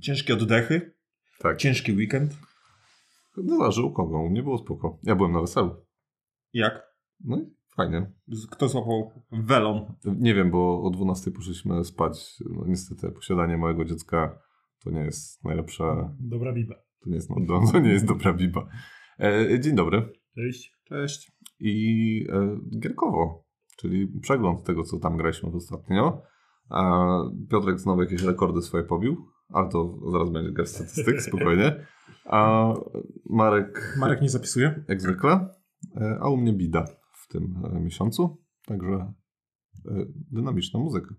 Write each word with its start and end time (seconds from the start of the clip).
Ciężkie 0.00 0.34
oddechy, 0.34 0.94
Tak. 1.38 1.56
ciężki 1.56 1.92
weekend. 1.92 2.36
Zależy 3.36 3.82
u 3.82 3.92
kogo, 3.92 4.18
u 4.18 4.30
mnie 4.30 4.42
było 4.42 4.58
spoko. 4.58 4.98
Ja 5.02 5.16
byłem 5.16 5.32
na 5.32 5.40
weselu. 5.40 5.86
Jak? 6.52 6.82
No 7.24 7.38
i 7.38 7.54
fajnie. 7.76 8.12
Kto 8.50 8.68
złapał 8.68 9.10
welon? 9.32 9.94
Nie 10.04 10.34
wiem, 10.34 10.50
bo 10.50 10.82
o 10.82 10.90
12 10.90 11.30
poszliśmy 11.30 11.84
spać. 11.84 12.34
No, 12.50 12.64
niestety 12.66 13.10
posiadanie 13.12 13.56
małego 13.56 13.84
dziecka 13.84 14.38
to 14.84 14.90
nie 14.90 15.00
jest 15.00 15.44
najlepsza, 15.44 16.14
Dobra 16.20 16.52
biba. 16.52 16.74
to 16.74 17.10
nie 17.10 17.14
jest, 17.14 17.30
no, 17.30 17.36
to 17.72 17.78
nie 17.80 17.90
jest 17.92 18.06
dobra 18.06 18.32
biba. 18.32 18.66
E, 19.20 19.60
dzień 19.60 19.74
dobry. 19.76 20.12
Cześć. 20.34 20.72
Cześć. 20.84 21.32
I 21.60 22.26
e, 22.32 22.58
gierkowo, 22.80 23.44
czyli 23.76 24.08
przegląd 24.22 24.64
tego, 24.64 24.82
co 24.84 24.98
tam 24.98 25.16
graliśmy 25.16 25.48
ostatnio. 25.48 26.22
A 26.68 27.06
Piotrek 27.50 27.80
znowu 27.80 28.02
jakieś 28.02 28.22
rekordy 28.22 28.62
swoje 28.62 28.84
pobił, 28.84 29.26
ale 29.48 29.68
to 29.68 29.98
zaraz 30.12 30.30
będzie 30.30 30.52
garść 30.52 30.72
statystyk, 30.72 31.22
spokojnie. 31.22 31.86
A 32.24 32.72
Marek, 33.30 33.96
Marek 33.98 34.22
nie 34.22 34.28
zapisuje? 34.28 34.84
jak 34.88 35.00
zwykle, 35.00 35.48
e, 35.96 36.18
a 36.20 36.28
u 36.28 36.36
mnie 36.36 36.52
bida 36.52 36.84
w 37.12 37.28
tym 37.28 37.62
e, 37.64 37.80
miesiącu. 37.80 38.42
Także 38.66 38.94
e, 38.94 39.12
dynamiczna 40.32 40.80
muzyka. 40.80 41.14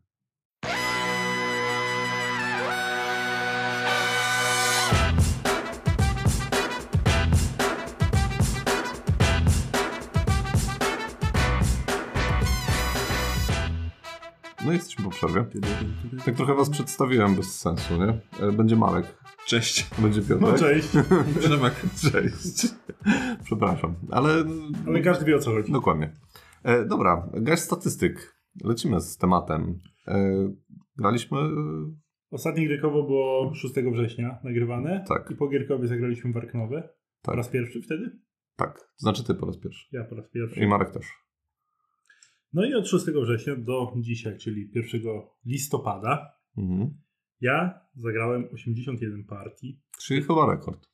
No 14.67 14.73
i 14.73 14.75
jesteśmy 14.75 15.03
po 15.05 15.09
przerwie. 15.11 15.45
Tak 16.25 16.35
trochę 16.35 16.53
was 16.55 16.69
przedstawiłem 16.69 17.35
bez 17.35 17.59
sensu, 17.59 17.93
nie? 17.97 18.21
E, 18.47 18.51
Będzie 18.51 18.75
Marek, 18.75 19.17
Cześć. 19.45 19.89
będzie 20.01 20.21
No 20.21 20.27
Piotrek. 20.37 20.59
cześć. 20.59 20.87
Przemek. 21.39 21.73
Cześć. 22.11 22.73
Przepraszam, 23.43 23.95
ale... 24.11 24.45
Ale 24.87 25.01
każdy 25.01 25.25
wie 25.25 25.35
o 25.35 25.39
co 25.39 25.51
chodzi. 25.51 25.71
Dokładnie. 25.71 26.13
E, 26.63 26.85
dobra, 26.85 27.29
garść 27.33 27.63
statystyk. 27.63 28.37
Lecimy 28.63 29.01
z 29.01 29.17
tematem. 29.17 29.79
E, 30.07 30.49
graliśmy... 30.97 31.37
Ostatnie 32.31 32.67
Gierkowo 32.67 33.03
było 33.03 33.53
6 33.55 33.73
września 33.93 34.39
nagrywane. 34.43 35.05
Tak. 35.07 35.31
I 35.31 35.35
po 35.35 35.47
Gierkowie 35.47 35.87
zagraliśmy 35.87 36.31
w 36.33 36.37
Arknowe. 36.37 36.81
Po 37.21 37.31
Tak, 37.31 37.35
raz 37.35 37.49
pierwszy 37.49 37.81
wtedy? 37.81 38.19
tak. 38.55 38.73
To 38.79 38.85
znaczy 38.97 39.23
ty 39.23 39.35
po 39.35 39.45
raz 39.45 39.57
pierwszy. 39.59 39.87
Ja 39.91 40.03
po 40.03 40.15
raz 40.15 40.29
pierwszy. 40.29 40.59
I 40.59 40.67
Marek 40.67 40.91
też. 40.91 41.05
No 42.57 42.65
i 42.65 42.73
od 42.73 42.87
6 42.87 43.05
września 43.05 43.55
do 43.55 43.93
dzisiaj, 43.97 44.37
czyli 44.37 44.71
1 44.75 45.01
listopada, 45.45 46.33
Mhm. 46.57 46.89
ja 47.41 47.79
zagrałem 47.95 48.45
81 48.53 49.23
partii. 49.23 49.81
Czyli 50.01 50.21
chyba 50.21 50.51
rekord. 50.55 50.87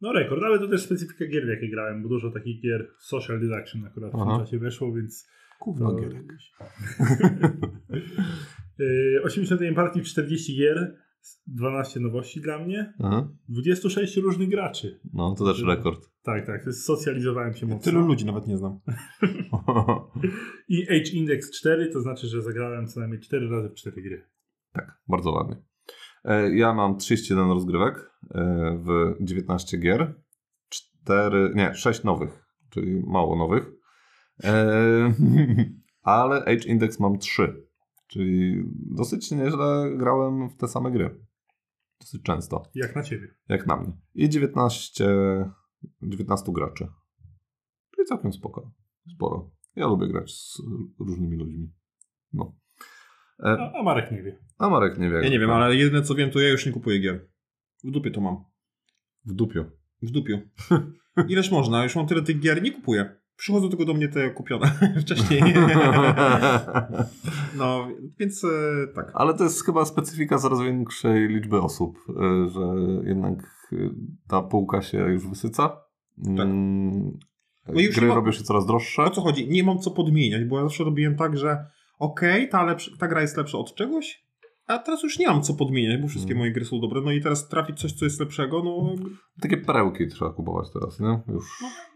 No 0.00 0.12
rekord, 0.12 0.42
ale 0.42 0.58
to 0.58 0.68
też 0.68 0.82
specyfika 0.82 1.26
gier, 1.26 1.44
w 1.44 1.48
jakie 1.48 1.68
grałem, 1.70 2.02
bo 2.02 2.08
dużo 2.08 2.30
takich 2.30 2.62
gier 2.62 2.88
social 3.00 3.40
deduction 3.40 3.84
akurat 3.84 4.12
w 4.12 4.14
Aha. 4.14 4.36
tym 4.36 4.44
czasie 4.46 4.58
weszło, 4.58 4.92
więc... 4.94 5.28
Gówno 5.60 5.90
to- 5.90 6.00
gierek. 6.00 6.24
Yy, 8.78 9.22
81 9.24 9.74
partii, 9.74 10.02
40 10.02 10.56
gier, 10.56 10.96
12 11.46 12.00
nowości 12.00 12.40
dla 12.40 12.58
mnie, 12.58 12.94
Aha. 13.00 13.28
26 13.48 14.16
różnych 14.16 14.48
graczy. 14.48 15.00
No, 15.12 15.34
to 15.38 15.44
też 15.44 15.62
rekord. 15.62 16.10
Tak, 16.22 16.46
tak, 16.46 16.74
socjalizowałem 16.74 17.54
się 17.54 17.66
mocno. 17.66 17.92
Tylu 17.92 18.06
ludzi 18.06 18.24
nawet 18.26 18.46
nie 18.46 18.56
znam. 18.56 18.80
I 20.68 20.82
Age 20.88 21.10
Index 21.12 21.50
4, 21.58 21.90
to 21.92 22.00
znaczy, 22.00 22.26
że 22.26 22.42
zagrałem 22.42 22.86
co 22.86 23.00
najmniej 23.00 23.20
4 23.20 23.48
razy 23.48 23.68
w 23.68 23.74
4 23.74 24.02
gry. 24.02 24.22
tak, 24.72 25.00
bardzo 25.08 25.30
ładnie. 25.30 25.56
E, 26.24 26.56
Ja 26.56 26.74
mam 26.74 26.98
31 26.98 27.48
rozgrywek 27.50 28.10
e, 28.34 28.78
w 28.84 29.14
19 29.24 29.78
gier. 29.78 30.14
4, 30.68 31.52
nie, 31.54 31.74
6 31.74 32.04
nowych, 32.04 32.44
czyli 32.70 33.02
mało 33.06 33.36
nowych. 33.36 33.72
E, 34.44 35.14
ale 36.02 36.40
Age 36.40 36.68
Index 36.68 37.00
mam 37.00 37.18
3, 37.18 37.65
czyli 38.06 38.62
dosyć 38.76 39.30
nieźle 39.30 39.90
grałem 39.96 40.48
w 40.50 40.56
te 40.56 40.68
same 40.68 40.90
gry. 40.90 41.20
Dosyć 42.00 42.22
często, 42.22 42.62
Jak 42.74 42.96
na 42.96 43.02
ciebie. 43.02 43.28
jak 43.48 43.66
na 43.66 43.76
mnie. 43.76 43.92
I 44.14 44.28
19, 44.28 45.04
19 46.02 46.52
graczy. 46.52 46.86
Czyli 47.94 48.06
całkiem 48.06 48.32
spoko. 48.32 48.72
Sporo. 49.14 49.50
Ja 49.76 49.86
lubię 49.86 50.08
grać 50.08 50.30
z 50.34 50.62
różnymi 50.98 51.36
ludźmi. 51.36 51.72
No. 52.32 52.56
E, 53.44 53.46
A, 53.60 53.72
a 53.80 53.82
Marek 53.82 54.12
nie 54.12 54.22
wie. 54.22 54.38
a 54.58 54.68
Marek 54.70 54.98
nie 54.98 55.10
wie. 55.10 55.16
Ja 55.22 55.28
nie 55.28 55.38
wiem, 55.38 55.50
ale 55.50 55.76
jedyne 55.76 56.02
co 56.02 56.14
wiem, 56.14 56.30
to 56.30 56.40
ja 56.40 56.48
już 56.48 56.66
nie 56.66 56.72
kupuję 56.72 56.98
gier. 57.00 57.28
W 57.84 57.90
dupie 57.90 58.10
to 58.10 58.20
mam. 58.20 58.44
W 59.24 59.32
dupiu. 59.32 59.64
W 60.02 60.10
dupiu. 60.10 60.38
Ileż 61.28 61.50
można? 61.50 61.84
Już 61.84 61.96
mam 61.96 62.06
tyle 62.06 62.22
tych 62.22 62.40
gier, 62.40 62.62
nie 62.62 62.72
kupuję. 62.72 63.20
Przychodzą 63.36 63.68
tylko 63.68 63.84
do 63.84 63.94
mnie 63.94 64.08
te 64.08 64.30
kupione 64.30 64.70
wcześniej. 65.02 65.42
No, 67.56 67.88
więc 68.18 68.44
e, 68.44 68.48
tak. 68.94 69.10
Ale 69.14 69.34
to 69.34 69.44
jest 69.44 69.64
chyba 69.66 69.84
specyfika 69.84 70.38
coraz 70.38 70.60
większej 70.62 71.28
liczby 71.28 71.60
osób, 71.60 71.98
y, 72.08 72.12
że 72.50 72.60
jednak 73.08 73.38
y, 73.72 73.90
ta 74.28 74.42
półka 74.42 74.82
się 74.82 74.98
już 74.98 75.28
wysyca. 75.28 75.76
Mm, 76.26 77.18
No 77.68 77.80
i 77.80 77.84
już 77.84 77.96
Gry 77.96 78.08
ma- 78.08 78.14
robią 78.14 78.32
się 78.32 78.42
coraz 78.44 78.66
droższe. 78.66 79.02
O 79.04 79.10
co 79.10 79.20
chodzi? 79.20 79.48
Nie 79.48 79.64
mam 79.64 79.78
co 79.78 79.90
podmieniać, 79.90 80.44
bo 80.44 80.56
ja 80.58 80.62
zawsze 80.64 80.84
robiłem 80.84 81.16
tak, 81.16 81.36
że 81.38 81.66
okej, 81.98 82.48
ta, 82.48 82.66
lepsza- 82.66 82.96
ta 82.98 83.08
gra 83.08 83.20
jest 83.20 83.36
lepsza 83.36 83.58
od 83.58 83.74
czegoś, 83.74 84.25
a 84.66 84.78
teraz 84.78 85.02
już 85.02 85.18
nie 85.18 85.26
mam 85.26 85.42
co 85.42 85.54
podmieniać, 85.54 86.02
bo 86.02 86.08
wszystkie 86.08 86.30
Mm. 86.32 86.38
moje 86.38 86.52
gry 86.52 86.64
są 86.64 86.80
dobre. 86.80 87.00
No 87.00 87.10
i 87.12 87.20
teraz 87.22 87.48
trafić 87.48 87.80
coś, 87.80 87.92
co 87.92 88.04
jest 88.04 88.20
lepszego, 88.20 88.62
no 88.62 88.94
Takie 89.40 89.56
perełki 89.56 90.06
trzeba 90.08 90.32
kupować 90.32 90.66
teraz, 90.72 91.00
nie? 91.00 91.20
Już. 91.28 91.44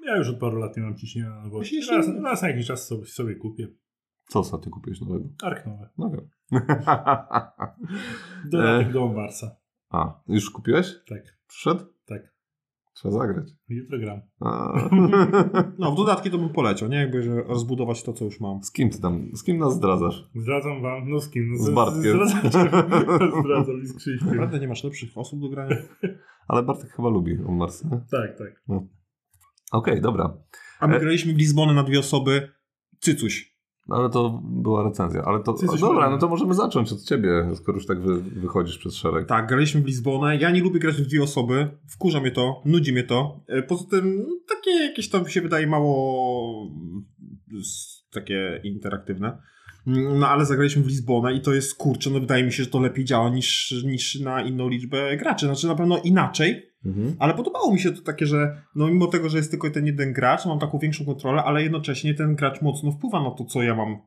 Ja 0.06 0.16
już 0.16 0.28
od 0.28 0.38
paru 0.38 0.56
lat 0.58 0.76
nie 0.76 0.82
mam 0.82 0.96
ciśnienia 0.96 1.30
na 1.30 1.42
nowości. 1.42 1.76
Jeśli- 1.76 1.96
Raz, 1.96 2.06
raz 2.22 2.42
na 2.42 2.48
jakiś 2.48 2.66
czas 2.66 2.86
sobie, 2.86 3.06
sobie 3.06 3.34
kupię. 3.34 3.68
Co 4.28 4.38
ostatnio 4.38 4.72
kupiłeś 4.72 5.00
nowego? 5.00 5.24
Ark 5.42 5.66
nowe. 5.66 5.88
No 5.98 6.10
wiem. 6.10 6.28
Dodatek 8.50 8.92
do 8.92 9.08
Marsa. 9.08 9.56
A, 9.90 10.20
już 10.28 10.50
kupiłeś? 10.50 10.94
Tak, 11.08 11.22
Przyszedł? 11.46 11.84
Trzeba 12.94 13.14
zagrać. 13.18 13.50
Jutro 13.68 13.98
gram. 13.98 14.20
No, 15.78 15.92
w 15.92 15.96
dodatki 15.96 16.30
to 16.30 16.38
bym 16.38 16.48
poleciał, 16.48 16.88
nie? 16.88 16.96
Jakby, 16.96 17.22
że 17.22 17.42
rozbudować 17.42 18.02
to, 18.02 18.12
co 18.12 18.24
już 18.24 18.40
mam. 18.40 18.62
Z 18.62 18.72
kim 18.72 18.90
ty 18.90 19.00
tam, 19.00 19.30
z 19.34 19.42
kim 19.44 19.58
nas 19.58 19.74
zdradzasz? 19.74 20.30
Zdradzam 20.34 20.82
wam, 20.82 21.10
no 21.10 21.20
z 21.20 21.30
kim? 21.30 21.50
No 21.50 21.56
Z 21.64 21.70
Bartkiem. 21.70 22.28
Zdradzam, 23.42 23.80
i 23.82 23.86
z 23.86 23.96
Krzyśkiem. 23.96 24.28
Naprawdę 24.28 24.58
nie 24.60 24.68
masz 24.68 24.84
lepszych 24.84 25.18
osób 25.18 25.40
do 25.40 25.48
grania? 25.48 25.76
Ale 26.48 26.62
Bartek 26.62 26.90
chyba 26.90 27.08
lubi 27.08 27.38
on 27.46 27.56
Mars, 27.56 27.84
nie? 27.84 27.90
Tak, 28.10 28.38
tak. 28.38 28.62
Okej, 29.72 30.00
dobra. 30.00 30.36
A 30.80 30.86
my 30.86 30.96
E- 30.96 31.00
graliśmy 31.00 31.32
w 31.34 31.36
Lizbonę 31.36 31.74
na 31.74 31.82
dwie 31.82 31.98
osoby. 31.98 32.48
Cycuś. 33.00 33.49
No 33.90 33.96
ale 33.96 34.10
to 34.10 34.42
była 34.44 34.82
recenzja. 34.82 35.22
Ale 35.22 35.40
to. 35.42 35.52
Ty 35.52 35.64
jesteś 35.64 35.82
O, 35.82 35.86
dobra, 35.86 36.10
no 36.10 36.18
to 36.18 36.28
możemy 36.28 36.54
zacząć 36.54 36.92
od 36.92 37.02
ciebie, 37.02 37.50
skoro 37.54 37.78
już 37.78 37.86
tak 37.86 38.00
wy, 38.00 38.22
wychodzisz 38.22 38.78
przez 38.78 38.94
szereg. 38.94 39.26
Tak, 39.26 39.48
graliśmy 39.48 39.80
w 39.80 39.86
Lizbonę. 39.86 40.36
Ja 40.36 40.50
nie 40.50 40.60
lubię 40.60 40.80
grać 40.80 40.96
w 40.96 41.06
dwie 41.06 41.22
osoby. 41.22 41.68
Wkurza 41.88 42.20
mnie 42.20 42.30
to, 42.30 42.62
nudzi 42.64 42.92
mnie 42.92 43.04
to. 43.04 43.40
E, 43.48 43.62
Poza 43.62 43.84
tym 43.90 44.18
no, 44.28 44.34
takie 44.48 44.70
jakieś 44.70 45.08
tam 45.08 45.28
się 45.28 45.40
wydaje 45.40 45.66
mało 45.66 46.66
mm, 46.72 47.04
takie 48.12 48.60
interaktywne. 48.64 49.38
Mm, 49.86 50.18
No 50.18 50.28
ale 50.28 50.46
zagraliśmy 50.46 50.82
w 50.82 50.86
Lizbonę 50.86 51.34
i 51.34 51.40
to 51.40 51.52
jest 51.54 51.74
kurczę, 51.74 52.10
no 52.10 52.20
wydaje 52.20 52.44
mi 52.44 52.52
się, 52.52 52.64
że 52.64 52.70
to 52.70 52.80
lepiej 52.80 53.04
działa 53.04 53.30
niż, 53.30 53.74
niż 53.86 54.20
na 54.20 54.42
inną 54.42 54.68
liczbę 54.68 55.16
graczy. 55.16 55.46
Znaczy 55.46 55.66
na 55.66 55.74
pewno 55.74 55.98
inaczej, 56.04 56.69
Mhm. 56.84 57.16
ale 57.18 57.34
podobało 57.34 57.72
mi 57.72 57.78
się 57.80 57.92
to 57.92 58.02
takie, 58.02 58.26
że 58.26 58.62
no 58.74 58.88
mimo 58.88 59.06
tego, 59.06 59.28
że 59.28 59.38
jest 59.38 59.50
tylko 59.50 59.70
ten 59.70 59.86
jeden 59.86 60.12
gracz, 60.12 60.46
mam 60.46 60.58
taką 60.58 60.78
większą 60.78 61.04
kontrolę, 61.04 61.42
ale 61.44 61.62
jednocześnie 61.62 62.14
ten 62.14 62.34
gracz 62.36 62.62
mocno 62.62 62.92
wpływa 62.92 63.22
na 63.22 63.30
to, 63.30 63.44
co 63.44 63.62
ja 63.62 63.74
mam 63.74 63.98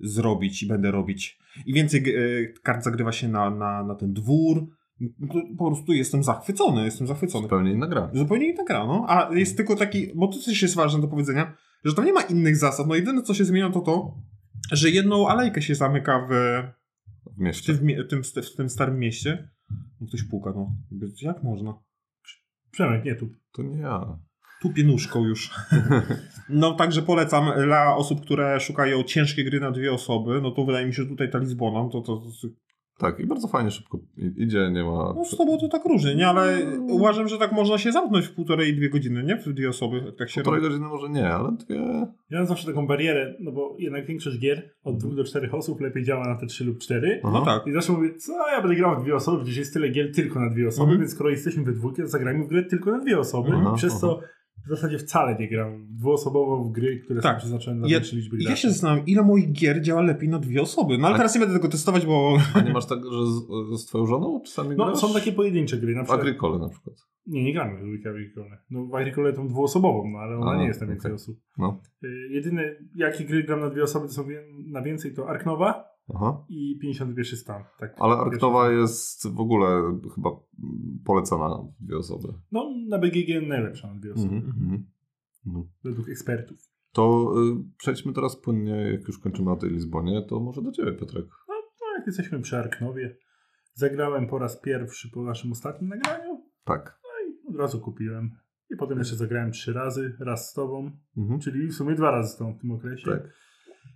zrobić 0.00 0.62
i 0.62 0.66
będę 0.68 0.90
robić. 0.90 1.38
I 1.66 1.72
więcej 1.72 2.00
e, 2.00 2.52
kart 2.62 2.84
zagrywa 2.84 3.12
się 3.12 3.28
na, 3.28 3.50
na, 3.50 3.84
na 3.84 3.94
ten 3.94 4.12
dwór. 4.12 4.66
To 5.32 5.40
Po 5.58 5.66
prostu 5.66 5.92
jestem 5.92 6.24
zachwycony, 6.24 6.84
jestem 6.84 7.06
zachwycony. 7.06 7.42
Zupełnie 7.42 7.72
inna 7.72 7.86
gra. 7.86 8.10
Zupełnie 8.14 8.50
inna 8.50 8.64
gra, 8.64 8.86
no. 8.86 9.04
A 9.08 9.34
jest 9.34 9.56
tylko 9.56 9.76
taki, 9.76 10.06
bo 10.14 10.28
to 10.28 10.38
też 10.44 10.62
jest 10.62 10.74
ważne 10.74 11.00
do 11.00 11.08
powiedzenia, 11.08 11.56
że 11.84 11.94
tam 11.94 12.04
nie 12.04 12.12
ma 12.12 12.22
innych 12.22 12.56
zasad. 12.56 12.86
No 12.86 12.94
jedyne, 12.94 13.22
co 13.22 13.34
się 13.34 13.44
zmienia, 13.44 13.70
to 13.70 13.80
to, 13.80 14.14
że 14.72 14.90
jedną 14.90 15.28
alejkę 15.28 15.62
się 15.62 15.74
zamyka 15.74 16.26
w, 16.30 16.32
W 17.30 17.34
w, 17.36 17.38
mieście. 17.40 17.74
tym, 17.74 17.88
w, 18.04 18.08
tym, 18.08 18.42
w 18.42 18.56
tym 18.56 18.68
starym 18.68 18.98
mieście. 18.98 19.48
No 20.00 20.06
ktoś 20.06 20.22
puka, 20.22 20.52
no. 20.56 20.72
Jak 21.22 21.42
można? 21.42 21.74
Przemek, 22.70 23.04
nie 23.04 23.14
tu. 23.14 23.28
To 23.52 23.62
nie 23.62 23.78
ja. 23.78 24.18
Tupie 24.62 24.84
nóżką 24.84 25.24
już. 25.24 25.50
No 26.50 26.74
także 26.74 27.02
polecam 27.02 27.50
dla 27.64 27.96
osób, 27.96 28.20
które 28.20 28.60
szukają 28.60 29.02
ciężkie 29.02 29.44
gry 29.44 29.60
na 29.60 29.70
dwie 29.70 29.92
osoby, 29.92 30.40
no 30.42 30.50
to 30.50 30.64
wydaje 30.64 30.86
mi 30.86 30.94
się, 30.94 31.02
że 31.02 31.08
tutaj 31.08 31.30
ta 31.30 31.38
Lizbona, 31.38 31.90
to, 31.90 32.00
to, 32.00 32.16
to 32.16 32.48
Tak, 32.98 33.20
i 33.20 33.26
bardzo 33.26 33.48
fajnie 33.48 33.70
szybko 33.70 33.98
i- 34.16 34.42
idzie, 34.42 34.70
nie 34.72 34.84
ma... 34.84 35.12
No 35.16 35.24
z 35.24 35.36
tobą 35.36 35.58
to 35.58 35.68
tak 35.68 35.84
różnie, 35.84 36.14
nie? 36.14 36.28
Ale 36.28 36.58
uważam, 36.90 37.28
że 37.28 37.38
tak 37.38 37.52
można 37.52 37.78
się 37.78 37.92
zamknąć 37.92 38.26
w 38.26 38.34
półtorej, 38.34 38.76
dwie 38.76 38.90
godziny, 38.90 39.22
nie? 39.24 39.36
W 39.36 39.52
dwie 39.52 39.68
osoby, 39.68 39.96
jak 40.06 40.16
tak 40.16 40.30
się 40.30 40.34
Półtorej 40.42 40.60
robi. 40.60 40.70
godziny 40.72 40.88
może 40.88 41.08
nie, 41.08 41.28
ale 41.28 41.52
dwie... 41.52 41.76
Ja 42.30 42.38
mam 42.38 42.46
zawsze 42.46 42.66
taką 42.66 42.86
barierę, 42.86 43.34
no 43.40 43.52
bo 43.52 43.76
jednak 43.78 44.06
większość 44.06 44.38
gier 44.38 44.70
od 44.84 44.96
dwóch 44.98 45.14
do 45.14 45.24
czterech 45.24 45.54
osób 45.54 45.80
lepiej 45.80 46.04
działa 46.04 46.24
na 46.28 46.34
te 46.36 46.46
trzy 46.46 46.64
lub 46.64 46.78
cztery. 46.78 47.20
Aha. 47.24 47.32
No 47.38 47.44
tak. 47.44 47.66
I 47.66 47.72
zawsze 47.72 47.92
mówię, 47.92 48.14
co 48.14 48.32
ja 48.52 48.60
będę 48.60 48.76
grał 48.76 49.00
w 49.00 49.02
dwie 49.02 49.14
osoby, 49.14 49.38
przecież 49.38 49.56
jest 49.58 49.72
tyle 49.74 49.88
gier 49.88 50.12
tylko 50.14 50.40
na 50.40 50.50
dwie 50.50 50.68
osoby, 50.68 50.82
Mhm. 50.84 51.00
więc 51.00 51.12
skoro 51.12 51.30
jesteśmy 51.30 51.64
we 51.64 51.72
dwójkę, 51.72 52.02
to 52.02 52.08
zagrajmy 52.08 52.44
w 52.44 52.48
grę 52.48 52.62
tylko 52.64 52.90
na 52.90 52.98
dwie 52.98 53.18
osoby. 53.18 53.50
Aha, 53.54 53.70
I 53.74 53.76
przez 53.76 53.92
aha. 53.92 54.00
co 54.00 54.20
w 54.66 54.68
zasadzie 54.70 54.98
wcale 54.98 55.36
nie 55.38 55.48
gram 55.48 55.86
dwuosobowo 55.90 56.64
w 56.64 56.72
gry, 56.72 57.00
które 57.04 57.20
Tak. 57.20 57.34
są 57.34 57.38
przeznaczone 57.38 57.76
dla 57.78 57.88
Ja, 57.88 57.94
większej 57.96 58.18
liczby 58.18 58.36
ja 58.40 58.46
graczy. 58.46 58.62
się 58.62 58.70
zastanawiam, 58.70 59.06
ile 59.06 59.22
moich 59.22 59.52
gier 59.52 59.80
działa 59.82 60.02
lepiej 60.02 60.28
na 60.28 60.38
dwie 60.38 60.62
osoby. 60.62 60.98
No 60.98 61.06
ale 61.06 61.14
A- 61.14 61.18
teraz 61.18 61.34
nie 61.34 61.40
będę 61.40 61.54
tego 61.54 61.68
testować, 61.68 62.06
bo... 62.06 62.38
A 62.54 62.60
nie 62.60 62.72
masz 62.72 62.86
tak, 62.86 62.98
że 63.12 63.26
z, 63.26 63.80
z 63.82 63.86
twoją 63.86 64.06
żoną 64.06 64.40
czasami 64.46 64.76
No, 64.76 64.86
grasz? 64.86 64.98
są 64.98 65.12
takie 65.14 65.32
pojedyncze 65.32 65.76
gry, 65.78 65.94
na 65.94 66.00
W 66.02 66.04
przykład... 66.04 66.20
Agricole 66.20 66.58
na 66.58 66.68
przykład. 66.68 66.96
Nie, 67.26 67.44
nie 67.44 67.52
gramy 67.52 67.78
w 68.02 68.06
Agricole. 68.06 68.58
No 68.70 68.86
w 68.86 68.94
Agricole 68.94 69.32
tą 69.32 69.48
dwuosobową, 69.48 70.10
no 70.10 70.18
ale 70.18 70.36
ona 70.38 70.50
A, 70.50 70.56
nie 70.56 70.66
jest 70.66 70.80
na 70.80 70.86
więcej 70.86 71.10
okej. 71.10 71.14
osób. 71.14 71.38
No. 71.58 71.80
Y, 72.04 72.08
Jedyne, 72.30 72.74
jakie 72.94 73.24
gry 73.24 73.42
gram 73.44 73.60
na 73.60 73.70
dwie 73.70 73.82
osoby, 73.82 74.06
to 74.06 74.12
są 74.12 74.24
na 74.66 74.82
więcej, 74.82 75.14
to 75.14 75.28
Ark 75.28 75.46
Nova 75.46 75.84
Aha. 76.14 76.44
i 76.48 76.78
51 76.82 77.24
stan. 77.36 77.64
Tak, 77.78 77.94
Ale 77.98 78.14
stan. 78.14 78.80
jest 78.80 79.28
w 79.28 79.40
ogóle 79.40 79.98
chyba 80.14 80.30
mm, 80.30 80.98
polecana 81.04 81.48
w 81.80 81.84
dwie 81.84 81.96
osoby. 81.98 82.28
No, 82.52 82.70
na 82.88 82.98
BGG 82.98 83.48
najlepsza 83.48 83.88
na 83.94 84.00
dwie 84.00 84.12
osoby, 84.14 84.34
Mhm, 84.34 84.54
mhm. 84.62 84.86
No. 85.46 85.66
według 85.84 86.08
ekspertów. 86.08 86.58
To 86.92 87.34
y, 87.60 87.64
przejdźmy 87.78 88.12
teraz 88.12 88.36
płynnie, 88.36 88.70
jak 88.92 89.08
już 89.08 89.18
kończymy 89.18 89.50
na 89.50 89.56
tej 89.56 89.70
Lizbonie, 89.70 90.22
to 90.28 90.40
może 90.40 90.62
do 90.62 90.72
Ciebie, 90.72 90.92
Piotrek. 90.92 91.24
No, 91.48 91.54
jak 91.98 92.06
jesteśmy 92.06 92.40
przy 92.40 92.56
Arknowie, 92.56 93.16
zagrałem 93.74 94.26
po 94.26 94.38
raz 94.38 94.60
pierwszy 94.60 95.10
po 95.10 95.22
naszym 95.22 95.52
ostatnim 95.52 95.88
nagraniu, 95.90 96.42
Tak. 96.64 97.00
no 97.04 97.10
i 97.28 97.48
od 97.54 97.56
razu 97.60 97.80
kupiłem. 97.80 98.30
I 98.70 98.76
potem 98.76 98.98
jeszcze 98.98 99.16
zagrałem 99.16 99.50
trzy 99.52 99.72
razy, 99.72 100.16
raz 100.20 100.50
z 100.50 100.52
tobą, 100.54 100.90
Mhm. 101.16 101.40
czyli 101.40 101.66
w 101.68 101.74
sumie 101.74 101.94
dwa 101.94 102.10
razy 102.10 102.32
z 102.32 102.36
tobą 102.36 102.54
w 102.54 102.60
tym 102.60 102.70
okresie. 102.70 103.10
Tak. 103.10 103.22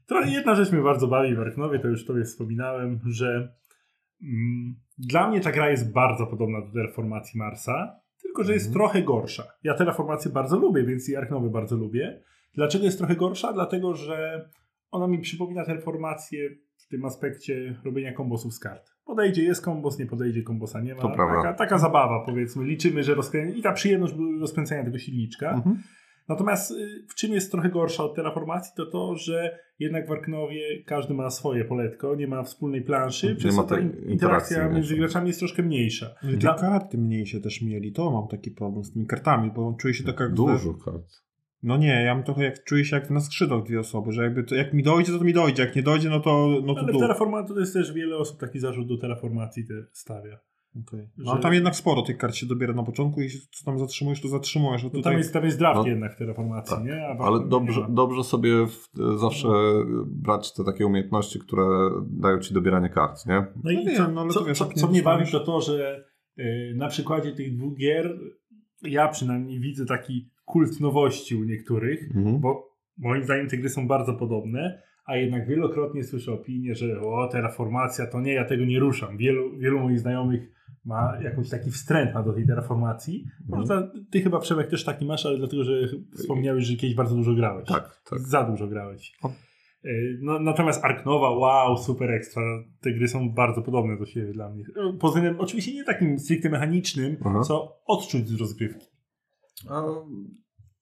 Trochę 0.07 0.31
jedna 0.31 0.55
rzecz 0.55 0.73
mnie 0.73 0.83
bardzo 0.83 1.07
bawi 1.07 1.35
w 1.35 1.41
Arknowie, 1.41 1.79
to 1.79 1.89
już 1.89 2.07
tobie 2.07 2.25
wspominałem, 2.25 3.01
że 3.07 3.55
mm, 4.23 4.75
dla 4.99 5.29
mnie 5.31 5.41
ta 5.41 5.53
gra 5.53 5.71
jest 5.71 5.93
bardzo 5.93 6.27
podobna 6.27 6.61
do 6.61 6.73
Terraformacji 6.73 7.39
Marsa, 7.39 8.01
tylko 8.23 8.45
że 8.45 8.53
jest 8.53 8.67
Mhm. 8.67 8.81
trochę 8.81 9.03
gorsza. 9.03 9.43
Ja 9.63 9.75
Terraformację 9.75 10.31
bardzo 10.31 10.59
lubię, 10.59 10.85
więc 10.85 11.09
i 11.09 11.17
Arknowy 11.17 11.51
bardzo 11.51 11.77
lubię. 11.77 12.23
Dlaczego 12.55 12.85
jest 12.85 12.99
trochę 12.99 13.17
gorsza? 13.17 13.53
Dlatego, 13.53 13.95
że 13.95 14.49
ona 14.91 15.07
mi 15.07 15.19
przypomina 15.19 15.65
Terraformację 15.65 16.51
w 16.77 16.89
tym 16.89 17.05
aspekcie 17.05 17.77
robienia 17.85 18.13
kombosów 18.13 18.55
z 18.55 18.59
kart. 18.59 18.93
Podejdzie, 19.05 19.43
jest 19.43 19.65
kombos, 19.65 19.99
nie 19.99 20.07
podejdzie, 20.07 20.43
kombosa 20.43 20.81
nie 20.81 20.95
ma. 20.95 21.03
To. 21.03 21.09
Taka, 21.09 21.53
taka 21.55 21.79
zabawa, 21.79 22.25
powiedzmy. 22.27 22.65
Liczymy, 22.65 23.03
że 23.03 23.15
rozkręcenie... 23.15 23.59
I 23.59 23.63
ta 23.63 23.73
przyjemność 23.73 24.15
rozkręcania 24.41 24.85
tego 24.85 24.99
silniczka. 24.99 25.51
Mhm. 25.51 25.83
Natomiast 26.29 26.71
y, 26.71 27.05
w 27.09 27.15
czym 27.15 27.33
jest 27.33 27.51
trochę 27.51 27.69
gorsza 27.69 28.05
od 28.05 28.15
terraformacji, 28.15 28.73
to 28.77 28.87
to, 28.87 29.17
że 29.17 29.59
jednak 29.79 30.09
w 30.09 30.13
Arknowie 30.13 30.83
każdy 30.87 31.15
ma 31.15 31.31
swoje 31.31 31.65
poletko, 31.65 32.15
nie 32.15 32.27
ma 32.27 32.43
wspólnej 32.43 32.83
planszy, 32.83 33.27
Nie 33.27 33.35
przez 33.35 33.57
ma 33.57 33.63
co 33.63 33.69
ta 33.69 33.81
interakcja 34.07 34.69
między 34.69 34.97
graczami 34.97 35.27
jest 35.27 35.39
troszkę 35.39 35.63
mniejsza. 35.63 36.07
Te 36.21 36.37
Dla- 36.37 36.55
karty 36.55 36.99
mniejsze 36.99 37.41
też 37.41 37.63
mieli, 37.63 37.93
to 37.93 38.11
mam 38.11 38.29
taki 38.29 38.51
problem 38.51 38.85
z 38.85 38.93
tymi 38.93 39.07
kartami, 39.07 39.51
bo 39.51 39.75
czuję 39.81 39.95
się 39.95 40.05
tak 40.05 40.21
jak... 40.21 40.35
Dużo 40.35 40.75
kart. 40.75 41.23
No 41.63 41.77
nie, 41.77 42.03
ja 42.05 42.15
mam 42.15 42.25
trochę 42.25 42.45
jak, 42.45 42.65
czuję 42.65 42.85
się 42.85 42.97
jak 42.97 43.11
na 43.11 43.21
skrzydłach 43.21 43.63
dwie 43.63 43.81
osoby, 43.81 44.13
że 44.13 44.23
jakby 44.23 44.45
to, 44.45 44.55
jak 44.55 44.73
mi 44.73 44.83
dojdzie, 44.83 45.13
to, 45.13 45.19
to 45.19 45.25
mi 45.25 45.33
dojdzie, 45.33 45.63
jak 45.63 45.77
nie 45.77 45.83
dojdzie, 45.83 46.09
no 46.09 46.21
to, 46.21 46.61
no 46.65 46.75
to 46.75 46.81
Ale 46.81 46.93
w 46.93 46.99
terraformacji 46.99 47.55
to 47.55 47.61
jest 47.61 47.73
też 47.73 47.93
wiele 47.93 48.17
osób 48.17 48.41
taki 48.41 48.59
zarzut 48.59 48.89
do 48.89 48.99
terraformacji 48.99 49.67
te 49.67 49.75
stawia. 49.93 50.39
Że- 50.93 51.07
No 51.19 51.33
ale 51.33 51.41
tam 51.41 51.55
jednak 51.55 51.77
sporo 51.77 52.03
tych 52.03 52.17
kart 52.19 52.35
się 52.35 52.47
dobiera 52.47 52.75
na 52.75 52.83
początku 52.83 53.21
i 53.21 53.29
co 53.31 53.65
tam 53.65 53.79
zatrzymujesz, 53.79 54.21
to 54.21 54.29
zatrzymujesz. 54.29 54.83
No 54.83 54.89
No 54.89 54.95
tutaj... 54.95 55.13
tam, 55.13 55.19
jest, 55.19 55.33
tam 55.33 55.45
jest 55.45 55.59
draft 55.59 55.81
No. 55.81 55.87
jednak 55.87 56.15
w 56.15 56.19
terraformacji, 56.19 56.77
Tak. 56.77 56.85
nie? 56.85 57.07
Ale 57.21 57.49
dobrze, 57.49 57.81
nie 57.89 57.95
dobrze 57.95 58.25
sobie 58.25 58.67
w, 58.67 58.89
zawsze 59.21 59.49
brać 60.07 60.55
te 60.55 60.65
takie 60.65 60.87
umiejętności, 60.87 61.39
które 61.39 61.65
dają 62.11 62.39
Ci 62.39 62.55
dobieranie 62.55 62.89
kart, 62.89 63.27
nie? 63.27 63.35
No 63.35 63.47
No 63.65 63.71
i 63.71 63.77
wiem, 63.87 63.97
co, 63.97 64.09
no 64.09 64.21
ale 64.21 64.31
co, 64.31 64.41
to 64.41 64.47
wiesz, 64.47 64.59
co, 64.59 64.65
co 64.73 64.87
mnie 64.89 65.03
bawi, 65.03 65.31
to 65.33 65.41
to, 65.41 65.61
że 65.61 66.05
y, 66.39 66.75
na 66.77 66.89
przykładzie 66.89 67.33
tych 67.33 67.57
dwóch 67.57 67.77
gier 67.79 68.19
ja 68.83 69.09
przynajmniej 69.09 69.61
widzę 69.61 69.87
taki 69.87 70.31
kult 70.45 70.81
nowości 70.81 71.37
u 71.37 71.45
niektórych, 71.45 72.17
Mhm. 72.17 72.41
bo 72.41 72.73
moim 72.99 73.25
zdaniem 73.25 73.49
te 73.49 73.57
gry 73.57 73.69
są 73.69 73.87
bardzo 73.89 74.15
podobne, 74.15 74.83
a 75.05 75.17
jednak 75.17 75.49
wielokrotnie 75.49 76.05
słyszę 76.05 76.33
opinię, 76.33 76.75
że 76.75 77.01
o, 77.01 77.29
terraformacja 77.33 78.07
to 78.07 78.21
nie, 78.21 78.33
ja 78.33 78.45
tego 78.45 78.65
nie 78.65 78.79
ruszam. 78.81 79.17
Wielu, 79.17 79.59
wielu 79.59 79.81
moich 79.81 79.99
znajomych 80.01 80.43
ma 80.85 81.19
jakiś 81.23 81.51
taki 81.51 81.71
wstręt 81.71 82.15
ma 82.15 82.23
do 82.23 82.33
tej 82.33 82.47
terraformacji. 82.47 83.25
Mhm. 83.41 83.61
Można, 83.61 83.91
ty 84.11 84.21
chyba 84.21 84.41
Przemek 84.41 84.71
też 84.71 84.85
taki 84.85 85.05
masz, 85.05 85.27
ale 85.27 85.39
dlatego, 85.39 85.65
że 85.65 85.73
wspomniałeś, 86.17 86.65
że 86.65 86.77
kiedyś 86.77 86.97
bardzo 86.97 87.15
dużo 87.15 87.35
grałeś. 87.35 87.69
Tak, 87.69 88.03
tak. 88.11 88.21
Za 88.21 88.45
dużo 88.45 88.67
grałeś. 88.67 89.13
O. 89.23 89.29
Y, 89.85 90.19
No, 90.23 90.39
natomiast 90.39 90.85
Ark 90.85 91.07
Nova, 91.07 91.31
wow, 91.31 91.79
super 91.79 92.11
ekstra. 92.11 92.43
Te 92.81 92.93
gry 92.93 93.09
są 93.09 93.31
bardzo 93.31 93.63
podobne 93.63 93.99
do 93.99 94.07
siebie 94.07 94.33
dla 94.33 94.51
mnie. 94.51 94.65
Y, 94.65 94.99
Pod 94.99 95.11
względem 95.11 95.41
oczywiście 95.41 95.75
nie 95.75 95.85
takim 95.85 96.19
stricte 96.19 96.51
mechanicznym, 96.51 97.17
Aha. 97.25 97.41
co 97.41 97.77
odczuć 97.87 98.29
z 98.29 98.41
rozgrywki. 98.41 98.87
A, 99.69 99.83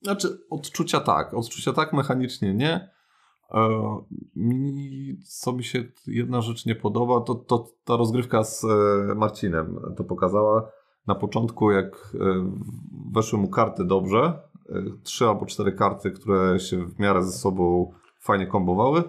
znaczy, 0.03 0.29
odczucia 0.51 1.01
tak. 1.01 1.35
Odczucia 1.35 1.73
tak, 1.73 1.93
mechanicznie 1.93 2.55
nie. 2.55 2.89
E, 3.55 3.69
mi, 4.37 5.17
co 5.27 5.53
mi 5.53 5.65
się 5.65 5.85
jedna 6.07 6.41
rzecz 6.41 6.67
nie 6.67 6.75
podoba, 6.75 7.21
to, 7.21 7.35
to 7.35 7.69
ta 7.85 7.97
rozgrywka 7.97 8.45
z 8.45 8.65
e, 8.65 9.15
Marcinem 9.15 9.81
to 9.97 10.05
pokazała. 10.05 10.71
Na 11.07 11.15
początku, 11.15 11.71
jak 11.71 12.17
e, 12.21 12.51
weszły 13.15 13.39
mu 13.39 13.49
karty 13.49 13.85
dobrze, 13.85 14.39
trzy 15.03 15.25
albo 15.27 15.47
cztery 15.47 15.73
karty, 15.73 16.11
które 16.11 16.61
się 16.61 16.87
w 16.87 16.99
miarę 16.99 17.23
ze 17.23 17.33
sobą 17.33 17.93
fajnie 18.21 18.47
kombowały, 18.47 19.03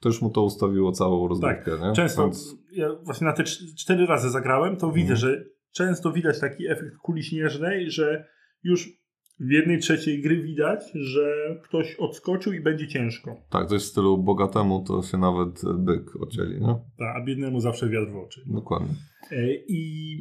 to 0.00 0.08
już 0.08 0.22
mu 0.22 0.30
to 0.30 0.42
ustawiło 0.42 0.92
całą 0.92 1.28
rozgrywkę. 1.28 1.70
nie? 1.70 1.78
Tak. 1.78 1.94
Często, 1.94 2.22
Więc- 2.22 2.56
ja 2.72 2.88
właśnie 3.02 3.26
na 3.26 3.32
te 3.32 3.42
cz- 3.42 3.74
cztery 3.78 4.06
razy 4.06 4.30
zagrałem, 4.30 4.76
to 4.76 4.92
widzę, 4.92 5.14
Mhm. 5.14 5.16
że 5.18 5.44
często 5.72 6.12
widać 6.12 6.40
taki 6.40 6.66
efekt 6.68 6.96
kuli 7.02 7.22
śnieżnej, 7.22 7.90
że 7.90 8.26
już 8.62 8.88
w 9.40 9.50
jednej 9.50 9.78
trzeciej 9.78 10.22
gry 10.22 10.42
widać, 10.42 10.80
że 10.94 11.56
ktoś 11.64 11.96
odskoczył 11.96 12.52
i 12.52 12.60
będzie 12.60 12.88
ciężko. 12.88 13.36
Tak, 13.50 13.70
jest 13.70 13.86
w 13.86 13.88
stylu 13.88 14.18
bogatemu, 14.18 14.84
to 14.86 15.02
się 15.02 15.18
nawet 15.18 15.62
byk 15.78 16.16
ocieli, 16.20 16.60
nie? 16.60 16.74
Tak, 16.98 17.16
a 17.16 17.24
biednemu 17.24 17.60
zawsze 17.60 17.88
wiatr 17.88 18.12
w 18.12 18.16
oczy. 18.16 18.40
Dokładnie. 18.46 18.94
E, 19.30 19.54
I 19.68 20.16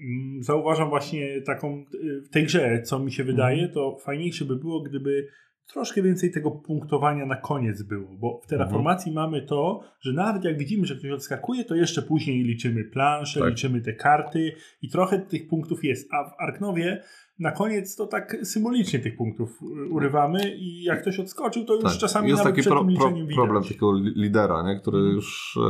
mm, 0.00 0.42
zauważam 0.42 0.88
właśnie 0.88 1.42
taką 1.42 1.84
y, 1.94 2.22
w 2.22 2.30
tej 2.30 2.44
grze, 2.44 2.82
co 2.82 2.98
mi 2.98 3.12
się 3.12 3.24
wydaje, 3.24 3.68
to 3.68 3.96
fajniejsze 4.04 4.44
by 4.44 4.56
było, 4.56 4.82
gdyby 4.82 5.26
troszkę 5.72 6.02
więcej 6.02 6.30
tego 6.32 6.50
punktowania 6.50 7.26
na 7.26 7.36
koniec 7.36 7.82
było, 7.82 8.08
bo 8.18 8.40
w 8.44 8.46
terraformacji 8.46 9.12
mamy 9.12 9.42
to, 9.42 9.80
że 10.00 10.12
nawet 10.12 10.44
jak 10.44 10.58
widzimy, 10.58 10.86
że 10.86 10.96
ktoś 10.96 11.10
odskakuje, 11.10 11.64
to 11.64 11.74
jeszcze 11.74 12.02
później 12.02 12.42
liczymy 12.44 12.84
plansze, 12.84 13.40
Tak. 13.40 13.48
liczymy 13.48 13.80
te 13.80 13.92
karty 13.92 14.52
i 14.82 14.88
trochę 14.90 15.18
tych 15.18 15.48
punktów 15.48 15.84
jest, 15.84 16.08
a 16.14 16.24
w 16.30 16.32
Arknowie 16.40 17.02
na 17.38 17.50
koniec 17.52 17.96
to 17.96 18.06
tak 18.06 18.36
symbolicznie 18.42 18.98
tych 18.98 19.16
punktów 19.16 19.58
y, 19.62 19.88
urywamy 19.90 20.54
i 20.56 20.82
jak 20.82 21.02
ktoś 21.02 21.18
odskoczył, 21.20 21.64
to 21.64 21.74
już 21.74 21.84
Tak. 21.84 21.92
czasami 21.92 22.28
jest 22.28 22.38
nawet 22.38 22.52
taki 22.54 22.60
przed 22.60 22.72
pro, 22.72 22.84
pro, 22.98 23.12
problem 23.34 23.62
takiego 23.62 23.92
li- 23.92 24.12
lidera, 24.16 24.62
nie? 24.62 24.80
który 24.80 24.98
Mhm. 24.98 25.14
już 25.16 25.56
e, 25.56 25.60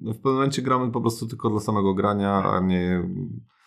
no 0.00 0.12
w 0.12 0.16
pewnym 0.16 0.34
momencie 0.34 0.62
gramy 0.62 0.92
po 0.92 1.00
prostu 1.00 1.26
tylko 1.26 1.50
dla 1.50 1.60
samego 1.60 1.94
grania, 1.94 2.32
a 2.44 2.60
nie. 2.60 3.02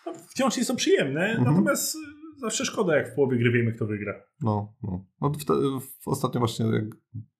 No, 0.06 0.12
wciąż 0.28 0.56
jest 0.56 0.70
to 0.70 0.76
przyjemne, 0.76 1.20
Mhm. 1.30 1.44
natomiast 1.54 1.94
y, 1.96 1.98
zawsze 2.44 2.64
szkoda, 2.64 2.96
jak 2.96 3.12
w 3.12 3.14
połowie 3.14 3.38
gry 3.38 3.50
wiemy, 3.52 3.72
kto 3.72 3.86
wygra. 3.86 4.12
No, 4.42 4.72
no. 4.82 5.04
no 5.20 5.30
w, 5.30 5.44
te, 5.44 5.54
w 5.80 6.08
ostatnio 6.08 6.38
właśnie, 6.40 6.66
jak 6.66 6.84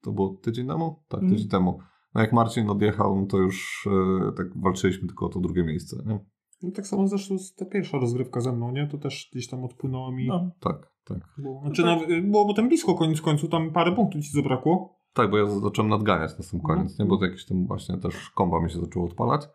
to 0.03 0.13
było 0.13 0.37
tydzień 0.43 0.67
temu? 0.67 1.03
Tak, 1.09 1.21
Mhm. 1.21 1.33
tydzień 1.37 1.51
temu. 1.51 1.79
No 2.15 2.21
jak 2.21 2.33
Marcin 2.33 2.71
odjechał, 2.71 3.21
no 3.21 3.27
to 3.27 3.39
już 3.39 3.89
e, 4.29 4.33
tak 4.33 4.47
walczyliśmy 4.63 5.09
tylko 5.09 5.27
o 5.27 5.29
to 5.29 5.41
drugie 5.41 5.65
miejsce. 5.65 5.97
Nie? 6.07 6.19
No 6.63 6.71
tak 6.71 6.87
samo 6.87 7.09
zresztą 7.09 7.37
ta 7.57 7.65
pierwsza 7.65 7.99
rozgrywka 7.99 8.41
ze 8.41 8.53
mną, 8.53 8.73
nie? 8.73 8.87
To 8.87 8.99
też 8.99 9.29
gdzieś 9.33 9.49
tam 9.49 9.65
odpłynęło 9.65 10.13
mi. 10.13 10.27
No. 10.27 10.51
Tak, 10.61 10.93
tak. 11.05 11.19
Było, 11.39 11.61
znaczy, 11.61 11.83
No 11.83 11.97
no, 11.97 12.31
było 12.31 12.47
potem 12.47 12.69
blisko 12.69 12.95
koniec 12.95 13.21
końcu, 13.21 13.49
tam 13.49 13.73
parę 13.73 13.93
punktów 13.93 14.23
ci 14.23 14.31
zabrakło. 14.33 14.97
Tak, 15.13 15.31
bo 15.31 15.39
ja 15.39 15.47
zacząłem 15.47 15.91
nadganiać 15.91 16.39
na 16.39 16.45
sam 16.45 16.61
koniec, 16.61 16.91
Mhm. 16.91 16.97
nie? 16.99 17.11
bo 17.11 17.17
to 17.17 17.25
jakieś 17.25 17.47
tam 17.47 17.67
właśnie 17.67 17.99
też 17.99 18.31
komba 18.31 18.61
mi 18.61 18.71
się 18.71 18.81
zaczęło 18.81 19.05
odpalać. 19.07 19.49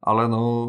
Ale 0.00 0.28
no 0.28 0.68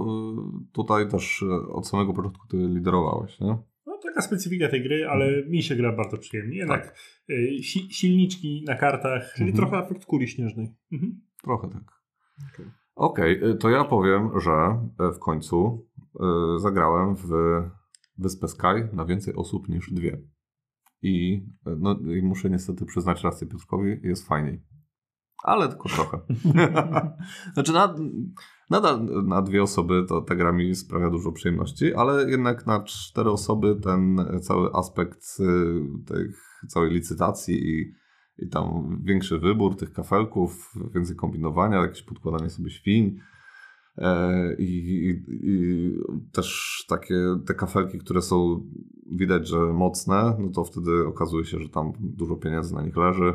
tutaj 0.74 1.10
też 1.10 1.42
y, 1.42 1.72
od 1.74 1.88
samego 1.88 2.14
początku 2.14 2.48
ty 2.48 2.58
liderowałeś, 2.58 3.40
nie? 3.40 3.58
No, 3.86 3.98
taka 4.04 4.22
specyfika 4.22 4.70
tej 4.70 4.84
gry, 4.84 5.08
ale 5.10 5.26
Mhm. 5.26 5.50
mi 5.52 5.64
się 5.64 5.76
gra 5.76 5.92
bardzo 5.92 6.18
przyjemnie. 6.18 6.58
Jednak 6.58 6.86
Tak. 6.86 6.96
y, 7.30 7.64
si 7.64 7.94
silniczki 7.94 8.64
na 8.68 8.76
kartach. 8.76 9.34
Czyli 9.36 9.50
Mhm. 9.50 9.70
trochę 9.70 9.86
efekt 9.86 10.06
kuli 10.06 10.28
śnieżnej. 10.28 10.68
Mhm. 10.92 11.22
Trochę 11.44 11.70
tak. 11.70 11.84
Okej. 12.54 12.66
Okej, 12.96 13.50
y, 13.52 13.56
to 13.56 13.70
ja 13.70 13.84
powiem, 13.84 14.40
że 14.40 14.52
y, 15.10 15.14
w 15.14 15.20
końcu 15.20 15.88
y, 16.16 16.20
zagrałem 16.60 17.16
w 17.16 17.28
Wyspę 18.18 18.48
Sky 18.48 18.90
na 18.94 19.06
więcej 19.06 19.36
osób 19.36 19.70
niż 19.70 19.92
dwie. 19.94 20.22
I, 21.02 21.44
y, 21.68 21.76
no, 21.80 22.00
i 22.18 22.22
muszę 22.22 22.50
niestety 22.50 22.86
przyznać 22.86 23.24
rację 23.24 23.48
Piotrkowi, 23.48 24.00
jest 24.04 24.28
fajniej. 24.28 24.62
Ale 25.44 25.70
tylko 25.70 25.90
trochę. 25.90 26.20
znaczy, 27.54 27.74
na, 27.74 27.96
Nadal 28.70 29.06
na 29.26 29.42
dwie 29.42 29.64
osoby 29.64 30.06
to 30.10 30.22
ta 30.22 30.36
gra 30.36 30.52
mi 30.52 30.76
sprawia 30.76 31.10
dużo 31.10 31.32
przyjemności, 31.32 31.94
ale 31.94 32.30
jednak 32.30 32.66
na 32.66 32.84
cztery 32.84 33.30
osoby 33.30 33.76
ten 33.76 34.18
cały 34.42 34.74
aspekt 34.74 35.24
y, 35.40 36.04
tych 36.06 36.62
całej 36.68 36.92
licytacji 36.92 37.70
i, 37.70 37.94
i 38.38 38.50
tam 38.50 39.00
większy 39.04 39.40
wybór 39.40 39.76
tych 39.76 39.94
kafelków, 39.94 40.74
więcej 40.96 41.16
kombinowania, 41.16 41.82
jakieś 41.82 42.02
podkładanie 42.02 42.50
sobie 42.50 42.70
świń, 42.70 43.20
E, 43.98 44.56
I, 44.56 44.64
i, 44.64 45.24
I, 45.30 45.92
też 46.32 46.86
takie 46.88 47.16
te 47.46 47.54
kafelki, 47.54 48.00
które 48.00 48.22
są 48.22 48.70
widać, 49.12 49.48
że 49.48 49.58
mocne, 49.58 50.38
no 50.40 50.50
to 50.50 50.64
wtedy 50.64 51.08
okazuje 51.08 51.46
się, 51.46 51.60
że 51.60 51.70
tam 51.70 51.94
dużo 52.00 52.36
pieniędzy 52.36 52.76
na 52.76 52.82
nich 52.82 52.98
leży 52.98 53.34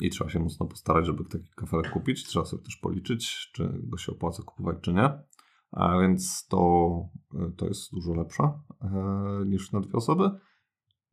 i 0.00 0.10
trzeba 0.10 0.30
się 0.30 0.38
mocno 0.38 0.66
postarać, 0.66 1.06
żeby 1.06 1.24
taki 1.24 1.48
kafelek 1.56 1.90
kupić. 1.90 2.24
Trzeba 2.24 2.44
sobie 2.44 2.62
też 2.62 2.76
policzyć, 2.76 3.50
czy 3.54 3.80
go 3.82 3.98
się 3.98 4.12
opłaca 4.12 4.42
kupować, 4.42 4.76
czy 4.80 4.92
nie. 4.92 5.10
A 5.70 5.98
więc 5.98 6.46
to, 6.46 6.58
to 7.56 7.66
jest 7.66 7.92
dużo 7.92 8.14
lepsze 8.14 8.42
e, 8.42 9.44
niż 9.46 9.72
na 9.72 9.80
dwie 9.80 9.92
osoby. 9.92 10.30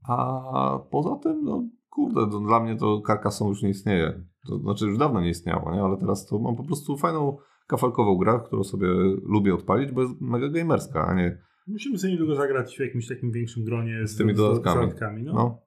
A 0.08 0.80
poza 0.92 1.16
tym, 1.16 1.44
no 1.44 1.64
kurde, 1.90 2.32
to 2.32 2.40
dla 2.40 2.60
mnie 2.60 2.76
to 2.76 3.02
Carcassonne 3.08 3.50
już 3.50 3.64
nie 3.64 3.70
istnieje. 3.70 4.24
To 4.48 4.60
znaczy 4.60 4.86
już 4.86 4.98
dawno 4.98 5.22
nie 5.22 5.30
istniało, 5.30 5.76
nie? 5.76 5.82
ale 5.82 5.98
teraz 5.98 6.26
to 6.26 6.40
mam 6.40 6.56
po 6.56 6.64
prostu 6.64 6.98
fajną 6.98 7.38
kafelkową 7.68 8.18
grę, 8.18 8.40
którą 8.46 8.64
sobie 8.64 8.88
lubię 9.24 9.54
odpalić, 9.54 9.92
bo 9.92 10.02
jest 10.02 10.22
mega 10.22 10.50
gamerska, 10.50 11.08
a 11.08 11.14
nie... 11.14 11.38
Musimy 11.68 11.98
sobie 11.98 12.14
niedługo 12.14 12.36
zagrać 12.36 12.78
w 12.78 12.80
jakimś 12.80 13.08
takim 13.08 13.32
większym 13.32 13.64
gronie 13.64 14.08
z, 14.08 14.12
z 14.12 14.18
tymi 14.18 14.34
dodatkami. 14.34 14.78
Z 14.78 14.80
dodatkami 14.82 15.24
no. 15.24 15.34
no. 15.34 15.62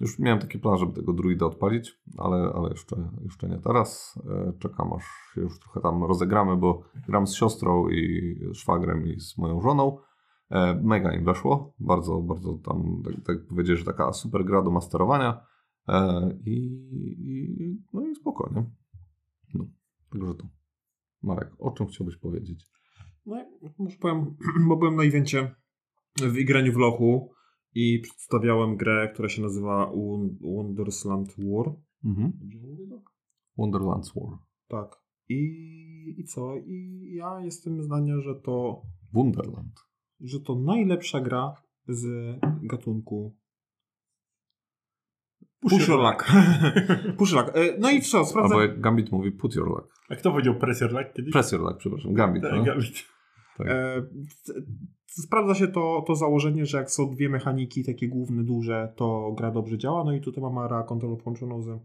Już 0.00 0.18
miałem 0.18 0.40
taki 0.40 0.58
plan, 0.58 0.78
żeby 0.78 0.92
tego 0.92 1.12
druida 1.12 1.46
odpalić, 1.46 2.00
ale, 2.18 2.52
ale 2.54 2.70
jeszcze, 2.70 3.10
jeszcze 3.24 3.48
nie 3.48 3.58
teraz. 3.58 4.18
E, 4.30 4.52
czekam 4.58 4.92
aż 4.92 5.02
się 5.34 5.40
już 5.40 5.60
trochę 5.60 5.80
tam 5.80 6.04
rozegramy, 6.04 6.56
bo 6.56 6.82
gram 7.08 7.26
z 7.26 7.34
siostrą 7.34 7.88
i 7.88 8.34
szwagrem 8.54 9.06
i 9.06 9.20
z 9.20 9.38
moją 9.38 9.60
żoną. 9.60 9.98
E, 10.50 10.74
mega 10.82 11.12
im 11.12 11.24
weszło. 11.24 11.74
Bardzo, 11.78 12.20
bardzo 12.20 12.58
tam, 12.58 13.02
tak, 13.04 13.14
tak 13.26 13.46
powiedzieć, 13.46 13.78
że 13.78 13.84
taka 13.84 14.12
super 14.12 14.44
gra 14.44 14.62
do 14.62 14.70
masterowania. 14.70 15.40
E, 15.88 16.30
I, 16.46 16.56
i 17.18 17.82
no 17.92 18.06
i 18.06 18.14
spokojnie. 18.14 18.70
No, 19.54 19.64
także 20.12 20.34
to. 20.34 20.46
Marek, 21.22 21.50
o 21.58 21.70
czym 21.70 21.86
chciałbyś 21.86 22.16
powiedzieć? 22.16 22.66
No, 23.26 23.36
może 23.78 23.96
powiem, 24.00 24.36
bo 24.68 24.76
byłem 24.76 24.96
na 24.96 25.02
evencie 25.02 25.54
w 26.16 26.36
igraniu 26.36 26.72
w 26.72 26.76
lochu 26.76 27.34
i 27.74 27.98
przedstawiałem 27.98 28.76
grę, 28.76 29.10
która 29.14 29.28
się 29.28 29.42
nazywa 29.42 29.92
Wondersland 30.40 31.34
War. 31.38 31.74
Mhm. 32.04 32.32
Tak? 32.90 33.12
Wonderland's 33.58 34.12
War. 34.14 34.38
Tak. 34.68 35.04
I, 35.28 35.40
I 36.18 36.24
co? 36.24 36.56
I 36.56 37.08
ja 37.14 37.40
jestem 37.40 37.82
zdania, 37.82 38.20
że 38.20 38.34
to... 38.34 38.82
Wonderland. 39.12 39.80
Że 40.20 40.40
to 40.40 40.54
najlepsza 40.54 41.20
gra 41.20 41.62
z 41.88 42.06
gatunku 42.62 43.36
Push 45.70 45.88
your 45.88 45.98
luck. 45.98 46.24
Push 47.18 47.32
your 47.32 47.44
luck. 47.44 47.56
E, 47.56 47.78
no 47.78 47.90
i 47.90 48.00
co, 48.00 48.24
sprawdzam. 48.24 48.58
Albo 48.58 48.72
jak 48.72 48.80
Gambit 48.80 49.12
mówi 49.12 49.32
put 49.32 49.54
your 49.54 49.68
luck. 49.68 49.94
A 50.10 50.16
kto 50.16 50.30
powiedział 50.30 50.54
press 50.54 50.80
your 50.80 50.92
luck 50.92 51.12
kiedyś? 51.16 51.32
Press 51.32 51.52
your 51.52 51.62
luck, 51.62 51.76
przepraszam. 51.78 52.14
Gambit. 52.14 52.42
Tak, 52.42 52.52
no? 52.52 52.64
Gambit. 52.64 53.04
Tak. 53.58 53.66
E, 53.66 54.06
sprawdza 55.22 55.54
się 55.54 55.68
to, 55.68 56.04
to 56.06 56.14
założenie, 56.14 56.66
że 56.66 56.78
jak 56.78 56.90
są 56.90 57.10
dwie 57.10 57.28
mechaniki 57.28 57.84
takie 57.84 58.08
główne, 58.08 58.44
duże, 58.44 58.92
to 58.96 59.32
gra 59.32 59.50
dobrze 59.50 59.78
działa. 59.78 60.04
No 60.04 60.12
i 60.12 60.20
tutaj 60.20 60.42
mamy 60.42 60.60
area 60.60 60.82
control 60.82 61.16
połączoną 61.16 61.62
z, 61.62 61.80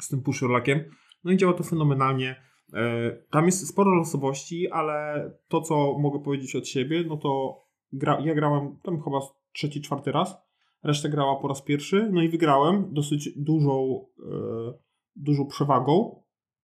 z 0.00 0.08
tym 0.08 0.22
push 0.22 0.42
your 0.42 0.50
luckiem. 0.50 0.80
No 1.24 1.32
i 1.32 1.36
działa 1.36 1.52
to 1.52 1.64
fenomenalnie. 1.64 2.36
E, 2.74 3.10
tam 3.30 3.46
jest 3.46 3.68
sporo 3.68 3.94
losowości, 3.94 4.70
ale 4.70 5.30
to, 5.48 5.60
co 5.60 5.98
mogę 5.98 6.20
powiedzieć 6.20 6.56
od 6.56 6.68
siebie, 6.68 7.04
no 7.08 7.16
to 7.16 7.62
gra, 7.92 8.20
ja 8.24 8.34
grałem 8.34 8.76
tam 8.82 9.02
chyba 9.02 9.20
trzeci, 9.52 9.80
czwarty 9.80 10.12
raz 10.12 10.50
resztę 10.82 11.08
grała 11.08 11.36
po 11.36 11.48
raz 11.48 11.62
pierwszy, 11.62 12.10
no 12.12 12.22
i 12.22 12.28
wygrałem 12.28 12.94
dosyć 12.94 13.30
dużą, 13.36 14.06
e, 14.18 14.72
dużą 15.16 15.46
przewagą. 15.46 16.19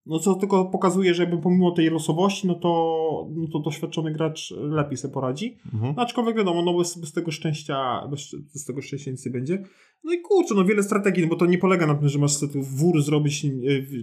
No 0.07 0.19
co 0.19 0.35
tylko 0.35 0.65
pokazuje, 0.65 1.15
że 1.15 1.23
jakby 1.23 1.39
pomimo 1.39 1.71
tej 1.71 1.91
losowości, 1.91 2.47
no 2.47 2.55
to, 2.55 3.29
no 3.37 3.49
to 3.53 3.59
doświadczony 3.59 4.13
gracz 4.13 4.51
lepiej 4.51 4.97
sobie 4.97 5.15
poradzi. 5.15 5.59
Mhm. 5.75 5.95
No, 5.97 6.03
aczkolwiek 6.03 6.37
wiadomo, 6.37 6.63
no 6.63 6.79
bez, 6.79 6.99
bez 6.99 7.13
tego 7.13 7.31
szczęścia, 7.31 8.09
bez, 8.11 8.37
bez 8.53 8.65
tego 8.65 8.83
szczęścia 8.83 9.11
nic 9.11 9.27
nie 9.27 9.33
będzie. 9.33 9.63
No 10.05 10.13
i 10.13 10.21
kurczę, 10.21 10.55
no 10.55 10.65
wiele 10.65 10.83
strategii, 10.83 11.23
no 11.23 11.29
bo 11.29 11.37
to 11.37 11.47
nie 11.47 11.59
polega 11.59 11.87
na 11.87 11.95
tym, 11.95 12.09
że 12.09 12.19
masz 12.19 12.33
wór 12.55 13.03
zrobić 13.03 13.45
e, 13.45 13.49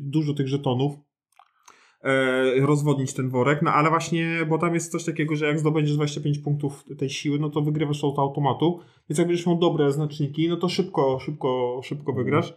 dużo 0.01 0.33
tych 0.33 0.47
żetonów 0.47 0.93
e, 2.01 2.65
rozwodnić 2.65 3.13
ten 3.13 3.29
worek, 3.29 3.61
no 3.61 3.71
ale 3.71 3.89
właśnie, 3.89 4.45
bo 4.49 4.57
tam 4.57 4.73
jest 4.73 4.91
coś 4.91 5.03
takiego, 5.03 5.35
że 5.35 5.45
jak 5.45 5.59
zdobędziesz 5.59 5.95
25 5.95 6.39
punktów 6.39 6.85
tej 6.97 7.09
siły, 7.09 7.39
no 7.39 7.49
to 7.49 7.61
wygrywasz 7.61 8.01
to 8.01 8.13
automatu, 8.17 8.79
więc 9.09 9.19
jak 9.19 9.27
będziesz 9.27 9.45
miał 9.45 9.59
dobre 9.59 9.91
znaczniki, 9.91 10.49
no 10.49 10.57
to 10.57 10.69
szybko, 10.69 11.19
szybko, 11.19 11.81
szybko 11.83 12.11
mhm. 12.11 12.25
wygrasz. 12.25 12.53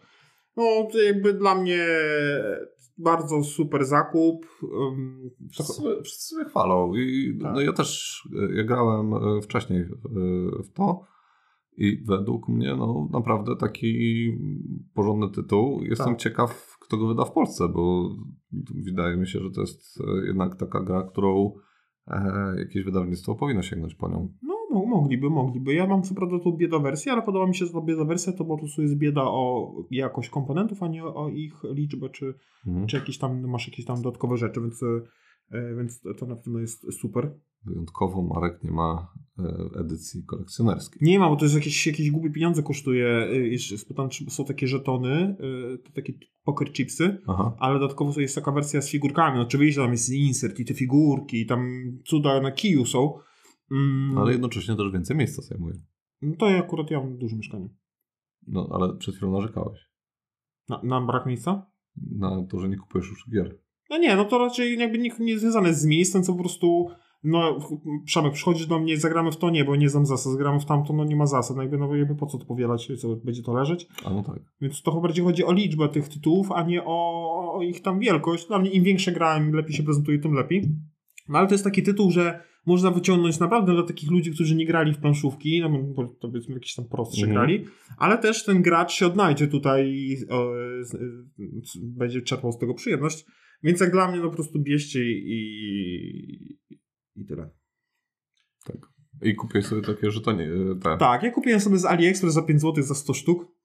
No 0.56 0.88
to 0.92 1.02
jakby 1.02 1.32
dla 1.32 1.54
mnie 1.54 1.86
bardzo 2.98 3.44
super 3.44 3.84
zakup. 3.84 4.46
Wszyscy, 5.50 5.82
sobie 6.02 6.44
chwalą 6.44 6.94
i 6.94 7.38
tak. 7.42 7.54
no 7.54 7.60
ja 7.60 7.72
też, 7.72 8.22
ja 8.54 8.64
grałem 8.64 9.14
e, 9.14 9.42
wcześniej 9.42 9.84
w 10.64 10.72
to 10.72 11.06
i 11.76 12.04
według 12.04 12.48
mnie 12.48 12.76
no 12.76 13.08
naprawdę 13.12 13.56
taki 13.56 14.30
porządny 14.94 15.30
tytuł. 15.30 15.82
Jestem 15.82 16.06
tak. 16.06 16.18
ciekaw, 16.18 16.78
kto 16.80 16.96
go 16.96 17.08
wyda 17.08 17.24
w 17.24 17.32
Polsce, 17.32 17.68
bo 17.68 18.08
wydaje 18.84 19.16
mi 19.16 19.26
się, 19.26 19.40
że 19.40 19.50
to 19.50 19.60
jest 19.60 20.00
e, 20.00 20.26
jednak 20.26 20.56
taka 20.56 20.80
gra, 20.80 21.02
którą 21.02 21.52
e, 22.06 22.54
jakieś 22.58 22.84
wydawnictwo 22.84 23.34
powinno 23.34 23.62
sięgnąć 23.62 23.94
po 23.94 24.08
nią. 24.08 24.32
No, 24.42 24.54
mogliby, 24.86 25.30
mogliby. 25.30 25.74
Ja 25.74 25.86
mam 25.86 26.02
co 26.02 26.14
prawda 26.14 26.38
tu 26.38 26.56
bieda 26.56 26.78
wersję, 26.78 27.12
ale 27.12 27.22
podoba 27.22 27.46
mi 27.46 27.54
się, 27.54 27.66
że 27.66 27.72
ta 27.72 27.80
bieda 27.80 28.04
wersja 28.04 28.32
to 28.32 28.44
po 28.44 28.58
prostu 28.58 28.82
jest 28.82 28.96
bieda 28.96 29.22
o 29.24 29.74
jakość 29.90 30.28
komponentów, 30.28 30.82
a 30.82 30.88
nie 30.88 31.04
o 31.04 31.28
ich 31.28 31.54
liczbę, 31.64 32.10
czy, 32.10 32.34
mhm. 32.66 32.86
czy 32.86 32.96
jakieś 32.96 33.18
tam, 33.18 33.48
masz 33.48 33.68
jakieś 33.68 33.84
tam 33.84 34.02
dodatkowe 34.02 34.36
rzeczy, 34.36 34.60
więc, 34.60 34.82
e, 34.82 35.74
więc 35.76 36.00
to 36.18 36.26
na 36.26 36.36
pewno 36.36 36.58
jest 36.58 36.92
super. 37.00 37.34
Wyjątkowo 37.64 38.22
Marek 38.22 38.64
nie 38.64 38.70
ma 38.70 39.12
e, 39.38 39.80
edycji 39.80 40.24
kolekcjonerskiej. 40.24 40.98
Nie 41.02 41.18
ma, 41.18 41.28
bo 41.28 41.36
to 41.36 41.44
jest 41.44 41.54
jakieś, 41.54 41.86
jakieś 41.86 42.10
głupie 42.10 42.30
pieniądze 42.30 42.62
kosztuje. 42.62 43.08
E, 43.08 43.36
jeszcze 43.36 43.78
spytam, 43.78 44.08
czy 44.08 44.30
są 44.30 44.44
takie 44.44 44.66
żetony, 44.68 45.36
to 45.84 45.92
takie 45.92 46.12
poker 46.44 46.72
chipsy, 46.72 47.18
Aha. 47.26 47.56
ale 47.58 47.78
dodatkowo 47.78 48.20
jest 48.20 48.34
taka 48.34 48.52
wersja 48.52 48.82
z 48.82 48.90
figurkami. 48.90 49.40
Oczywiście 49.40 49.80
tam 49.80 49.90
jest 49.92 50.10
insert 50.10 50.60
i 50.60 50.64
te 50.64 50.74
figurki, 50.74 51.40
i 51.40 51.46
tam 51.46 51.68
cuda 52.04 52.40
na 52.40 52.52
kiju 52.52 52.84
są. 52.84 53.18
Mm. 53.70 54.18
Ale 54.18 54.32
jednocześnie 54.32 54.76
też 54.76 54.92
więcej 54.92 55.16
miejsca 55.16 55.42
zajmuje. 55.42 55.74
No 56.22 56.36
to 56.36 56.50
ja 56.50 56.58
akurat 56.58 56.90
ja 56.90 57.00
mam 57.00 57.18
duże 57.18 57.36
mieszkanie. 57.36 57.68
No, 58.46 58.68
ale 58.72 58.96
przed 58.96 59.16
chwilą 59.16 59.32
narzekałeś. 59.32 59.80
Na, 60.68 60.80
na 60.82 61.00
brak 61.00 61.26
miejsca? 61.26 61.66
Na 62.18 62.46
to, 62.50 62.60
że 62.60 62.68
nie 62.68 62.76
kupujesz 62.76 63.08
już 63.08 63.30
gier. 63.30 63.58
No 63.90 63.98
nie, 63.98 64.16
no 64.16 64.24
to 64.24 64.38
raczej 64.38 64.78
jakby 64.78 64.98
nie, 64.98 65.10
nie 65.20 65.38
związane 65.38 65.74
z 65.74 65.86
miejscem, 65.86 66.22
co 66.22 66.32
po 66.32 66.38
prostu 66.38 66.88
no 67.26 67.58
Przemek, 68.04 68.32
przychodzisz 68.32 68.66
do 68.66 68.78
mnie, 68.78 68.98
zagramy 68.98 69.32
w 69.32 69.36
to, 69.36 69.50
nie, 69.50 69.64
bo 69.64 69.76
nie 69.76 69.88
znam 69.88 70.06
zasad, 70.06 70.32
zagramy 70.32 70.60
w 70.60 70.64
tamto, 70.64 70.92
no 70.92 71.04
nie 71.04 71.16
ma 71.16 71.26
zasad, 71.26 71.56
no 71.56 71.62
jakby, 71.62 71.78
no 71.78 71.94
jakby 71.94 72.14
po 72.14 72.26
co 72.26 72.38
to 72.38 72.44
powielać, 72.44 72.88
co 73.00 73.16
będzie 73.16 73.42
to 73.42 73.54
leżeć. 73.54 73.86
A 74.04 74.10
no 74.10 74.22
tak. 74.22 74.40
Więc 74.60 74.82
to 74.82 75.00
bardziej 75.00 75.24
chodzi 75.24 75.44
o 75.44 75.52
liczbę 75.52 75.88
tych 75.88 76.08
tytułów, 76.08 76.52
a 76.52 76.62
nie 76.62 76.84
o, 76.84 77.52
o 77.52 77.62
ich 77.62 77.82
tam 77.82 77.98
wielkość. 77.98 78.46
Dla 78.48 78.58
mnie 78.58 78.70
im 78.70 78.84
większe 78.84 79.12
gra, 79.12 79.38
im 79.38 79.52
lepiej 79.52 79.76
się 79.76 79.82
prezentuje, 79.82 80.18
tym 80.18 80.32
lepiej. 80.32 80.68
No 81.28 81.38
ale 81.38 81.48
to 81.48 81.54
jest 81.54 81.64
taki 81.64 81.82
tytuł, 81.82 82.10
że 82.10 82.40
można 82.66 82.90
wyciągnąć 82.90 83.38
naprawdę 83.38 83.72
dla 83.72 83.82
takich 83.82 84.10
ludzi, 84.10 84.32
którzy 84.32 84.56
nie 84.56 84.66
grali 84.66 84.92
w 84.92 84.98
planszówki, 84.98 85.60
no 85.60 85.68
bo 85.68 86.08
to 86.08 86.28
powiedzmy 86.28 86.54
jakieś 86.54 86.74
tam 86.74 86.84
prostsze 86.88 87.24
mm. 87.24 87.34
grali, 87.34 87.64
ale 87.98 88.18
też 88.18 88.44
ten 88.44 88.62
gracz 88.62 88.92
się 88.92 89.06
odnajdzie 89.06 89.48
tutaj, 89.48 90.16
o, 90.30 90.52
będzie 91.82 92.22
czerpał 92.22 92.52
z 92.52 92.58
tego 92.58 92.74
przyjemność. 92.74 93.26
Więc 93.62 93.80
jak 93.80 93.92
dla 93.92 94.10
mnie, 94.10 94.20
no 94.20 94.28
po 94.28 94.34
prostu 94.34 94.62
bierzcie 94.62 95.04
i, 95.04 96.58
i 97.16 97.24
tyle. 97.24 97.50
Tak. 98.64 98.76
I 99.22 99.34
kupię 99.34 99.62
sobie 99.62 99.82
takie 99.82 100.10
żetony. 100.10 100.48
Te. 100.82 100.96
Tak, 100.98 101.22
ja 101.22 101.30
kupiłem 101.30 101.60
sobie 101.60 101.78
z 101.78 101.84
AliExpress 101.84 102.34
za 102.34 102.42
5 102.42 102.60
zł 102.60 102.84
za 102.84 102.94
100 102.94 103.14
sztuk. 103.14 103.55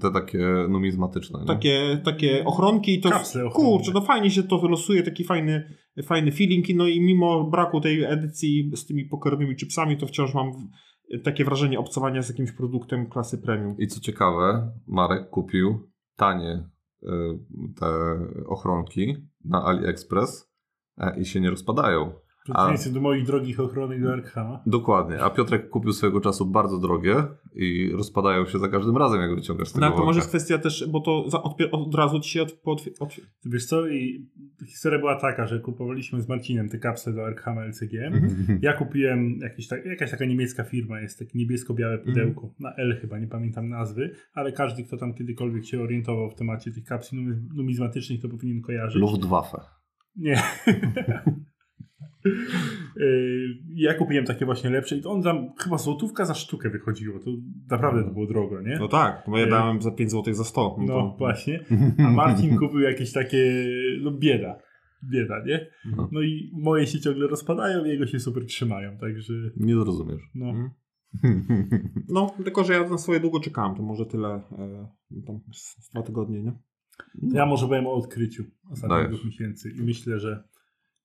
Te 0.00 0.10
takie 0.10 0.38
numizmatyczne. 0.68 1.40
Nie? 1.40 1.46
Takie, 1.46 2.00
takie 2.04 2.44
ochronki. 2.44 3.00
To, 3.00 3.10
Kapsle 3.10 3.50
kurczę, 3.52 3.92
no 3.94 4.00
fajnie 4.00 4.30
się 4.30 4.42
to 4.42 4.58
wylosuje, 4.58 5.02
taki 5.02 5.24
fajny, 5.24 5.76
fajny 6.04 6.32
feeling. 6.32 6.66
No 6.74 6.86
i 6.86 7.00
mimo 7.00 7.44
braku 7.44 7.80
tej 7.80 8.04
edycji 8.04 8.70
z 8.74 8.86
tymi 8.86 9.04
pokerowymi 9.04 9.56
chipsami, 9.56 9.96
to 9.96 10.06
wciąż 10.06 10.34
mam 10.34 10.52
takie 11.24 11.44
wrażenie 11.44 11.78
obcowania 11.78 12.22
z 12.22 12.28
jakimś 12.28 12.52
produktem 12.52 13.06
klasy 13.06 13.38
premium. 13.38 13.76
I 13.78 13.86
co 13.86 14.00
ciekawe, 14.00 14.72
Marek 14.86 15.30
kupił 15.30 15.90
tanie 16.16 16.68
y, 17.02 17.06
te 17.80 17.86
ochronki 18.46 19.16
na 19.44 19.64
AliExpress 19.64 20.52
e, 20.98 21.20
i 21.20 21.24
się 21.24 21.40
nie 21.40 21.50
rozpadają. 21.50 22.12
Przeciwieństwie 22.44 22.90
do 22.90 23.00
moich 23.00 23.26
drogich 23.26 23.60
ochronek 23.60 24.02
do 24.02 24.12
Arkhama. 24.12 24.62
Dokładnie. 24.66 25.20
A 25.20 25.30
Piotrek 25.30 25.68
kupił 25.68 25.92
swojego 25.92 26.20
czasu 26.20 26.46
bardzo 26.46 26.78
drogie 26.78 27.14
i 27.54 27.90
rozpadają 27.92 28.46
się 28.46 28.58
za 28.58 28.68
każdym 28.68 28.96
razem, 28.96 29.20
jak 29.20 29.34
wyciągasz 29.34 29.68
z 29.68 29.72
tego 29.72 29.86
No 29.90 29.96
to 29.96 30.04
może 30.04 30.18
jest 30.18 30.28
kwestia 30.28 30.58
też, 30.58 30.88
bo 30.88 31.00
to 31.00 31.30
za, 31.30 31.42
od, 31.42 31.56
od 31.72 31.94
razu 31.94 32.20
ci 32.20 32.30
się 32.30 32.42
od, 32.42 32.60
od, 32.64 32.84
od, 33.00 33.16
Wiesz 33.44 33.66
co, 33.66 33.88
i 33.88 34.28
historia 34.66 34.98
była 34.98 35.16
taka, 35.20 35.46
że 35.46 35.60
kupowaliśmy 35.60 36.20
z 36.20 36.28
Marcinem 36.28 36.68
te 36.68 36.78
kapsle 36.78 37.12
do 37.12 37.26
Arkhama 37.26 37.64
LCG. 37.64 37.94
Mhm. 37.94 38.58
Ja 38.62 38.72
kupiłem 38.72 39.38
jakieś 39.42 39.68
tak, 39.68 39.86
jakaś 39.86 40.10
taka 40.10 40.24
niemiecka 40.24 40.64
firma, 40.64 41.00
jest 41.00 41.18
takie 41.18 41.38
niebiesko-białe 41.38 41.94
Mhm. 41.94 42.14
pudełko, 42.14 42.54
na 42.60 42.74
L 42.74 42.98
chyba, 43.00 43.18
nie 43.18 43.28
pamiętam 43.28 43.68
nazwy, 43.68 44.14
ale 44.34 44.52
każdy, 44.52 44.84
kto 44.84 44.96
tam 44.96 45.14
kiedykolwiek 45.14 45.66
się 45.66 45.80
orientował 45.80 46.30
w 46.30 46.34
temacie 46.34 46.72
tych 46.72 46.84
kapsli 46.84 47.18
num- 47.18 47.48
numizmatycznych, 47.54 48.22
to 48.22 48.28
powinien 48.28 48.62
kojarzyć. 48.62 49.00
Luftwaffe. 49.02 49.58
Nie. 50.16 50.42
Yy, 52.96 53.56
ja 53.74 53.94
kupiłem 53.94 54.24
takie 54.24 54.44
właśnie 54.44 54.70
lepsze 54.70 54.96
i 54.96 55.02
to 55.02 55.10
on 55.10 55.22
tam 55.22 55.48
chyba 55.58 55.78
złotówka 55.78 56.24
za 56.24 56.34
sztukę 56.34 56.70
wychodziło. 56.70 57.18
To 57.18 57.30
naprawdę 57.70 58.04
to 58.04 58.10
było 58.10 58.26
drogo, 58.26 58.60
nie? 58.62 58.78
No 58.78 58.88
tak, 58.88 59.22
bo 59.28 59.38
ja 59.38 59.46
Y- 59.46 59.50
dałem 59.50 59.82
za 59.82 59.90
5 59.90 60.10
zł 60.10 60.34
za 60.34 60.44
100. 60.44 60.76
No 60.80 60.86
to, 60.86 61.14
właśnie. 61.18 61.64
A 62.06 62.10
Marcin 62.10 62.56
kupił 62.58 62.80
jakieś 62.80 63.12
takie, 63.12 63.66
no 64.02 64.10
bieda. 64.10 64.58
Bieda, 65.12 65.44
nie? 65.46 65.66
No. 65.96 66.08
No 66.12 66.22
i 66.22 66.50
moje 66.52 66.86
się 66.86 67.00
ciągle 67.00 67.26
rozpadają, 67.28 67.84
jego 67.84 68.06
się 68.06 68.20
super 68.20 68.46
trzymają, 68.46 68.98
także 68.98 69.32
Nie 69.56 69.74
zrozumiesz. 69.74 70.22
no. 70.34 70.46
Mhm. 70.48 70.70
No, 72.08 72.34
tylko 72.44 72.64
że 72.64 72.72
ja 72.72 72.88
na 72.88 72.98
swoje 72.98 73.20
długo 73.20 73.40
czekałem, 73.40 73.76
to 73.76 73.82
może 73.82 74.06
tyle, 74.06 74.28
e, 74.28 74.90
tam 75.26 75.40
z, 75.52 75.90
dwa 75.90 76.02
tygodnie, 76.02 76.42
nie? 76.42 76.52
Ja 77.32 77.46
może 77.46 77.66
byłem 77.66 77.86
o 77.86 77.92
odkryciu 77.92 78.44
ostatnich 78.70 79.08
dwóch 79.08 79.24
miesięcy 79.24 79.70
i 79.78 79.82
myślę, 79.82 80.18
że 80.18 80.44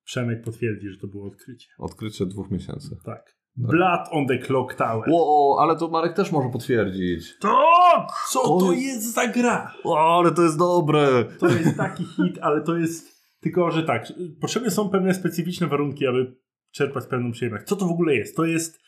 Przemek 0.06 0.42
potwierdzi, 0.44 0.90
że 0.90 0.98
to 1.00 1.08
było 1.08 1.28
odkrycie. 1.28 1.68
Odkrycie 1.80 2.26
dwóch 2.26 2.52
miesięcy. 2.52 2.98
Tak. 3.06 3.36
Blood 3.58 4.08
on 4.12 4.28
the 4.28 4.38
Clock 4.38 4.74
Tower. 4.76 5.10
Ło, 5.10 5.58
ale 5.62 5.76
to 5.78 5.88
Marek 5.88 6.14
też 6.14 6.32
może 6.32 6.50
potwierdzić. 6.50 7.38
Tak! 7.42 8.08
Co 8.30 8.44
To 8.44 8.58
to 8.60 8.72
jest- 8.74 9.14
za 9.14 9.28
gra? 9.28 9.74
O, 9.84 10.18
ale 10.20 10.32
to 10.32 10.42
jest 10.42 10.58
dobre. 10.58 11.26
To 11.40 11.48
jest 11.48 11.78
taki 11.78 12.04
hit, 12.06 12.40
ale 12.42 12.62
to 12.62 12.78
jest 12.78 13.16
tylko, 13.42 13.72
że 13.72 13.84
tak, 13.84 14.08
potrzebne 14.42 14.72
są 14.72 14.90
pewne 14.90 15.14
specyficzne 15.14 15.68
warunki, 15.68 16.08
aby 16.08 16.36
czerpać 16.72 17.06
pewną 17.06 17.32
przyjemność. 17.32 17.66
Co 17.66 17.76
to 17.76 17.86
w 17.86 17.92
ogóle 17.92 18.16
jest? 18.16 18.36
To 18.36 18.46
jest 18.46 18.80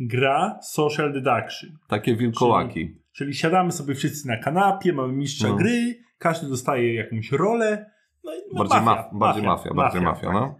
gra 0.00 0.58
social 0.62 1.12
deduction. 1.12 1.70
Takie 1.88 2.16
wilkołaki. 2.16 2.96
Czyli 3.12 3.34
siadamy 3.34 3.72
sobie 3.72 3.94
wszyscy 3.94 4.28
na 4.28 4.36
kanapie, 4.36 4.92
mamy 4.92 5.12
mistrza 5.12 5.48
No. 5.48 5.56
gry, 5.56 5.94
każdy 6.18 6.48
dostaje 6.48 6.94
jakąś 6.94 7.32
rolę. 7.32 7.90
No 8.24 8.32
no 8.52 8.58
Bardziej, 8.58 8.80
mafia, 8.80 9.02
maf- 9.02 9.18
bardziej 9.18 9.44
mafia, 9.44 9.74
bardziej 9.74 10.02
mafia, 10.02 10.26
tak. 10.26 10.34
no. 10.34 10.54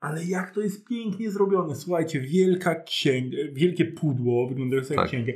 Ale 0.00 0.24
jak 0.24 0.50
to 0.54 0.60
jest 0.60 0.88
pięknie 0.88 1.30
zrobione. 1.30 1.74
Słuchajcie, 1.76 2.20
wielka 2.20 2.74
księga, 2.74 3.36
wielkie 3.52 3.84
pudło, 3.84 4.48
wyglądające 4.48 4.94
jak 4.94 5.02
Tak. 5.02 5.08
księgę. 5.08 5.32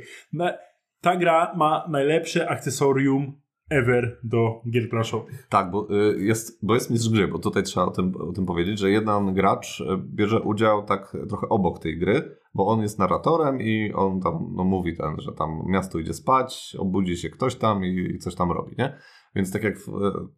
Ta 1.01 1.15
gra 1.17 1.53
ma 1.55 1.87
najlepsze 1.89 2.49
akcesorium 2.49 3.33
ever 3.69 4.19
do 4.23 4.61
gier 4.71 4.89
planszowych. 4.89 5.47
Tak, 5.49 5.71
bo 5.71 5.87
y, 6.15 6.23
jest, 6.23 6.65
bo 6.65 6.73
jest 6.73 6.91
mistrz 6.91 7.09
gry, 7.09 7.27
bo 7.27 7.39
tutaj 7.39 7.63
trzeba 7.63 7.85
o 7.85 7.91
tym, 7.91 8.15
o 8.29 8.33
tym 8.33 8.45
powiedzieć, 8.45 8.79
że 8.79 8.89
jeden 8.91 9.33
gracz 9.33 9.81
y, 9.81 9.85
bierze 9.97 10.41
udział 10.41 10.85
tak 10.85 11.17
trochę 11.29 11.49
obok 11.49 11.79
tej 11.79 11.99
gry, 11.99 12.37
bo 12.53 12.67
on 12.67 12.81
jest 12.81 12.99
narratorem 12.99 13.61
i 13.61 13.93
on 13.93 14.21
tam 14.21 14.53
no, 14.55 14.63
mówi 14.63 14.97
ten, 14.97 15.15
że 15.19 15.31
tam 15.31 15.63
miasto 15.67 15.99
idzie 15.99 16.13
spać, 16.13 16.75
obudzi 16.79 17.17
się 17.17 17.29
ktoś 17.29 17.55
tam 17.55 17.85
i, 17.85 18.11
i 18.15 18.19
coś 18.19 18.35
tam 18.35 18.51
robi, 18.51 18.75
nie? 18.77 18.97
Więc 19.35 19.51
tak 19.51 19.63
jak 19.63 19.79
w 19.79 19.87
y, 19.87 19.91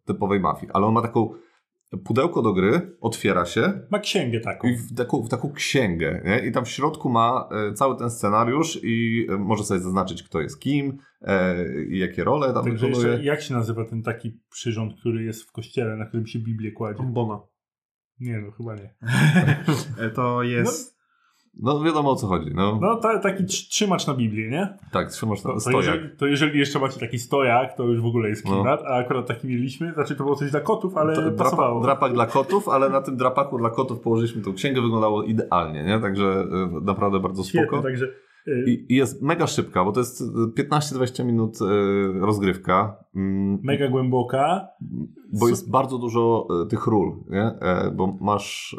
typowej 0.04 0.40
mafii. 0.40 0.72
Ale 0.72 0.86
on 0.86 0.94
ma 0.94 1.02
taką 1.02 1.34
pudełko 2.04 2.42
do 2.42 2.52
gry, 2.52 2.96
otwiera 3.00 3.46
się 3.46 3.80
Ma 3.90 3.98
księgę 3.98 4.40
taką. 4.40 4.68
i 4.68 4.76
w 4.76 4.94
taką, 4.94 5.22
w 5.22 5.28
taką 5.28 5.52
księgę, 5.52 6.22
nie? 6.24 6.46
I 6.46 6.52
tam 6.52 6.64
w 6.64 6.68
środku 6.68 7.08
ma 7.08 7.48
e, 7.52 7.72
cały 7.72 7.96
ten 7.96 8.10
scenariusz 8.10 8.80
i 8.82 9.26
e, 9.30 9.38
może 9.38 9.64
sobie 9.64 9.80
zaznaczyć, 9.80 10.22
kto 10.22 10.40
jest 10.40 10.60
kim 10.60 10.98
e, 11.22 11.54
i 11.84 11.98
jakie 11.98 12.24
role 12.24 12.52
tam 12.52 12.64
Także 12.64 12.88
jeszcze, 12.88 13.22
jak 13.22 13.42
się 13.42 13.54
nazywa 13.54 13.84
ten 13.84 14.02
taki 14.02 14.40
przyrząd, 14.50 15.00
który 15.00 15.24
jest 15.24 15.42
w 15.42 15.52
kościele, 15.52 15.96
na 15.96 16.06
którym 16.06 16.26
się 16.26 16.38
Biblię 16.38 16.72
kładzie? 16.72 17.02
Bombona. 17.02 17.40
Nie 18.20 18.40
no, 18.40 18.50
chyba 18.50 18.74
nie. 18.74 18.94
E, 20.06 20.10
to 20.10 20.42
jest... 20.42 20.94
No 20.94 20.99
wiadomo 21.84 22.10
o 22.10 22.16
co 22.16 22.26
chodzi, 22.26 22.50
no. 22.54 22.78
No 22.82 22.96
ta, 22.96 23.18
taki 23.18 23.44
trz- 23.44 23.68
trzymacz 23.68 24.06
na 24.06 24.14
Biblię, 24.14 24.50
nie? 24.50 24.76
Tak, 24.92 25.10
trzymasz 25.10 25.42
To, 25.42 25.48
na 25.48 25.54
to, 25.54 25.60
stojak. 25.60 25.84
jeżeli, 25.86 26.16
to 26.16 26.26
jeżeli 26.26 26.58
jeszcze 26.58 26.78
macie 26.78 27.00
taki 27.00 27.18
stojak, 27.18 27.76
to 27.76 27.84
już 27.84 28.00
w 28.00 28.06
ogóle 28.06 28.28
jest 28.28 28.44
No. 28.44 28.50
klimat, 28.52 28.80
a 28.86 28.96
akurat 28.96 29.26
taki 29.26 29.48
mieliśmy, 29.48 29.92
znaczy 29.94 30.16
to 30.16 30.24
było 30.24 30.36
coś 30.36 30.50
dla 30.50 30.60
kotów, 30.60 30.96
ale 30.96 31.14
To 31.16 31.32
pasowało. 31.32 31.80
drapa, 31.80 31.86
drapak 32.08 32.12
dla 32.12 32.26
kotów, 32.26 32.68
ale 32.68 32.88
na 32.88 33.00
tym 33.02 33.16
drapaku 33.16 33.58
dla 33.58 33.70
kotów 33.70 34.00
położyliśmy 34.00 34.42
tą 34.42 34.52
księgę, 34.54 34.80
wyglądało 34.82 35.22
idealnie, 35.22 35.84
nie? 35.84 36.00
Także 36.00 36.24
e, 36.24 36.80
naprawdę 36.82 37.20
bardzo 37.20 37.42
Świetnie, 37.44 37.68
spoko. 37.68 37.82
także 37.82 38.06
y, 38.48 38.64
I, 38.66 38.92
I 38.92 38.96
jest 38.96 39.22
mega 39.22 39.46
szybka, 39.46 39.84
bo 39.84 39.92
to 39.92 40.00
jest 40.00 40.22
e, 40.58 40.62
15-20 40.62 41.24
minut 41.24 41.58
e, 41.62 41.66
rozgrywka. 42.20 42.96
Mm, 43.16 43.58
mega 43.62 43.88
głęboka. 43.88 44.66
Bo 45.40 45.48
jest 45.48 45.70
bardzo 45.70 45.98
dużo 45.98 46.46
e, 46.64 46.66
tych 46.66 46.86
ról, 46.86 47.16
nie? 47.28 47.42
E, 47.42 47.90
bo 47.96 48.16
masz, 48.20 48.76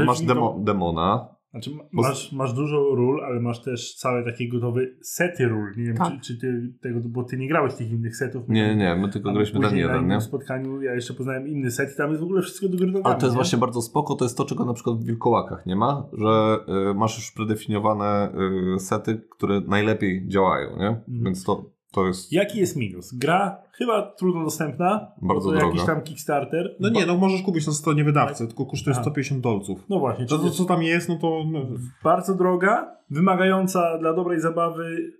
e, 0.00 0.04
masz 0.04 0.20
demo, 0.20 0.52
to- 0.52 0.58
demona. 0.64 1.37
Znaczy, 1.50 1.70
masz, 1.92 2.32
masz 2.32 2.52
dużo 2.52 2.76
ról, 2.76 3.24
ale 3.24 3.40
masz 3.40 3.62
też 3.62 3.94
całe 3.94 4.24
takie 4.24 4.48
gotowe 4.48 4.80
sety 5.02 5.48
ról. 5.48 5.72
Nie 5.76 5.84
wiem, 5.84 5.96
Tak. 5.96 6.12
czy, 6.12 6.20
czy 6.20 6.40
ty 6.40 6.72
tego, 6.82 7.00
bo 7.04 7.24
ty 7.24 7.36
nie 7.36 7.48
grałeś 7.48 7.74
tych 7.74 7.90
innych 7.90 8.16
setów. 8.16 8.48
Nie, 8.48 8.68
nie, 8.68 8.76
nie, 8.76 8.96
my 8.96 9.08
tylko 9.08 9.32
graliśmy 9.32 9.60
ten 9.60 9.70
na 9.70 9.76
jeden, 9.76 10.08
nie? 10.08 10.20
spotkaniu 10.20 10.82
ja 10.82 10.94
jeszcze 10.94 11.14
poznałem 11.14 11.48
inny 11.48 11.70
set 11.70 11.92
i 11.94 11.96
tam 11.96 12.08
jest 12.10 12.20
w 12.20 12.24
ogóle 12.24 12.42
wszystko 12.42 12.68
do 12.68 12.76
gry 12.76 13.00
Ale 13.04 13.16
to 13.16 13.26
jest 13.26 13.36
właśnie 13.36 13.58
bardzo 13.58 13.82
spoko, 13.82 14.14
to 14.14 14.24
jest 14.24 14.36
to, 14.36 14.44
czego 14.44 14.64
na 14.64 14.72
przykład 14.72 14.96
w 14.96 15.04
Wilkołakach 15.04 15.66
nie 15.66 15.76
ma, 15.76 16.08
że 16.12 16.58
y, 16.90 16.94
masz 16.94 17.16
już 17.18 17.32
predefiniowane 17.32 18.32
y, 18.76 18.78
sety, 18.78 19.22
które 19.30 19.60
najlepiej 19.60 20.28
działają, 20.28 20.76
nie? 20.76 20.88
Mhm. 20.88 21.24
Więc 21.24 21.44
to, 21.44 21.70
to 22.00 22.06
jest... 22.06 22.32
Jaki 22.32 22.58
jest 22.58 22.76
minus? 22.76 23.14
Gra 23.14 23.62
chyba 23.72 24.02
trudno 24.18 24.44
dostępna. 24.44 25.12
bo 25.22 25.28
Bardzo 25.28 25.48
to 25.48 25.52
droga. 25.56 25.66
jakiś 25.66 25.84
tam 25.86 26.02
Kickstarter. 26.02 26.76
No 26.80 26.88
nie, 26.88 27.06
no 27.06 27.16
możesz 27.16 27.42
kupić 27.42 27.66
na 27.66 27.72
stronie 27.72 28.04
wydawcy, 28.04 28.46
tylko 28.46 28.66
kosztuje 28.66 28.94
Aha. 28.94 29.02
150 29.02 29.40
dolców. 29.40 29.84
No 29.88 29.98
właśnie, 29.98 30.26
To, 30.26 30.38
to 30.38 30.50
co 30.50 30.64
tam 30.64 30.82
jest, 30.82 31.08
no 31.08 31.16
to... 31.16 31.44
No, 31.52 31.60
bardzo 32.04 32.34
droga, 32.34 32.96
wymagająca 33.10 33.98
dla 33.98 34.12
dobrej 34.14 34.40
zabawy 34.40 35.12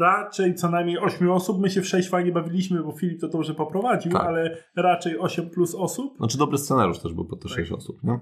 raczej 0.00 0.54
co 0.54 0.70
najmniej 0.70 0.98
8 0.98 1.30
osób. 1.30 1.60
My 1.60 1.70
się 1.70 1.80
w 1.82 1.88
6 1.88 2.08
fajnie 2.08 2.32
bawiliśmy, 2.32 2.82
bo 2.82 2.92
Filip 2.92 3.20
to 3.20 3.28
dobrze 3.28 3.54
poprowadził, 3.54 4.12
Tak. 4.12 4.26
ale 4.26 4.56
raczej 4.76 5.18
8 5.18 5.50
plus 5.50 5.74
osób. 5.74 6.16
Znaczy 6.16 6.38
dobry 6.38 6.58
scenariusz 6.58 6.98
też 6.98 7.12
był 7.12 7.24
po 7.24 7.36
te 7.36 7.48
6 7.48 7.72
osób, 7.72 7.96
nie? 8.04 8.18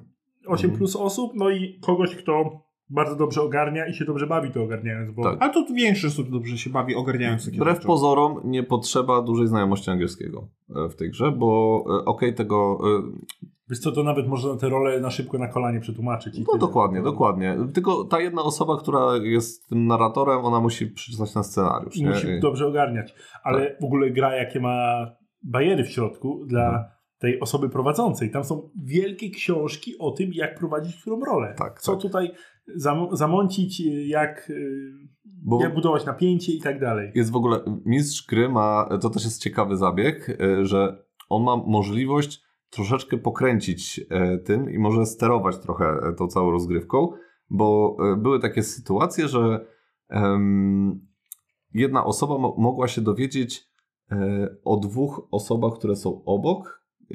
8 0.47 0.65
Mhm. 0.65 0.79
plus 0.79 0.97
osób, 0.97 1.33
no 1.35 1.51
i 1.51 1.79
kogoś, 1.81 2.17
kto 2.17 2.63
bardzo 2.93 3.17
dobrze 3.17 3.43
ogarnia 3.43 3.87
i 3.87 3.95
się 3.95 4.05
dobrze 4.05 4.27
bawi 4.27 4.51
to 4.51 4.63
ogarniając, 4.63 5.11
bo 5.11 5.23
Tak. 5.23 5.37
ale 5.41 5.53
to 5.53 5.65
większość 5.75 6.15
osób 6.15 6.31
dobrze 6.31 6.59
się 6.59 6.71
bawi 6.71 6.95
ogarniając 6.95 7.45
takie 7.47 7.57
Wbrew 7.57 7.75
rzeczy. 7.77 7.87
pozorom 7.87 8.41
nie 8.45 8.63
potrzeba 8.63 9.23
dużej 9.23 9.47
znajomości 9.47 9.91
angielskiego 9.91 10.49
e, 10.77 10.89
w 10.89 10.97
tej 10.97 11.11
grze, 11.11 11.33
bo 11.33 11.85
e, 12.01 12.05
okej 12.05 12.35
tego... 12.35 12.79
e, 12.85 13.03
wiesz 13.71 13.79
co, 13.79 13.93
to 13.93 14.03
nawet 14.03 14.29
można 14.29 14.57
te 14.57 14.69
role 14.69 15.01
na 15.01 15.11
szybko 15.11 15.39
na 15.39 15.49
kolanie 15.49 15.81
przetłumaczyć. 15.81 16.37
i 16.37 16.41
No 16.41 16.47
tyle. 16.47 16.59
dokładnie, 16.59 16.99
To- 16.99 17.05
dokładnie. 17.05 17.57
Tylko 17.75 18.05
ta 18.05 18.21
jedna 18.21 18.43
osoba, 18.43 18.77
która 18.77 19.17
jest 19.23 19.69
tym 19.69 19.87
narratorem, 19.87 20.39
ona 20.45 20.61
musi 20.61 20.87
przeczytać 20.87 21.33
ten 21.33 21.45
scenariusz, 21.45 21.97
I 21.97 22.03
nie? 22.03 22.09
musi 22.11 22.41
dobrze 22.41 22.67
ogarniać. 22.67 23.15
Ale 23.45 23.77
w 23.81 23.85
ogóle 23.85 24.11
gra, 24.11 24.35
jakie 24.37 24.61
ma 24.61 25.07
bariery 25.43 25.85
w 25.85 25.91
środku 25.91 26.45
dla 26.47 26.65
Mhm. 26.67 26.85
tej 27.19 27.41
osoby 27.41 27.69
prowadzącej. 27.69 28.31
Tam 28.31 28.45
są 28.45 28.71
wielkie 28.85 29.31
książki 29.31 29.93
o 29.99 30.11
tym, 30.11 30.31
jak 30.35 30.59
prowadzić 30.59 31.01
którą 31.01 31.21
rolę. 31.25 31.55
Tak, 31.59 31.81
Co 31.81 31.93
tak. 31.93 32.03
tutaj 32.03 32.31
zam 32.77 33.17
zamącić, 33.17 33.81
y, 33.81 34.07
jak, 34.07 34.51
y, 34.51 34.93
Bo- 35.45 35.63
jak 35.63 35.75
budować 35.75 36.07
napięcie 36.07 36.53
i 36.53 36.61
tak 36.61 36.81
dalej. 36.81 37.13
Jest 37.15 37.31
w 37.31 37.37
ogóle, 37.37 37.61
mistrz 37.85 38.27
gry 38.27 38.49
ma, 38.49 38.89
to 39.01 39.11
też 39.11 39.25
jest 39.25 39.43
ciekawy 39.43 39.77
zabieg, 39.77 40.37
e, 40.41 40.65
że 40.65 41.05
on 41.29 41.43
ma 41.43 41.57
możliwość 41.57 42.43
troszeczkę 42.71 43.19
pokręcić 43.19 44.07
tym 44.45 44.71
i 44.71 44.79
może 44.79 45.07
sterować 45.07 45.59
trochę 45.59 46.01
tą 46.19 46.29
całą 46.29 46.51
rozgrywką, 46.51 47.09
bo 47.51 47.97
były 48.19 48.41
takie 48.41 48.63
sytuacje, 48.63 49.29
że 49.29 49.67
em, 50.09 51.07
jedna 51.75 52.05
osoba 52.05 52.39
mo 52.39 52.55
mogła 52.59 52.89
się 52.89 53.01
dowiedzieć 53.01 53.69
e, 54.11 54.49
o 54.65 54.77
dwóch 54.77 55.29
osobach, 55.31 55.73
które 55.79 55.97
są 55.97 56.25
obok, 56.25 56.83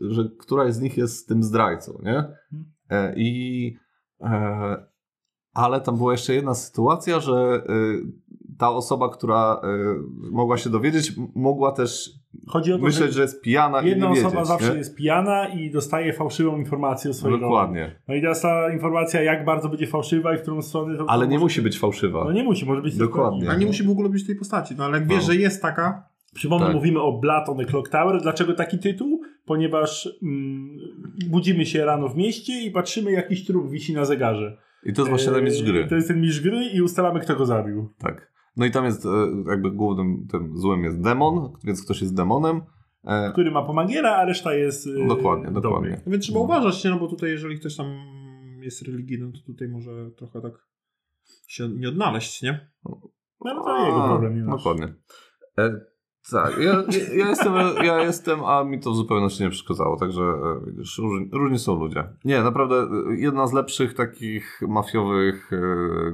że 0.00 0.30
któraś 0.38 0.74
z 0.74 0.80
nich 0.80 0.96
jest 0.96 1.28
tym 1.28 1.42
zdrajcą, 1.42 1.98
nie? 2.02 2.24
E, 2.90 3.14
I 3.16 3.76
ale 5.54 5.80
tam 5.80 5.96
była 5.96 6.12
jeszcze 6.12 6.34
jedna 6.34 6.54
sytuacja, 6.54 7.20
że 7.20 7.62
y, 7.70 8.02
ta 8.58 8.70
osoba, 8.70 9.08
która 9.08 9.60
y, 9.64 10.30
mogła 10.32 10.56
się 10.58 10.70
dowiedzieć, 10.70 11.12
mogła 11.34 11.72
też 11.72 12.10
Chodzi 12.48 12.72
o 12.72 12.78
to, 12.78 12.84
myśleć, 12.84 13.08
że 13.10 13.12
że 13.16 13.22
jest 13.22 13.40
pijana 13.42 13.82
jedna 13.82 14.06
i 14.06 14.12
nie 14.12 14.18
osoba 14.18 14.30
wiedzieć. 14.30 14.48
zawsze 14.48 14.70
nie? 14.70 14.78
jest 14.78 14.96
pijana 14.96 15.48
i 15.48 15.70
dostaje 15.70 16.12
fałszywą 16.12 16.56
informację 16.58 17.10
o 17.10 17.14
swojej 17.14 17.32
roli. 17.32 17.42
Dokładnie. 17.42 18.00
No 18.08 18.14
i 18.14 18.20
teraz 18.20 18.40
ta 18.40 18.72
informacja, 18.72 19.22
jak 19.22 19.44
bardzo 19.44 19.68
będzie 19.68 19.86
fałszywa 19.86 20.34
i 20.34 20.38
w 20.38 20.42
którą 20.42 20.62
stronę... 20.62 20.98
To, 20.98 21.04
Ale 21.10 21.24
to 21.24 21.30
nie 21.32 21.38
musi 21.38 21.62
być 21.62 21.78
fałszywa. 21.78 22.24
No 22.24 22.32
nie 22.32 22.44
musi, 22.44 22.66
może 22.66 22.82
być 22.82 22.96
Dokładnie. 22.96 23.50
A 23.50 23.54
nie 23.56 23.66
musi 23.66 23.82
w 23.84 23.90
ogóle 23.90 24.08
być 24.08 24.26
tej 24.26 24.36
postaci, 24.36 24.74
no 24.78 24.84
ale 24.84 24.98
jak 24.98 25.08
wiesz, 25.08 25.26
No. 25.26 25.32
że 25.32 25.36
jest 25.36 25.62
taka, 25.62 26.08
Przypomnę, 26.34 26.66
Tak. 26.66 26.74
mówimy 26.74 27.00
o 27.02 27.12
Blood 27.12 27.48
on 27.48 27.58
the 27.58 27.64
Clock 27.64 27.88
Tower. 27.88 28.22
Dlaczego 28.22 28.54
taki 28.54 28.78
tytuł? 28.78 29.20
Ponieważ 29.44 30.18
mm, 30.22 30.78
budzimy 31.30 31.66
się 31.66 31.84
rano 31.84 32.08
w 32.08 32.16
mieście 32.16 32.62
i 32.62 32.70
patrzymy, 32.70 33.12
jakiś 33.12 33.44
trup 33.46 33.70
wisi 33.70 33.94
na 33.94 34.04
zegarze. 34.04 34.58
I 34.84 34.92
to 34.92 35.00
jest 35.02 35.10
właśnie 35.10 35.32
ten 35.32 35.44
mistrz 35.44 35.62
gry. 35.62 35.80
Eee, 35.82 35.88
To 35.88 35.94
jest 35.94 36.08
ten 36.08 36.20
mistrz 36.20 36.40
gry 36.40 36.64
i 36.74 36.82
ustalamy, 36.82 37.20
kto 37.20 37.36
go 37.36 37.46
zabił. 37.46 37.88
Tak. 37.98 38.32
No 38.56 38.66
i 38.66 38.70
tam 38.70 38.84
jest 38.84 39.06
e, 39.06 39.08
jakby 39.48 39.70
głównym 39.70 40.26
tym 40.30 40.56
złym 40.56 40.84
jest 40.84 41.00
demon, 41.00 41.52
więc 41.64 41.84
ktoś 41.84 42.00
jest 42.00 42.16
demonem. 42.16 42.60
E, 43.04 43.32
Który 43.32 43.50
ma 43.50 43.62
pomagiera, 43.62 44.10
a 44.16 44.24
reszta 44.24 44.54
jest 44.54 44.86
e, 44.86 45.06
Dokładnie, 45.08 45.44
dobry. 45.46 45.60
dokładnie. 45.62 46.00
No 46.06 46.12
Więc 46.12 46.24
trzeba 46.24 46.40
uważać, 46.40 46.84
nie? 46.84 46.90
No 46.90 46.98
bo 46.98 47.08
tutaj 47.08 47.30
jeżeli 47.30 47.58
ktoś 47.58 47.76
tam 47.76 47.86
jest 48.60 48.82
religijny, 48.82 49.32
to 49.32 49.38
tutaj 49.46 49.68
może 49.68 50.10
trochę 50.16 50.40
tak 50.40 50.52
się 51.48 51.68
nie 51.68 51.88
odnaleźć, 51.88 52.42
nie? 52.42 52.70
No 52.84 53.50
ale 53.50 53.64
to 53.64 53.86
jego 53.86 54.04
A, 54.04 54.08
problem, 54.08 54.36
nie 54.36 54.42
nasz. 54.42 54.56
Dokładnie. 54.56 54.94
E, 55.58 55.80
tak, 56.30 56.58
ja, 56.58 56.82
ja, 57.16 57.28
jestem, 57.28 57.52
ja 57.84 58.02
jestem, 58.04 58.44
a 58.44 58.64
mi 58.64 58.80
to 58.80 58.90
w 58.92 58.96
zupełności 58.96 59.42
nie 59.42 59.50
przeszkadzało, 59.50 59.96
także 59.96 60.22
e, 60.22 60.60
widzisz, 60.66 60.98
różni, 60.98 61.28
różni 61.32 61.58
są 61.58 61.78
ludzie. 61.78 62.04
Nie, 62.24 62.42
naprawdę 62.42 62.74
e, 62.76 63.14
jedna 63.16 63.46
z 63.46 63.52
lepszych 63.52 63.94
takich 63.94 64.60
mafiowych 64.68 65.50
e, 65.52 65.56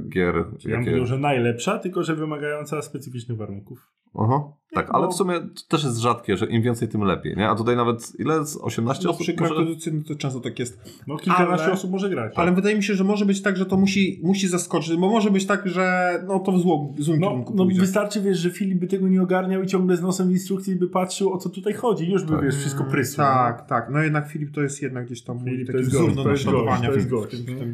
gier. 0.08 0.34
Ja 0.64 0.70
jakie- 0.70 0.84
powiedział, 0.84 1.06
że 1.06 1.18
najlepsza, 1.18 1.78
tylko 1.78 2.02
że 2.02 2.16
wymagająca 2.16 2.82
specyficznych 2.82 3.38
warunków. 3.38 3.78
Aha, 4.18 4.42
tak, 4.74 4.90
ale 4.90 5.06
bo- 5.06 5.12
w 5.12 5.16
sumie 5.16 5.34
to 5.40 5.62
też 5.68 5.84
jest 5.84 5.98
rzadkie, 5.98 6.36
że 6.36 6.46
im 6.46 6.62
więcej, 6.62 6.88
tym 6.88 7.00
lepiej, 7.02 7.36
nie? 7.36 7.48
A 7.48 7.54
tutaj 7.54 7.76
nawet 7.76 8.12
ile? 8.18 8.46
Z 8.46 8.56
18 8.56 9.04
No, 9.04 9.10
osób 9.10 9.22
przy 9.22 9.34
może... 9.40 9.54
kreatywicy 9.54 10.02
to 10.08 10.14
często 10.14 10.40
tak 10.40 10.58
jest. 10.58 11.02
No 11.06 11.16
kilkanaście 11.16 11.64
Ale- 11.64 11.72
osób 11.74 11.90
może 11.90 12.10
grać. 12.10 12.32
Ale 12.36 12.52
wydaje 12.52 12.76
mi 12.76 12.82
się, 12.82 12.94
że 12.94 13.04
może 13.04 13.26
być 13.26 13.42
tak, 13.42 13.56
że 13.56 13.66
to 13.66 13.76
musi, 13.76 14.20
musi 14.24 14.48
zaskoczyć, 14.48 14.96
bo 14.96 15.08
może 15.10 15.30
być 15.30 15.46
tak, 15.46 15.68
że 15.68 16.12
no 16.26 16.38
to 16.38 16.52
w 16.52 16.60
złą, 16.60 16.94
w 16.98 17.02
złym 17.02 17.20
No, 17.20 17.28
kierunku 17.28 17.54
no 17.56 17.64
pójdzie. 17.64 17.80
wystarczy, 17.80 18.20
wiesz, 18.20 18.38
że 18.38 18.50
Filip 18.50 18.80
by 18.80 18.86
tego 18.86 19.08
nie 19.08 19.22
ogarniał 19.22 19.62
i 19.62 19.66
ciągle 19.66 19.96
z 19.96 20.02
nosem 20.02 20.28
w 20.28 20.32
instrukcji 20.32 20.76
by 20.76 20.88
patrzył, 20.88 21.32
o 21.32 21.38
co 21.38 21.50
tutaj 21.50 21.72
chodzi. 21.74 22.10
Już 22.10 22.24
by, 22.24 22.32
Tak. 22.32 22.42
wiesz, 22.44 22.56
wszystko 22.56 22.84
prysło. 22.84 23.24
Tak, 23.24 23.66
tak. 23.68 23.88
No 23.92 23.98
jednak 23.98 24.28
Filip 24.28 24.54
to 24.54 24.60
jest 24.62 24.82
jednak 24.82 25.06
gdzieś 25.06 25.22
tam 25.24 25.36
mój 25.36 25.50
Filip 25.50 25.66
taki 25.66 25.82
wzór 25.82 26.14
do 26.14 26.24
naśladowania. 26.24 26.90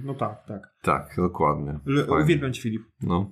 No 0.04 0.14
tak, 0.14 0.44
tak. 0.46 0.74
Tak, 0.82 1.14
dokładnie. 1.16 1.78
Le, 1.86 2.06
uwielbiam 2.22 2.52
cię 2.52 2.62
Filip. 2.62 2.82
No. 3.02 3.30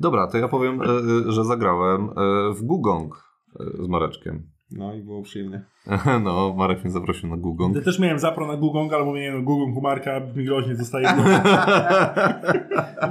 Dobra, 0.00 0.26
to 0.26 0.38
ja 0.38 0.48
powiem, 0.48 0.82
e, 0.82 0.84
e, 0.84 1.32
że 1.32 1.44
zagrałem 1.44 2.04
e, 2.04 2.12
w 2.54 2.62
Gugong 2.62 3.26
z 3.78 3.88
Mareczkiem. 3.88 4.56
No 4.70 4.94
i 4.94 5.02
było 5.02 5.22
przyjemnie. 5.22 5.64
No, 6.24 6.54
Marek 6.56 6.84
mnie 6.84 6.92
zaprosił 6.92 7.28
na 7.28 7.36
Gugong. 7.36 7.76
Ja 7.76 7.82
też 7.82 7.98
miałem 7.98 8.18
zapro 8.18 8.46
na 8.46 8.56
Google, 8.56 8.94
ale 8.94 9.04
mówię, 9.04 9.20
nie 9.20 9.32
no, 9.32 9.42
Google 9.42 9.74
Kumarka 9.74 10.20
brzmi 10.20 10.44
groźnie, 10.44 10.76
zostaje 10.76 11.08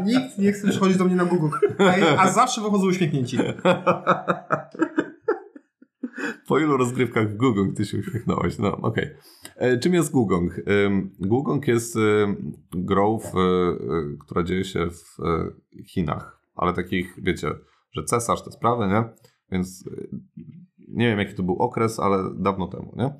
Nikt 0.05 0.37
nie 0.37 0.51
chce 0.51 0.67
przychodzić 0.69 0.97
do 0.97 1.05
mnie 1.05 1.15
na 1.15 1.25
Google. 1.25 1.49
A, 2.17 2.21
a 2.21 2.27
zawsze 2.31 2.61
wychodzą 2.61 2.87
uśmiechnięci. 2.87 3.37
Po 6.47 6.59
ilu 6.59 6.77
rozgrywkach 6.77 7.29
w 7.29 7.37
Gugong 7.37 7.77
ty 7.77 7.85
się 7.85 7.97
uśmiechnąłeś? 7.97 8.57
No, 8.57 8.77
okej. 8.77 9.09
E, 9.55 9.77
Czym 9.77 9.93
jest 9.93 10.11
Gugong? 10.11 10.53
Gugong 11.19 11.67
jest 11.67 11.97
grą, 12.71 13.19
w, 13.19 13.31
która 14.19 14.43
dzieje 14.43 14.63
się 14.63 14.87
w 14.89 15.17
Chinach, 15.85 16.44
ale 16.55 16.73
takich, 16.73 17.15
wiecie, 17.17 17.51
że 17.91 18.03
cesarz 18.03 18.43
te 18.43 18.51
sprawy, 18.51 18.87
nie? 18.87 19.03
Więc 19.51 19.87
y, 19.87 20.09
nie 20.87 21.07
wiem, 21.07 21.19
jaki 21.19 21.35
to 21.35 21.43
był 21.43 21.55
okres, 21.55 21.99
ale 21.99 22.17
dawno 22.37 22.67
temu, 22.67 22.93
nie? 22.95 23.13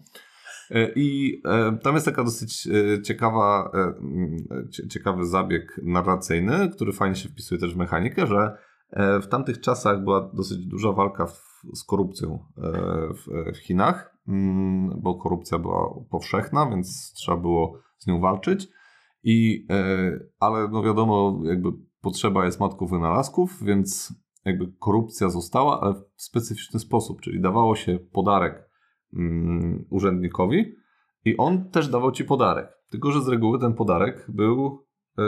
E, 0.72 0.92
I 0.96 1.42
e, 1.46 1.78
tam 1.84 1.94
jest 1.94 2.06
taka 2.06 2.24
dosyć 2.24 2.68
ciekawa, 3.04 3.72
cie- 4.72 4.88
ciekawy 4.88 5.26
zabieg 5.26 5.80
narracyjny, 5.84 6.70
który 6.70 6.94
fajnie 6.94 7.16
się 7.16 7.30
wpisuje 7.30 7.62
też 7.62 7.74
w 7.74 7.78
mechanikę, 7.78 8.28
że 8.28 8.58
w 9.22 9.28
tamtych 9.28 9.60
czasach 9.60 10.04
była 10.04 10.32
dosyć 10.34 10.66
duża 10.66 10.92
walka 10.92 11.26
w, 11.26 11.62
z 11.74 11.84
korupcją 11.84 12.46
w, 13.16 13.54
w 13.54 13.58
Chinach, 13.58 14.18
mm, 14.28 15.02
bo 15.02 15.16
korupcja 15.16 15.60
była 15.60 15.96
powszechna, 16.10 16.70
więc 16.70 17.14
trzeba 17.14 17.38
było 17.38 17.80
z 17.98 18.08
nią 18.08 18.20
walczyć. 18.20 18.68
I, 19.24 19.68
ale 20.40 20.68
no 20.72 20.84
wiadomo, 20.84 21.42
jakby 21.44 21.70
potrzeba 22.06 22.46
jest 22.46 22.60
matką 22.60 22.88
wynalazków, 22.88 23.64
więc 23.64 24.14
jakby 24.46 24.72
korupcja 24.80 25.30
została, 25.30 25.82
ale 25.82 25.94
w 25.94 26.22
specyficzny 26.22 26.80
sposób, 26.80 27.22
czyli 27.22 27.42
dawało 27.42 27.76
się 27.76 28.00
podarek 28.12 28.70
mm, 29.14 29.86
urzędnikowi 29.90 30.76
i 31.26 31.38
on 31.38 31.70
też 31.70 31.88
dawał 31.88 32.12
ci 32.12 32.24
podarek. 32.24 32.68
Tylko, 32.90 33.12
że 33.12 33.22
z 33.22 33.28
reguły 33.28 33.60
ten 33.60 33.74
podarek 33.74 34.26
był 34.30 34.86
y, 35.20 35.24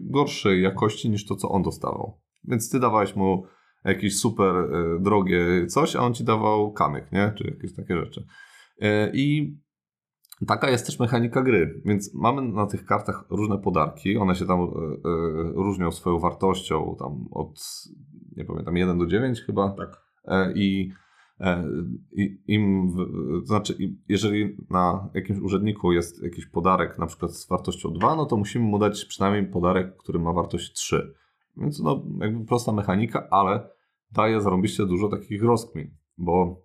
gorszej 0.00 0.62
jakości 0.62 1.10
niż 1.10 1.26
to, 1.26 1.36
co 1.36 1.48
on 1.48 1.62
dostawał. 1.62 2.20
Więc 2.44 2.70
ty 2.70 2.80
dawałeś 2.80 3.16
mu 3.16 3.44
jakieś 3.84 4.18
super 4.18 4.56
y, 4.56 5.00
drogie 5.00 5.66
coś, 5.66 5.96
a 5.96 6.00
on 6.00 6.14
ci 6.14 6.24
dawał 6.24 6.72
kamyk, 6.72 7.12
nie? 7.12 7.32
Czy 7.38 7.44
jakieś 7.44 7.76
takie 7.76 7.96
rzeczy. 7.96 8.26
Y, 8.82 8.86
I 9.14 9.56
taka 10.46 10.70
jest 10.70 10.86
też 10.86 10.98
mechanika 10.98 11.42
gry. 11.42 11.82
Więc 11.84 12.14
mamy 12.14 12.42
na 12.42 12.66
tych 12.66 12.84
kartach 12.84 13.24
różne 13.30 13.58
podarki. 13.58 14.16
One 14.16 14.34
się 14.34 14.46
tam 14.46 14.60
y, 14.60 14.64
y, 14.64 15.52
różnią 15.54 15.90
swoją 15.90 16.18
wartością 16.18 16.96
tam 16.98 17.28
od, 17.30 17.60
nie 18.36 18.44
pamiętam, 18.44 18.76
1 18.76 18.98
do 18.98 19.06
9 19.06 19.40
chyba. 19.40 19.70
Tak. 19.70 20.02
E, 20.24 20.52
I, 20.54 20.92
e, 21.40 21.64
i 22.12 22.42
im, 22.46 22.92
to 23.40 23.46
znaczy, 23.46 23.74
jeżeli 24.08 24.56
na 24.70 25.08
jakimś 25.14 25.38
urzędniku 25.38 25.92
jest 25.92 26.22
jakiś 26.22 26.46
podarek, 26.46 26.98
na 26.98 27.06
przykład 27.06 27.32
z 27.32 27.48
wartością 27.48 27.92
2, 27.92 28.16
no 28.16 28.26
to 28.26 28.36
musimy 28.36 28.64
mu 28.64 28.78
dać 28.78 29.04
przynajmniej 29.04 29.52
podarek, 29.52 29.96
który 29.96 30.18
ma 30.18 30.32
wartość 30.32 30.72
3. 30.72 31.14
Więc 31.56 31.80
no, 31.80 32.02
jakby 32.20 32.44
prosta 32.44 32.72
mechanika, 32.72 33.28
ale 33.30 33.68
daje 34.12 34.40
zarąbiście 34.40 34.86
dużo 34.86 35.08
takich 35.08 35.42
rozkmin, 35.42 35.90
bo 36.18 36.62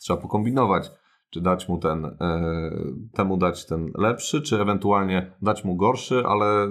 trzeba 0.00 0.20
pokombinować, 0.20 0.90
czy 1.30 1.40
dać 1.40 1.68
mu 1.68 1.78
ten, 1.78 2.04
e, 2.04 2.70
temu 3.12 3.36
dać 3.36 3.66
ten 3.66 3.92
lepszy, 3.98 4.42
czy 4.42 4.60
ewentualnie 4.60 5.30
dać 5.42 5.64
mu 5.64 5.76
gorszy, 5.76 6.22
ale 6.26 6.64
e, 6.64 6.68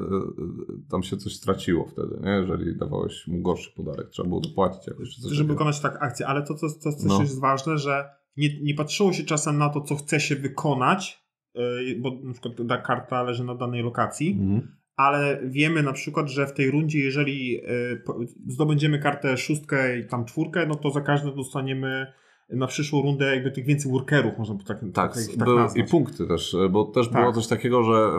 tam 0.91 1.03
się 1.03 1.17
coś 1.17 1.35
straciło 1.35 1.85
wtedy, 1.85 2.19
nie? 2.23 2.31
jeżeli 2.31 2.77
dawałeś 2.77 3.27
mu 3.27 3.41
gorszy 3.41 3.71
podarek, 3.75 4.09
trzeba 4.09 4.27
było 4.29 4.41
dopłacić 4.41 4.87
jakoś. 4.87 5.09
Czy 5.15 5.21
coś 5.21 5.31
Żeby 5.31 5.53
wykonać 5.53 5.79
tak 5.79 5.97
akcję, 6.03 6.27
ale 6.27 6.41
to, 6.43 6.53
to, 6.53 6.67
to 6.83 6.91
też 6.91 7.03
No. 7.03 7.21
jest 7.21 7.41
ważne, 7.41 7.77
że 7.77 8.09
nie, 8.37 8.61
nie 8.61 8.73
patrzyło 8.73 9.13
się 9.13 9.23
czasem 9.23 9.57
na 9.57 9.69
to, 9.69 9.81
co 9.81 9.95
chce 9.95 10.19
się 10.19 10.35
wykonać, 10.35 11.23
yy, 11.55 11.61
bo 12.01 12.11
na 12.23 12.33
przykład 12.33 12.53
ta 12.69 12.77
karta 12.77 13.23
leży 13.23 13.43
na 13.43 13.55
danej 13.55 13.83
lokacji, 13.83 14.31
Mhm. 14.31 14.75
ale 14.95 15.39
wiemy 15.45 15.83
na 15.83 15.93
przykład, 15.93 16.29
że 16.29 16.47
w 16.47 16.53
tej 16.53 16.71
rundzie, 16.71 16.99
jeżeli 16.99 17.61
zdobędziemy 18.47 18.99
kartę 18.99 19.37
szóstkę 19.37 19.99
i 19.99 20.07
tam 20.07 20.25
czwórkę, 20.25 20.65
no 20.65 20.75
to 20.75 20.91
za 20.91 21.01
każde 21.01 21.35
dostaniemy 21.35 22.07
na 22.49 22.67
przyszłą 22.67 23.01
rundę 23.01 23.35
jakby 23.35 23.51
tych 23.51 23.65
więcej 23.65 23.91
workerów, 23.91 24.37
można 24.37 24.55
by 24.55 24.63
tak, 24.63 24.79
Tak, 24.93 25.13
tak, 25.15 25.23
tak 25.37 25.45
był, 25.45 25.57
i 25.75 25.83
punkty 25.83 26.27
też, 26.27 26.55
bo 26.71 26.85
też 26.85 27.09
Tak. 27.09 27.21
było 27.21 27.33
coś 27.33 27.47
takiego, 27.47 27.83
że 27.83 28.11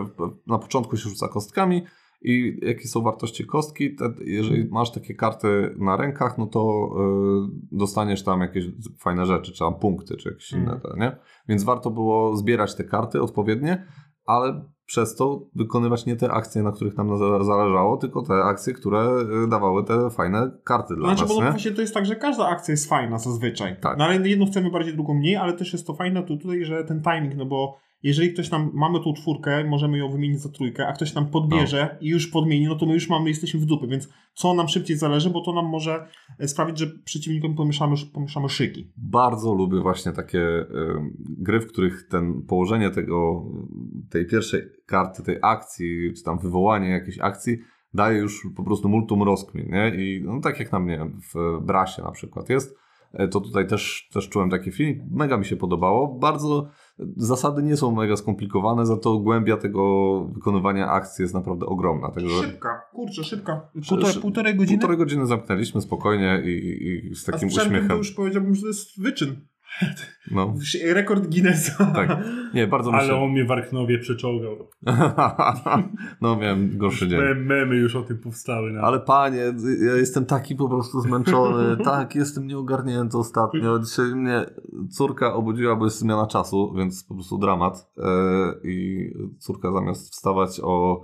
na 0.47 0.59
początku 0.59 0.97
się 0.97 1.09
rzuca 1.09 1.29
kostkami 1.29 1.83
i 2.23 2.59
jakie 2.63 2.89
są 2.89 3.03
wartości 3.03 3.47
kostki, 3.47 3.97
jeżeli 4.25 4.69
masz 4.69 4.91
takie 4.93 5.15
karty 5.15 5.75
na 5.79 5.97
rękach, 5.97 6.39
no 6.39 6.47
to 6.47 6.91
y, 6.97 7.77
dostaniesz 7.77 8.23
tam 8.25 8.41
jakieś 8.41 8.65
fajne 8.99 9.27
rzeczy, 9.27 9.53
czy 9.53 9.59
tam 9.59 9.75
punkty, 9.75 10.17
czy 10.17 10.29
jakieś 10.29 10.53
inne, 10.53 10.73
Mhm. 10.73 10.99
nie? 11.01 11.17
Więc 11.49 11.65
warto 11.65 11.91
było 11.91 12.37
zbierać 12.37 12.75
te 12.75 12.85
karty 12.85 13.23
odpowiednie, 13.23 13.87
ale 14.25 14.65
przez 14.91 15.15
to 15.17 15.41
wykonywać 15.55 16.07
nie 16.07 16.17
te 16.17 16.31
akcje, 16.31 16.63
na 16.63 16.73
których 16.73 16.97
nam 16.97 17.19
za- 17.19 17.45
zależało, 17.45 17.97
tylko 17.97 18.23
te 18.23 18.35
akcje, 18.35 18.73
które 18.73 19.09
y, 19.45 19.49
dawały 19.49 19.85
te 19.85 20.11
fajne 20.11 20.51
karty 20.65 20.95
dla 20.97 21.07
Znaczy, 21.09 21.23
nas, 21.23 21.29
bo 21.31 21.35
no 21.41 21.45
nie? 21.47 21.51
właśnie 21.51 21.71
to 21.71 21.81
jest 21.81 21.95
tak, 21.95 22.07
że 22.07 22.17
każda 22.17 22.49
akcja 22.49 22.73
jest 22.73 22.89
fajna 22.89 23.19
zazwyczaj. 23.19 23.77
Tak. 23.81 23.99
No 23.99 24.05
ale 24.05 24.29
jedną 24.29 24.47
chcemy 24.47 24.71
bardziej, 24.71 24.95
drugą 24.95 25.15
mniej, 25.15 25.37
ale 25.37 25.53
też 25.53 25.73
jest 25.73 25.87
to 25.87 25.95
fajne 25.95 26.23
tu, 26.23 26.37
tutaj, 26.37 26.65
że 26.65 26.85
ten 26.85 27.03
timing, 27.03 27.35
no 27.37 27.47
bo 27.47 27.77
jeżeli 28.03 28.33
ktoś 28.33 28.51
nam, 28.51 28.71
mamy 28.75 29.01
tą 29.05 29.13
czwórkę, 29.13 29.65
możemy 29.65 29.99
ją 29.99 30.11
wymienić 30.11 30.41
za 30.41 30.49
trójkę, 30.49 30.87
a 30.87 30.93
ktoś 30.93 31.15
nam 31.15 31.27
podbierze 31.31 31.89
No. 31.93 31.99
i 32.01 32.09
już 32.09 32.27
podmieni, 32.27 32.67
no 32.67 32.75
to 32.77 32.87
my 32.87 32.95
już 32.95 33.09
mamy, 33.09 33.29
jesteśmy 33.29 33.61
w 33.61 33.65
dupy, 33.65 33.87
więc 33.87 34.09
co 34.35 34.55
nam 34.55 34.69
szybciej 34.69 34.97
zależy, 34.97 35.31
bo 35.31 35.41
to 35.41 35.53
nam 35.53 35.67
może 35.67 36.07
e, 36.39 36.49
sprawić, 36.49 36.79
że 36.79 36.87
przeciwnikom 37.05 37.55
pomieszamy, 37.55 37.97
pomieszamy 38.15 38.49
szyki. 38.49 38.93
bardzo 38.97 39.55
lubię 39.55 39.81
właśnie 39.81 40.13
takie 40.13 40.41
ym, 40.41 41.17
gry, 41.39 41.61
w 41.61 41.67
których 41.67 42.09
ten 42.11 42.43
położenie 42.43 42.91
tego, 42.91 43.45
tej 44.11 44.27
pierwszej 44.27 44.63
karty, 44.87 45.23
tej 45.23 45.37
akcji, 45.43 46.13
czy 46.17 46.23
tam 46.23 46.39
wywołanie 46.39 46.89
jakiejś 46.89 47.19
akcji 47.19 47.59
daje 47.95 48.19
już 48.19 48.47
po 48.57 48.65
prostu 48.65 48.89
multum 48.89 49.23
rozkmin, 49.23 49.67
nie? 49.71 49.95
I 49.95 50.23
no, 50.25 50.41
tak 50.41 50.59
jak 50.59 50.73
na 50.73 50.81
mnie 50.81 51.11
w 51.35 51.61
Brasie 51.65 52.03
na 52.03 52.11
przykład 52.11 52.49
jest, 52.49 52.77
e, 53.13 53.29
to 53.29 53.41
tutaj 53.41 53.67
też, 53.67 54.09
też 54.13 54.29
czułem 54.29 54.51
taki 54.51 54.71
film, 54.71 55.09
mega 55.11 55.37
mi 55.37 55.45
się 55.45 55.57
podobało, 55.57 56.19
bardzo 56.19 56.71
zasady 57.17 57.63
nie 57.63 57.77
są 57.77 57.93
mega 57.95 58.17
skomplikowane, 58.17 58.87
za 58.87 58.97
to 58.97 59.19
głębia 59.19 59.57
tego 59.57 60.25
wykonywania 60.25 60.89
akcji 60.89 61.23
jest 61.23 61.35
naprawdę 61.35 61.67
ogromna, 61.67 62.11
także 62.11 62.43
Szybka, 62.43 62.83
kurczę, 62.93 63.25
szybka. 63.25 63.61
Szy- 63.83 63.89
Półtorej, 63.89 64.17
półtorej 64.23 64.55
godziny. 64.57 64.79
półtorej 64.79 64.99
godziny 64.99 65.27
zamknęliśmy 65.27 65.81
spokojnie 65.81 66.43
i, 66.45 67.09
i 67.11 67.15
z 67.15 67.29
a 67.29 67.33
takim 67.33 67.49
to 67.51 67.63
uśmiechem. 67.63 67.99
już 67.99 68.13
powiedziałbym, 68.13 68.55
że 68.55 68.61
to 68.63 68.69
jest 68.69 69.03
wyczyn. 69.03 69.37
No, 70.31 70.55
Rekord 70.95 71.27
Guinnessa. 71.27 71.85
tak. 71.95 72.19
Nie, 72.55 72.67
bardzo 72.67 72.91
mi 72.93 72.99
Ale 72.99 73.15
on 73.15 73.31
mnie 73.31 73.45
w 73.45 73.51
Arknowie 73.51 73.99
przeczołgał. 73.99 74.69
no, 76.21 76.37
miałem 76.37 76.79
gorszy 76.79 77.09
dzień. 77.09 77.21
Me- 77.21 77.35
Memy 77.35 77.77
już 77.77 77.97
o 77.97 78.03
tym 78.03 78.19
powstały. 78.19 78.73
No. 78.73 78.81
Ale 78.81 79.01
panie, 79.01 79.43
ja 79.87 79.97
jestem 79.97 80.27
taki 80.27 80.57
po 80.57 80.69
prostu 80.69 81.01
zmęczony, 81.01 81.77
tak, 81.85 82.15
jestem 82.15 82.47
nieogarnięty 82.47 83.19
ostatnio. 83.19 83.79
Dzisiaj 83.79 84.15
mnie 84.15 84.47
córka 84.91 85.35
obudziła, 85.35 85.77
bo 85.77 85.85
jest 85.85 85.99
zmiana 85.99 86.27
czasu, 86.27 86.75
więc 86.77 87.05
po 87.05 87.15
prostu 87.15 87.39
dramat. 87.39 87.91
E, 87.99 88.03
I 88.65 89.07
córka 89.39 89.73
zamiast 89.73 90.13
wstawać 90.13 90.61
o 90.63 91.03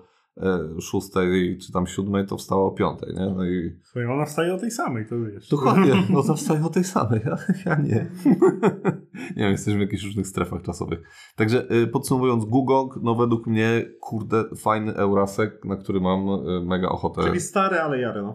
szóstej 0.81 1.59
czy 1.59 1.73
tam 1.73 1.87
siódmej, 1.87 2.27
to 2.27 2.37
wstała 2.37 2.67
o 2.67 2.71
piątej, 2.71 3.15
nie? 3.15 3.27
No 3.37 3.45
i 3.45 3.77
Słuchaj, 3.83 4.07
ona 4.07 4.25
wstaje 4.25 4.55
o 4.55 4.59
tej 4.59 4.71
samej, 4.71 5.07
to 5.07 5.21
wiesz. 5.21 5.49
dokładnie, 5.49 5.93
no 6.11 6.23
to 6.23 6.35
wstaje 6.35 6.65
o 6.65 6.69
tej 6.69 6.85
samej, 6.85 7.21
ja, 7.25 7.37
ja 7.67 7.77
nie. 7.77 8.07
nie 9.37 9.43
wiem, 9.43 9.51
jesteśmy 9.51 9.79
w 9.79 9.83
jakichś 9.83 10.05
różnych 10.05 10.27
strefach 10.27 10.63
czasowych. 10.63 11.03
Także 11.37 11.71
y, 11.73 11.87
podsumowując, 11.87 12.45
Gugong, 12.45 12.97
no 13.03 13.15
według 13.15 13.47
mnie, 13.47 13.85
kurde, 14.01 14.45
fajny 14.57 14.95
Eurasek, 14.95 15.65
na 15.65 15.77
który 15.77 16.01
mam 16.01 16.29
y, 16.29 16.65
mega 16.65 16.89
ochotę. 16.89 17.23
Czyli 17.23 17.41
stary, 17.41 17.81
ale 17.81 18.01
jary, 18.01 18.23
no. 18.23 18.35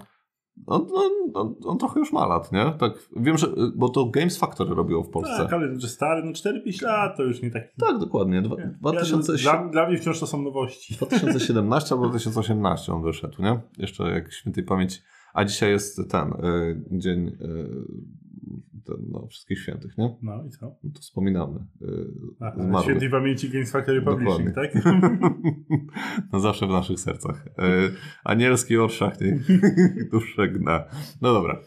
On, 0.68 0.88
on, 0.94 1.12
on, 1.34 1.56
on 1.66 1.78
trochę 1.78 2.00
już 2.00 2.14
ma 2.14 2.28
lat, 2.28 2.52
nie? 2.52 2.74
Tak, 2.80 2.94
wiem, 3.16 3.38
że, 3.38 3.48
bo 3.76 3.90
to 3.90 4.06
Games 4.06 4.38
Factory 4.38 4.76
robiło 4.76 5.04
w 5.04 5.10
Polsce. 5.10 5.38
Tak, 5.38 5.54
ale 5.54 5.80
że 5.80 5.88
stary, 5.88 6.24
no 6.26 6.32
4-5 6.32 6.84
lat 6.84 7.18
to 7.18 7.24
już 7.24 7.42
nie 7.42 7.52
taki. 7.52 7.68
Tak, 7.80 7.98
dokładnie. 7.98 8.42
Dwa, 8.42 8.56
2000, 8.80 9.34
dla, 9.34 9.68
dla 9.68 9.88
mnie 9.88 9.98
wciąż 9.98 10.20
to 10.20 10.28
są 10.28 10.42
nowości. 10.42 10.96
2017 10.98 11.96
albo 11.96 12.10
2018 12.10 12.94
on 12.94 13.02
wyszedł, 13.04 13.42
nie? 13.42 13.60
Jeszcze 13.78 14.04
jak 14.04 14.34
świętej 14.34 14.64
pamięci. 14.64 15.00
A 15.34 15.46
dzisiaj 15.46 15.70
jest 15.70 16.10
ten 16.10 16.34
y, 16.34 16.84
dzień 16.92 17.28
y, 17.28 17.32
ten, 18.86 18.96
no, 19.12 19.28
wszystkich 19.28 19.60
świętych, 19.60 19.98
nie? 19.98 20.18
No 20.22 20.44
i 20.48 20.50
co? 20.50 20.66
No 20.84 20.92
to 20.94 21.00
wspominamy. 21.00 21.60
Y, 21.82 22.08
Aha, 22.40 22.84
świętej 22.84 23.10
pamięci 23.10 23.50
Games 23.50 23.72
Factory 23.72 24.02
Publishing, 24.02 24.56
tak? 24.56 24.72
no 26.34 26.40
zawsze 26.40 26.68
w 26.68 26.70
naszych 26.70 27.00
sercach. 27.00 27.48
Y, 27.48 27.52
anielski 28.24 28.78
orszak 28.78 29.22
niech 29.22 29.48
duszę 30.12 30.48
gna. 30.48 30.84
No 31.22 31.34
dobra. 31.34 31.60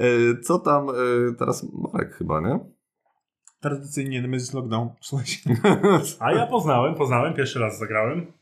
Y, 0.00 0.40
co 0.42 0.58
tam 0.58 0.88
y, 0.88 1.34
teraz 1.38 1.66
Marek 1.92 2.14
chyba, 2.14 2.40
nie? 2.40 2.58
Tradycyjnie 3.60 4.22
Nemesis 4.22 4.54
Lockdown. 4.54 4.88
Słuchajcie. 5.00 5.40
A 6.20 6.32
ja 6.32 6.46
poznałem, 6.46 6.94
poznałem, 6.94 7.34
pierwszy 7.34 7.58
raz 7.58 7.78
zagrałem. 7.78 8.32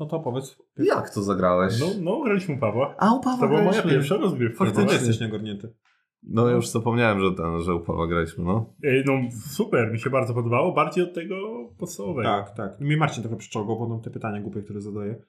No 0.00 0.06
to 0.06 0.20
powiedz. 0.20 0.56
Jak 0.76 1.10
to 1.10 1.22
zagrałeś? 1.22 1.80
No, 1.80 1.86
no 2.00 2.22
graliśmy 2.24 2.54
u 2.54 2.58
Pawła. 2.58 2.94
A 2.98 3.14
u 3.14 3.20
Pawła 3.20 3.40
To 3.40 3.48
była 3.48 3.60
moja 3.60 3.72
graliśmy. 3.72 3.90
pierwsza 3.90 4.16
rozgrywka. 4.16 4.58
Faktycznie. 4.58 4.82
Faktycznie 4.84 5.06
jesteś 5.08 5.20
nieogarnięty. 5.20 5.72
No 6.22 6.48
ja 6.48 6.56
już 6.56 6.68
zapomniałem, 6.68 7.20
że 7.20 7.32
ten, 7.32 7.60
że 7.62 7.74
u 7.74 7.80
Pawła 7.80 8.06
graliśmy, 8.06 8.44
no. 8.44 8.74
Ej, 8.84 9.04
No 9.06 9.12
super, 9.46 9.92
mi 9.92 9.98
się 9.98 10.10
bardzo 10.10 10.34
podobało, 10.34 10.72
bardziej 10.72 11.04
od 11.04 11.14
tego 11.14 11.36
podstawowego. 11.78 12.28
Tak, 12.28 12.56
tak. 12.56 12.80
Mnie 12.80 12.96
Marcin 12.96 13.22
trochę 13.22 13.36
przyczołgał, 13.36 13.78
bo 13.78 13.98
te 13.98 14.10
pytania 14.10 14.40
głupie, 14.40 14.62
które 14.62 14.80
zadaje. 14.80 15.22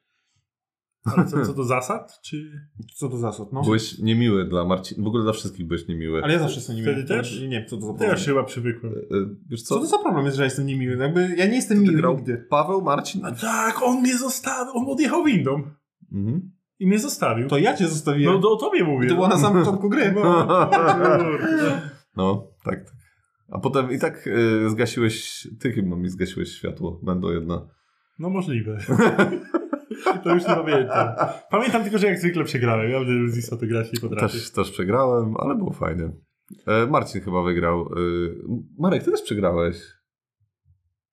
Ale 1.06 1.26
co, 1.26 1.46
co 1.46 1.54
do 1.54 1.64
zasad? 1.64 2.20
Czy... 2.24 2.52
Co 2.96 3.10
to 3.10 3.18
zasad, 3.18 3.54
no? 3.54 3.62
Byłeś 3.62 4.00
niemiły 4.00 4.46
dla 4.46 4.66
Marcina, 4.66 5.04
w 5.04 5.08
ogóle 5.08 5.24
dla 5.24 5.34
wszystkich 5.34 5.68
byłeś 5.68 5.88
niemiły. 5.88 6.24
Ale 6.24 6.34
ja 6.34 6.40
zawsze 6.40 6.56
jestem 6.56 6.76
niemiły. 6.76 6.94
Wtedy 6.94 7.08
też? 7.08 7.42
Nie 7.42 7.50
wiem, 7.50 7.66
co 7.68 7.76
to 7.78 7.82
za 7.82 7.88
To 7.88 7.94
problem. 7.98 8.18
ja 8.20 8.26
chyba 8.26 8.44
przywykłem. 8.44 8.94
Y, 8.94 8.98
y, 8.98 9.36
Wiesz 9.50 9.64
co? 9.64 9.76
Co 9.76 9.82
to 9.82 9.88
za 9.88 9.98
problem 9.98 10.26
jest, 10.26 10.38
że 10.38 10.44
ja 10.44 10.46
jestem 10.46 10.66
niemiły? 10.66 10.98
Jakby 10.98 11.36
ja 11.38 11.46
nie 11.48 11.56
jestem 11.56 11.82
miły 11.82 11.96
grał 11.96 12.16
nigdy. 12.16 12.46
Paweł, 12.50 12.82
Marcin? 12.82 13.26
A 13.26 13.32
tak, 13.32 13.82
on 13.84 14.02
mnie 14.02 14.18
zostawił, 14.18 14.74
on 14.78 14.86
odjechał 14.90 15.24
windą 15.24 15.64
Mhm. 16.12 16.52
I 16.80 16.88
mnie 16.88 17.00
zostawił. 17.00 17.48
To 17.48 17.58
ja 17.58 17.78
cię 17.78 17.88
zostawiłem. 17.88 18.34
No 18.34 18.42
to 18.42 18.52
o 18.52 18.56
tobie 18.56 18.84
mówię. 18.84 19.10
to 19.10 19.16
było 19.16 19.28
na 19.28 19.38
samym 19.38 19.64
początku 19.64 19.90
gry. 19.90 20.12
No. 20.12 20.48
No, 22.16 22.48
tak, 22.64 22.84
tak. 22.84 22.94
A 23.52 23.60
potem 23.60 23.92
i 23.92 24.00
tak 24.00 24.28
y, 24.28 24.70
zgasiłeś, 24.70 25.48
ty 25.60 25.72
chyba 25.72 25.96
mi 25.96 26.10
zgasiłeś 26.10 26.52
światło, 26.52 27.00
będą 27.04 27.30
jedna. 27.30 27.68
no 28.20 28.30
możliwe. 28.30 28.78
To 30.24 30.34
już 30.34 30.48
nie 30.48 30.56
pamiętam. 30.56 31.08
Pamiętam 31.50 31.84
tylko, 31.84 31.98
że 31.98 32.08
jak 32.08 32.20
zwykle 32.20 32.44
przegrałem. 32.44 32.92
Ja 32.92 33.00
bym 33.00 33.32
Zisa 33.32 33.58
to 33.58 33.68
grać 33.68 33.94
nie 33.94 34.00
potrafię. 34.00 34.34
Też, 34.34 34.52
też 34.52 34.72
przegrałem, 34.72 35.34
ale 35.38 35.56
było 35.56 35.74
fajnie. 35.74 36.12
E, 36.68 36.88
Marcin 36.88 37.22
chyba 37.22 37.44
wygrał. 37.44 37.82
Y, 37.82 38.36
Marek, 38.78 39.04
ty 39.04 39.12
też 39.12 39.22
przegrałeś. 39.22 39.78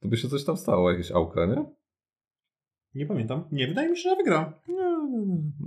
To 0.00 0.08
by 0.08 0.16
się 0.16 0.28
coś 0.28 0.44
tam 0.44 0.56
stało, 0.56 0.90
jakieś 0.90 1.12
auka, 1.12 1.46
nie? 1.46 1.64
Nie 2.94 3.06
pamiętam. 3.06 3.44
Nie, 3.52 3.68
wydaje 3.68 3.90
mi 3.90 3.96
się, 3.96 4.10
że 4.10 4.16
wygrałem. 4.16 4.52
Nie, 4.68 4.85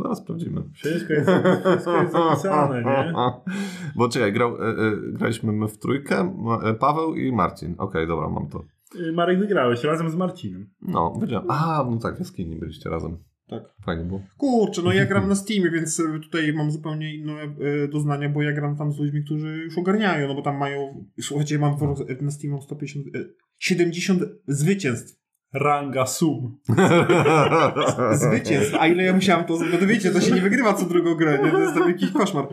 Zaraz 0.03 0.17
sprawdzimy. 0.17 0.63
Wszystko 0.73 1.13
jest, 1.13 1.29
wszystko 1.65 2.01
jest 2.01 2.13
zapisane, 2.13 2.83
nie? 2.83 3.13
Bo 3.95 4.09
czekaj, 4.09 4.33
grał, 4.33 4.55
e, 4.55 4.67
e, 4.67 4.75
graliśmy 5.13 5.51
my 5.51 5.67
w 5.67 5.77
trójkę, 5.77 6.35
e, 6.63 6.73
Paweł 6.73 7.15
i 7.15 7.31
Marcin. 7.31 7.75
Okej, 7.77 8.07
dobra, 8.07 8.29
mam 8.29 8.47
to. 8.49 8.63
Y, 8.99 9.11
Marek 9.11 9.39
wygrałeś 9.39 9.83
razem 9.83 10.09
z 10.09 10.15
Marcinem. 10.15 10.69
No, 10.81 11.19
wiedziałem. 11.21 11.51
A, 11.51 11.87
no 11.91 11.97
tak, 11.97 12.15
w 12.15 12.19
jaskini 12.19 12.55
byliście 12.59 12.89
razem. 12.89 13.17
Tak. 13.47 13.63
Fajnie 13.85 14.05
było. 14.05 14.21
Kurczę, 14.37 14.81
no 14.81 14.93
ja 14.93 15.05
gram 15.05 15.27
na 15.29 15.35
Steamie, 15.35 15.71
więc 15.71 15.99
e, 15.99 16.19
tutaj 16.19 16.53
mam 16.53 16.71
zupełnie 16.71 17.15
inne 17.15 17.33
e, 17.33 17.87
doznania, 17.87 18.29
bo 18.29 18.41
ja 18.41 18.53
gram 18.53 18.75
tam 18.77 18.91
z 18.91 18.99
ludźmi, 18.99 19.23
którzy 19.23 19.57
już 19.57 19.77
ogarniają, 19.77 20.27
no 20.27 20.35
bo 20.35 20.41
tam 20.41 20.57
mają, 20.57 21.05
słuchajcie, 21.21 21.59
mam 21.59 21.77
w- 21.77 22.21
na 22.21 22.31
Steamie 22.31 22.53
mam 22.53 22.61
150, 22.61 23.07
e, 23.15 23.19
70 23.57 24.23
zwycięstw. 24.47 25.19
Ranga 25.53 26.05
sum. 26.05 26.57
Zwycięstw, 28.13 28.75
a 28.79 28.87
ile 28.87 29.03
ja 29.03 29.13
musiałem 29.13 29.45
to, 29.45 29.57
no 29.71 29.77
to 29.77 29.87
wiecie, 29.87 30.11
to 30.11 30.21
się 30.21 30.31
nie 30.31 30.41
wygrywa 30.41 30.73
co 30.73 30.85
drugą 30.85 31.15
grę, 31.15 31.39
nie? 31.43 31.51
to 31.51 31.59
jest 31.59 31.73
tam 31.73 31.87
jakiś 31.87 32.11
koszmar. 32.11 32.47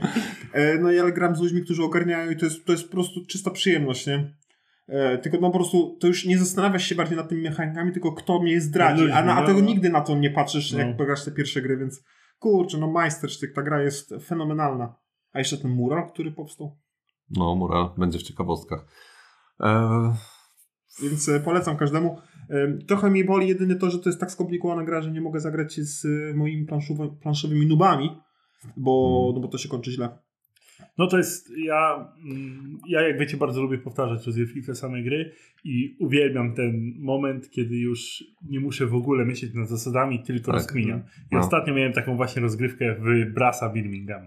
E, 0.53 0.79
no 0.79 0.91
ja 0.91 1.11
gram 1.11 1.37
z 1.37 1.41
ludźmi, 1.41 1.63
którzy 1.63 1.83
ogarniają 1.83 2.31
i 2.31 2.37
to 2.37 2.45
jest, 2.45 2.65
to 2.65 2.73
jest 2.73 2.85
po 2.85 2.91
prostu 2.91 3.27
czysta 3.29 3.51
przyjemność, 3.51 4.07
nie? 4.07 4.35
E, 4.89 5.19
tylko 5.19 5.39
no 5.41 5.51
po 5.51 5.59
prostu 5.59 5.97
to 6.01 6.07
już 6.07 6.25
nie 6.25 6.39
zastanawiasz 6.39 6.85
się 6.85 6.95
bardziej 6.95 7.17
nad 7.17 7.29
tymi 7.29 7.43
mechanikami, 7.43 7.93
tylko 7.93 8.13
kto 8.13 8.43
mnie 8.43 8.61
zdradzi, 8.61 9.11
a, 9.11 9.25
na, 9.25 9.37
a 9.37 9.47
tego 9.47 9.61
No. 9.61 9.67
nigdy 9.67 9.91
na 9.91 10.01
to 10.01 10.17
nie 10.17 10.31
patrzysz, 10.31 10.73
No. 10.73 10.79
jak 10.79 10.97
grasz 10.97 11.25
te 11.25 11.31
pierwsze 11.31 11.63
gry, 11.63 11.77
więc 11.77 12.03
kurczę, 12.39 12.79
no 12.79 12.91
majstersztyk, 12.91 13.55
ta 13.55 13.63
gra 13.63 13.83
jest 13.83 14.15
fenomenalna. 14.27 14.95
A 15.33 15.39
jeszcze 15.39 15.59
ten 15.59 15.71
mural, 15.71 16.09
który 16.11 16.33
powstał. 16.33 16.77
No, 17.31 17.55
mural 17.55 17.91
będzie 17.99 18.19
w 18.19 18.23
ciekawostkach. 18.23 18.87
E, 19.61 20.15
Więc 21.03 21.31
polecam 21.45 21.77
każdemu. 21.77 22.19
Trochę 22.87 23.11
mnie 23.11 23.25
boli 23.25 23.49
jedynie 23.49 23.75
to, 23.75 23.91
że 23.91 23.99
to 23.99 24.09
jest 24.09 24.21
tak 24.21 24.31
skomplikowana 24.31 24.85
gra, 24.85 25.03
że 25.03 25.11
nie 25.11 25.21
mogę 25.21 25.41
zagrać 25.41 25.73
z 25.81 26.05
e, 26.05 26.35
moimi 26.37 26.67
planszowy, 26.67 27.09
planszowymi 27.23 27.67
nubami, 27.67 28.11
bo, 28.77 29.23
Mm. 29.25 29.35
no 29.35 29.41
bo 29.41 29.49
to 29.49 29.59
się 29.59 29.69
kończy 29.69 29.91
źle. 29.91 30.19
No 30.99 31.07
to 31.07 31.19
jest, 31.19 31.51
ja, 31.59 32.09
mm, 32.31 32.79
ja 32.89 33.01
jak 33.09 33.19
wiecie 33.19 33.37
bardzo 33.37 33.63
lubię 33.63 33.79
powtarzać 33.79 34.27
rozgrywki 34.27 34.63
te 34.63 34.75
same 34.75 35.03
gry 35.03 35.33
i 35.65 35.97
uwielbiam 36.01 36.55
ten 36.55 36.93
moment, 36.99 37.51
kiedy 37.51 37.77
już 37.77 38.25
nie 38.51 38.61
muszę 38.61 38.87
w 38.87 38.95
ogóle 38.95 39.25
myśleć 39.25 39.55
nad 39.55 39.69
zasadami, 39.69 40.23
tylko 40.23 40.47
Tak. 40.47 40.55
rozkminiam. 40.55 40.99
I 41.01 41.35
No. 41.35 41.39
ostatnio 41.41 41.75
miałem 41.75 41.93
taką 41.93 42.17
właśnie 42.17 42.43
rozgrywkę 42.43 42.95
w 43.01 43.33
Brasa 43.35 43.73
Birmingham 43.73 44.27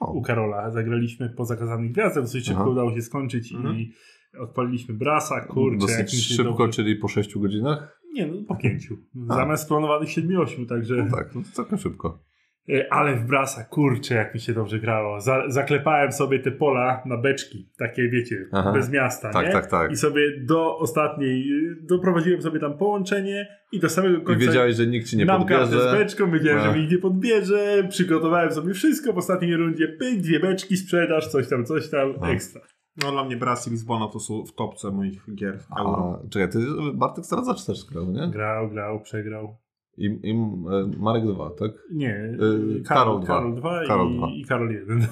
o, 0.00 0.12
u 0.12 0.22
Karola. 0.22 0.70
Zagraliśmy 0.70 1.30
po 1.30 1.44
zakazanych 1.44 1.92
gwiazdach, 1.92 2.24
dosyć 2.24 2.46
szybko 2.46 2.70
udało 2.70 2.94
się 2.94 3.02
skończyć 3.02 3.52
Mhm. 3.52 3.76
i 3.76 3.92
odpaliliśmy 4.38 4.94
Brasa, 4.94 5.40
kurczę. 5.40 5.78
dosyć 5.78 6.26
szybko, 6.36 6.52
dobrze- 6.52 6.72
czyli 6.76 6.96
po 6.96 7.08
6 7.08 7.38
godzinach? 7.38 8.00
Nie, 8.14 8.26
no 8.26 8.34
po 8.48 8.56
pięciu. 8.56 8.96
A. 9.28 9.34
Zamiast 9.34 9.68
planowanych 9.68 10.08
7-8, 10.08 10.66
także... 10.66 10.94
No 10.96 11.16
tak, 11.16 11.34
no 11.34 11.42
to 11.42 11.48
całkiem 11.52 11.78
szybko. 11.78 12.24
E, 12.68 12.92
Ale 12.92 13.16
w 13.16 13.24
brasa, 13.26 13.64
kurczę, 13.64 14.14
jak 14.14 14.34
mi 14.34 14.40
się 14.40 14.52
dobrze 14.52 14.78
grało. 14.78 15.20
Za, 15.20 15.42
zaklepałem 15.48 16.12
sobie 16.12 16.38
te 16.38 16.50
pola 16.50 17.02
na 17.06 17.16
beczki, 17.16 17.70
takie 17.78 18.08
wiecie, 18.08 18.36
Aha. 18.52 18.72
bez 18.72 18.90
miasta, 18.90 19.30
Tak, 19.30 19.46
nie? 19.46 19.52
tak, 19.52 19.66
tak. 19.70 19.92
I 19.92 19.96
sobie 19.96 20.40
do 20.40 20.76
ostatniej, 20.78 21.52
y, 21.52 21.76
doprowadziłem 21.82 22.42
sobie 22.42 22.60
tam 22.60 22.78
połączenie 22.78 23.48
i 23.72 23.80
do 23.80 23.88
samego 23.88 24.18
I 24.18 24.22
końca 24.24 24.46
wiedziałeś, 24.46 24.76
że 24.76 24.86
nikt 24.86 25.08
ci 25.08 25.16
nie 25.16 25.24
mam 25.26 25.44
kartę 25.46 25.66
z 25.66 25.70
podbierze. 25.70 25.96
beczką, 25.98 26.30
wiedziałem, 26.30 26.58
No. 26.66 26.72
że 26.72 26.78
mi 26.78 26.88
nie 26.88 26.98
podbierze, 26.98 27.86
przygotowałem 27.88 28.52
sobie 28.52 28.74
wszystko 28.74 29.12
w 29.12 29.18
ostatniej 29.18 29.56
rundzie, 29.56 29.88
pyk, 29.88 30.20
dwie 30.20 30.40
beczki, 30.40 30.76
sprzedaż, 30.76 31.28
coś 31.28 31.48
tam, 31.48 31.64
coś 31.64 31.90
tam, 31.90 32.14
No. 32.20 32.30
ekstra. 32.32 32.60
No 33.04 33.10
dla 33.12 33.24
mnie 33.24 33.36
Brass 33.36 33.68
i 33.68 33.70
Lisbona 33.70 34.08
to 34.08 34.20
są 34.20 34.44
w 34.46 34.52
topce 34.52 34.90
moich 34.90 35.34
gier 35.34 35.58
euro. 35.78 36.20
A, 36.24 36.28
czekaj, 36.28 36.50
ty 36.50 36.58
Bartek 36.94 37.26
Stradzacz 37.26 37.64
też 37.64 37.84
grał, 37.84 38.06
nie? 38.06 38.28
Grał, 38.28 38.68
grał, 38.68 39.00
przegrał. 39.00 39.56
I, 39.96 40.04
i 40.22 40.30
e, 40.30 40.90
Marek 40.98 41.24
2, 41.24 41.50
tak? 41.50 41.70
Nie, 41.92 42.14
Y, 42.14 42.82
Karol, 42.88 43.22
Karol 43.22 43.26
Karol, 43.26 43.54
dwa. 43.54 43.80
2 43.80 43.86
Karol 43.86 44.10
i, 44.10 44.16
dwa. 44.16 44.26
i 44.30 44.44
Karol 44.44 44.70
1. 44.72 45.06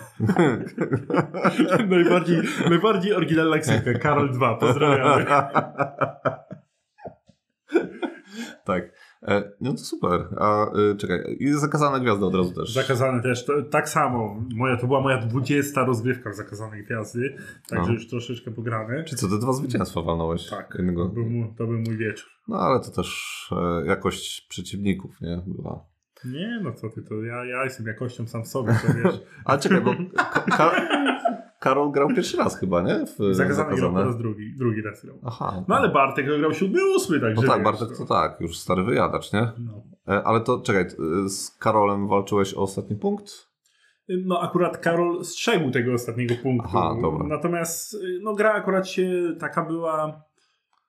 najbardziej, 1.90 2.38
najbardziej 2.70 3.12
oryginalna 3.12 3.58
ksywka, 3.58 3.92
Karol 3.94 4.32
2, 4.32 4.54
pozdrawiamy. 4.54 5.24
tak. 8.64 8.92
E, 9.22 9.52
no 9.60 9.72
to 9.72 9.78
super. 9.78 10.28
A 10.38 10.66
e, 10.66 10.96
czekaj, 10.96 11.36
i 11.40 11.52
zakazana 11.52 12.00
gwiazda 12.00 12.26
od 12.26 12.34
razu 12.34 12.54
też. 12.54 12.72
Zakazane 12.74 13.22
też, 13.22 13.44
to, 13.44 13.62
tak 13.62 13.88
samo. 13.88 14.42
Moja, 14.56 14.76
to 14.76 14.86
była 14.86 15.00
moja 15.00 15.18
20 15.18 15.84
rozgrywka 15.84 16.30
w 16.30 16.34
Zakazanej 16.34 16.84
Gwiazdy, 16.84 17.36
także 17.68 17.88
No. 17.88 17.94
już 17.94 18.08
troszeczkę 18.08 18.50
pograne. 18.50 19.04
Czy 19.04 19.16
co, 19.16 19.28
te 19.28 19.38
dwa 19.38 19.52
zwycięstwa 19.52 20.02
walnąłeś? 20.02 20.50
Tak, 20.50 20.74
Jednego. 20.78 21.04
to 21.08 21.14
był, 21.14 21.30
mój, 21.30 21.54
to 21.58 21.66
był 21.66 21.78
mój 21.78 21.96
wieczór. 21.96 22.28
No 22.48 22.56
ale 22.60 22.80
to 22.80 22.90
też 22.90 23.38
e, 23.82 23.86
jakość 23.86 24.46
przeciwników, 24.48 25.20
nie? 25.20 25.42
Była. 25.46 25.84
Nie, 26.24 26.60
no 26.64 26.72
co 26.72 26.88
ty, 26.90 27.02
to 27.02 27.14
ja, 27.22 27.44
ja 27.44 27.64
jestem 27.64 27.86
jakością 27.86 28.26
sam 28.26 28.44
sobie, 28.44 28.72
to 28.86 28.92
wiesz. 28.94 29.20
Ale 29.44 29.58
czekaj, 29.58 29.80
bo 29.80 29.90
Ka- 30.16 30.44
Ka- 30.56 30.88
Karol 31.58 31.90
grał 31.92 32.08
pierwszy 32.08 32.36
raz 32.36 32.58
chyba, 32.60 32.82
nie? 32.82 33.06
W 33.06 33.34
Zakazany 33.34 33.76
grał 33.76 33.76
po 33.76 33.76
Zakazane. 33.76 34.04
raz 34.04 34.18
drugi, 34.18 34.54
drugi 34.56 34.82
raz 34.82 35.04
grał. 35.04 35.18
Aha. 35.24 35.64
No 35.68 35.76
ale 35.76 35.88
Bartek 35.88 36.26
grał 36.26 36.54
siódmy, 36.54 36.80
ósmy, 36.96 37.20
także 37.20 37.42
No 37.42 37.52
tak, 37.52 37.62
Bartek 37.62 37.88
to 37.98 38.04
tak, 38.06 38.40
już 38.40 38.58
stary 38.58 38.82
wyjadacz, 38.82 39.32
nie? 39.32 39.40
No. 39.58 39.82
E, 40.14 40.22
Ale 40.24 40.40
to 40.40 40.60
czekaj, 40.60 40.84
z 41.26 41.50
Karolem 41.58 42.08
walczyłeś 42.08 42.54
o 42.54 42.58
ostatni 42.62 42.96
punkt? 42.96 43.48
No 44.08 44.40
akurat 44.40 44.78
Karol 44.78 45.24
strzegł 45.24 45.70
tego 45.70 45.92
ostatniego 45.92 46.34
punktu. 46.42 46.68
Aha, 46.74 46.94
dobra. 47.02 47.26
Natomiast 47.26 47.94
y, 47.94 48.18
no, 48.22 48.34
gra 48.34 48.52
akurat 48.52 48.88
się 48.88 49.10
taka 49.40 49.64
była 49.64 50.22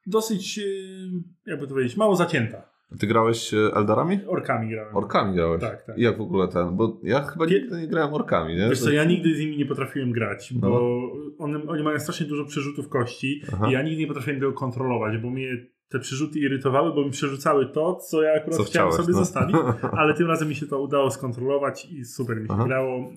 dosyć, 0.07 0.57
y, 0.57 1.09
jakby 1.45 1.67
to 1.67 1.73
powiedzieć, 1.73 1.97
mało 1.97 2.15
zacięta. 2.15 2.68
Ty 2.99 3.07
grałeś 3.07 3.53
e, 3.53 3.57
Eldarami? 3.75 4.19
Orkami 4.27 4.69
grałem. 4.69 4.95
Orkami 4.95 5.35
grałeś? 5.35 5.61
Tak, 5.61 5.83
tak. 5.83 5.97
I 5.97 6.01
jak 6.01 6.17
w 6.17 6.21
ogóle 6.21 6.47
ten? 6.47 6.77
Bo 6.77 6.97
ja 7.03 7.21
chyba 7.23 7.45
Kie- 7.45 7.49
nigdy 7.61 7.81
nie 7.81 7.87
grałem 7.87 8.13
orkami, 8.13 8.55
nie? 8.55 8.69
Wiesz 8.69 8.81
co, 8.81 8.91
ja 8.91 9.03
nigdy 9.03 9.35
z 9.35 9.39
nimi 9.39 9.57
nie 9.57 9.65
potrafiłem 9.65 10.11
grać, 10.11 10.51
No. 10.61 10.69
bo 10.69 11.01
one, 11.37 11.59
oni 11.67 11.83
mają 11.83 11.99
strasznie 11.99 12.25
dużo 12.27 12.45
przerzutów 12.45 12.89
kości 12.89 13.41
Aha. 13.53 13.69
i 13.69 13.71
ja 13.71 13.81
nigdy 13.81 14.01
nie 14.01 14.07
potrafiłem 14.07 14.39
tego 14.39 14.53
kontrolować, 14.53 15.17
bo 15.17 15.29
mnie 15.29 15.47
te 15.89 15.99
przerzuty 15.99 16.39
irytowały, 16.39 16.93
bo 16.93 17.05
mi 17.05 17.11
przerzucały 17.11 17.65
to, 17.65 17.95
co 17.95 18.21
ja 18.21 18.33
akurat 18.33 18.57
Co 18.57 18.63
chciałem 18.63 18.89
chciałeś, 18.91 19.05
sobie 19.05 19.13
no. 19.17 19.19
zostawić, 19.25 19.55
ale 19.99 20.13
tym 20.13 20.27
razem 20.27 20.47
mi 20.49 20.55
się 20.55 20.67
to 20.67 20.81
udało 20.81 21.11
skontrolować 21.11 21.85
i 21.91 22.05
super 22.05 22.37
mi 22.41 22.47
się 22.47 22.53
Aha. 22.53 22.63
grało. 22.67 23.11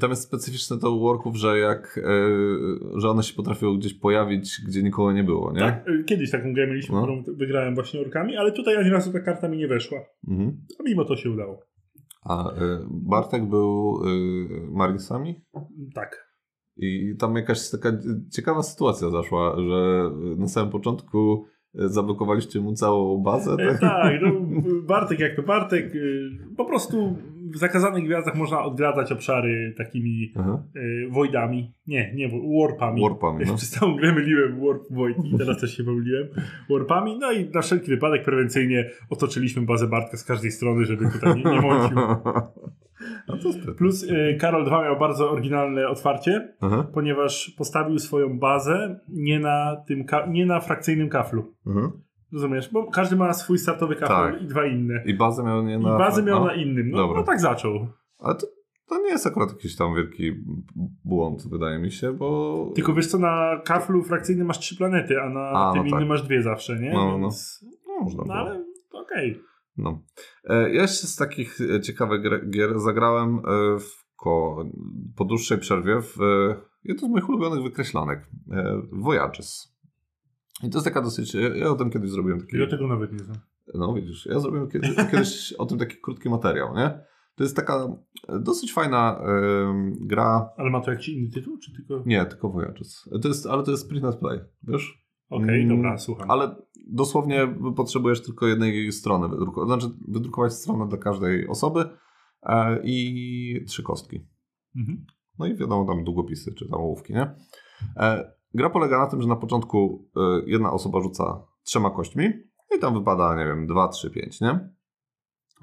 Tam 0.00 0.10
jest 0.10 0.22
specyficzne 0.22 0.78
to 0.78 0.90
u 0.90 1.00
worków, 1.00 1.36
że 1.36 1.58
jak, 1.58 2.00
e, 2.04 3.00
że 3.00 3.10
one 3.10 3.22
się 3.22 3.34
potrafią 3.34 3.76
gdzieś 3.76 3.94
pojawić, 3.94 4.60
gdzie 4.66 4.82
nikogo 4.82 5.12
nie 5.12 5.24
było, 5.24 5.52
nie? 5.52 5.60
Tak, 5.60 5.88
y, 5.88 6.04
kiedyś 6.04 6.30
taką 6.30 6.52
grę 6.52 6.66
mieliśmy, 6.66 6.94
No. 6.94 7.02
którą 7.02 7.22
wygrałem 7.36 7.74
właśnie 7.74 8.00
orkami, 8.00 8.36
ale 8.36 8.52
tutaj 8.52 8.76
ani 8.76 8.90
razu 8.90 9.12
ta 9.12 9.20
karta 9.20 9.48
mi 9.48 9.56
nie 9.58 9.68
weszła. 9.68 9.98
Mhm. 10.28 10.60
A 10.80 10.82
mimo 10.82 11.04
to 11.04 11.16
się 11.16 11.30
udało. 11.30 11.62
A 12.24 12.50
e, 12.52 12.86
Bartek 12.90 13.48
był 13.48 14.00
e, 14.04 14.06
Marinesami? 14.70 15.44
Tak. 15.94 16.26
I 16.76 17.14
tam 17.18 17.36
jakaś 17.36 17.70
taka 17.70 17.92
ciekawa 18.32 18.62
sytuacja 18.62 19.10
zaszła, 19.10 19.56
że 19.68 20.10
na 20.36 20.48
samym 20.48 20.72
początku 20.72 21.44
e, 21.44 21.55
zablokowaliście 21.76 22.60
mu 22.60 22.72
całą 22.72 23.22
bazę, 23.22 23.52
E, 23.58 23.66
tak? 23.66 23.80
tak, 23.80 24.12
no, 24.22 24.32
Bartek 24.82 25.20
jak 25.20 25.36
to 25.36 25.42
Bartek. 25.42 25.94
y, 25.94 26.30
Po 26.56 26.64
prostu 26.64 27.16
w 27.54 27.56
zakazanych 27.58 28.04
gwiazdach 28.04 28.36
można 28.36 28.62
odgradzać 28.64 29.12
obszary 29.12 29.74
takimi 29.78 30.32
Aha. 30.36 30.62
y, 30.76 31.08
voidami. 31.10 31.72
Nie, 31.86 32.14
nie, 32.14 32.28
warpami. 32.60 33.02
Warpami, 33.02 33.44
no. 33.46 33.54
Przez 33.56 33.70
całą 33.70 33.96
grę 33.96 34.12
myliłem 34.12 34.60
warp 34.66 34.82
void 34.90 35.16
i 35.24 35.38
teraz 35.38 35.60
też 35.60 35.76
się 35.76 35.84
pomyliłem. 35.84 36.28
Warpami. 36.70 37.18
No 37.18 37.32
i 37.32 37.50
na 37.50 37.60
wszelki 37.62 37.90
wypadek 37.90 38.24
prewencyjnie 38.24 38.90
otoczyliśmy 39.10 39.62
bazę 39.62 39.86
Bartka 39.88 40.16
z 40.16 40.24
każdej 40.24 40.50
strony, 40.50 40.84
żeby 40.84 41.04
tutaj 41.12 41.36
nie, 41.36 41.42
nie 41.50 41.60
mącił. 41.60 41.96
No 43.28 43.36
to. 43.36 43.72
Plus 43.78 44.02
y, 44.02 44.36
Karol 44.40 44.64
2 44.64 44.82
miał 44.82 44.98
bardzo 44.98 45.30
oryginalne 45.30 45.88
otwarcie, 45.88 46.54
Aha. 46.60 46.86
ponieważ 46.94 47.54
postawił 47.58 47.98
swoją 47.98 48.38
bazę 48.38 49.00
nie 49.08 49.40
na 49.40 49.76
tym, 49.88 50.04
nie 50.28 50.46
na 50.46 50.60
frakcyjnym 50.60 51.08
kaflu. 51.08 51.54
Mhm. 51.66 51.90
Rozumiesz? 52.32 52.72
Bo 52.72 52.90
każdy 52.90 53.16
ma 53.16 53.32
swój 53.32 53.58
startowy 53.58 53.96
kafel 53.96 54.32
Tak. 54.32 54.42
i 54.42 54.46
dwa 54.46 54.66
inne. 54.66 55.02
I 55.06 55.14
bazę 55.14 55.44
miał 55.44 55.62
nie 55.62 55.74
I 55.74 55.78
na... 55.78 55.98
bazę 55.98 56.22
miał 56.22 56.40
no. 56.40 56.46
na 56.46 56.54
innym. 56.54 56.90
No, 56.90 56.96
Dobra. 56.96 57.20
no 57.20 57.26
tak 57.26 57.40
zaczął. 57.40 57.86
Ale 58.18 58.34
to, 58.34 58.46
to 58.88 58.98
nie 58.98 59.08
jest 59.08 59.26
akurat 59.26 59.50
jakiś 59.50 59.76
tam 59.76 59.94
wielki 59.94 60.32
błąd, 61.04 61.48
wydaje 61.50 61.78
mi 61.78 61.90
się, 61.92 62.12
bo... 62.12 62.70
Tylko 62.74 62.94
wiesz 62.94 63.06
co, 63.06 63.18
na 63.18 63.60
kaflu 63.64 64.02
frakcyjnym 64.02 64.46
masz 64.46 64.58
trzy 64.58 64.76
planety, 64.76 65.20
a 65.20 65.28
na 65.28 65.40
A, 65.40 65.52
no 65.68 65.72
tym 65.72 65.82
tak. 65.82 65.90
innym 65.92 66.08
masz 66.08 66.22
dwie 66.22 66.42
zawsze, 66.42 66.80
nie? 66.80 66.92
No, 66.92 67.04
no, 67.06 67.18
no. 67.18 67.18
Więc, 67.18 67.64
No, 67.88 68.00
można 68.04 68.18
no 68.18 68.24
było. 68.24 68.36
ale 68.38 68.64
to 68.92 68.98
okej. 68.98 69.40
No. 69.78 70.02
E, 70.44 70.74
Ja 70.74 70.82
jeszcze 70.82 71.06
z 71.06 71.16
takich 71.16 71.58
e, 71.60 71.80
ciekawych 71.80 72.22
gier 72.50 72.80
zagrałem 72.80 73.38
e, 73.38 73.40
w 73.78 74.06
ko- 74.16 74.64
po 75.16 75.24
dłuższej 75.24 75.58
przerwie 75.58 76.00
w 76.02 76.16
jedną 76.84 77.08
z 77.08 77.10
moich 77.10 77.28
ulubionych 77.28 77.62
wykreślanek. 77.62 78.30
Voyages. 78.92 79.76
I 80.62 80.70
to 80.70 80.78
jest 80.78 80.84
taka 80.84 81.02
dosyć... 81.02 81.34
Ja 81.54 81.70
o 81.70 81.74
tym 81.74 81.90
kiedyś 81.90 82.10
zrobiłem 82.10 82.40
taki... 82.40 82.56
Ja 82.58 82.66
tego 82.66 82.86
nawet 82.88 83.12
nie 83.12 83.18
znam. 83.18 83.36
No 83.74 83.94
widzisz, 83.94 84.26
ja 84.26 84.40
zrobiłem 84.40 84.68
kiedy, 84.70 84.88
kiedyś 85.10 85.52
o 85.52 85.66
tym 85.66 85.78
taki 85.78 85.96
krótki 86.02 86.28
materiał, 86.28 86.74
nie? 86.76 87.00
To 87.34 87.44
jest 87.44 87.56
taka 87.56 87.88
dosyć 88.40 88.72
fajna 88.72 89.20
gra... 90.00 90.48
Ale 90.56 90.70
ma 90.70 90.80
to 90.80 90.90
jakiś 90.90 91.08
inny 91.08 91.30
tytuł, 91.30 91.58
czy 91.58 91.72
tylko... 91.72 92.02
Nie, 92.06 92.26
tylko 92.26 92.48
Voyages. 92.50 93.08
To 93.22 93.28
jest, 93.28 93.46
ale 93.46 93.62
to 93.62 93.70
jest 93.70 93.88
print 93.88 94.04
and 94.04 94.16
play, 94.16 94.40
wiesz? 94.62 95.05
Okej, 95.30 95.62
Mm, 95.64 95.76
dobra, 95.76 95.98
słucham. 95.98 96.30
Ale 96.30 96.56
dosłownie 96.88 97.54
potrzebujesz 97.76 98.22
tylko 98.22 98.46
jednej 98.46 98.92
strony 98.92 99.28
wydrukować. 99.28 99.68
Znaczy 99.68 99.94
wydrukować 100.08 100.52
stronę 100.52 100.88
dla 100.88 100.98
każdej 100.98 101.48
osoby 101.48 101.84
e, 102.42 102.80
i 102.84 103.64
trzy 103.68 103.82
kostki. 103.82 104.26
Mhm. 104.76 105.06
No 105.38 105.46
i 105.46 105.56
wiadomo, 105.56 105.94
tam 105.94 106.04
długopisy 106.04 106.54
czy 106.54 106.68
tam 106.68 106.80
ołówki, 106.80 107.12
nie? 107.12 107.34
E, 107.96 108.32
gra 108.54 108.70
polega 108.70 108.98
na 108.98 109.06
tym, 109.06 109.22
że 109.22 109.28
na 109.28 109.36
początku 109.36 110.08
e, 110.16 110.20
jedna 110.46 110.72
osoba 110.72 111.00
rzuca 111.00 111.42
trzema 111.62 111.90
kośćmi 111.90 112.24
i 112.76 112.78
tam 112.80 112.94
wypada, 112.94 113.36
nie 113.36 113.44
wiem, 113.44 113.66
2, 113.66 113.88
3, 113.88 114.10
5, 114.10 114.40
nie? 114.40 114.68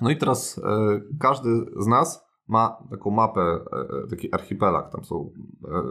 No 0.01 0.09
i 0.09 0.17
teraz 0.17 0.61
e, 0.63 1.01
każdy 1.19 1.49
z 1.77 1.87
nas 1.87 2.25
ma 2.47 2.77
taką 2.89 3.11
mapę, 3.11 3.41
e, 3.41 4.07
taki 4.09 4.33
archipelag, 4.33 4.91
tam 4.91 5.03
są 5.03 5.31
e, 5.65 5.77
e, 5.77 5.81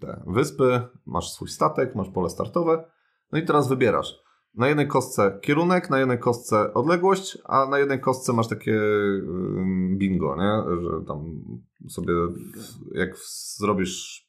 te 0.00 0.22
wyspy, 0.26 0.80
masz 1.06 1.32
swój 1.32 1.48
statek, 1.48 1.94
masz 1.94 2.10
pole 2.10 2.30
startowe, 2.30 2.84
no 3.32 3.38
i 3.38 3.44
teraz 3.44 3.68
wybierasz. 3.68 4.14
Na 4.54 4.68
jednej 4.68 4.88
kostce 4.88 5.38
kierunek, 5.42 5.90
na 5.90 5.98
jednej 5.98 6.18
kostce 6.18 6.74
odległość, 6.74 7.38
a 7.44 7.66
na 7.66 7.78
jednej 7.78 8.00
kostce 8.00 8.32
masz 8.32 8.48
takie 8.48 8.80
bingo, 9.96 10.36
nie? 10.36 10.80
Że 10.82 11.04
tam 11.06 11.42
sobie 11.88 12.14
jak 12.92 13.16
zrobisz 13.56 14.28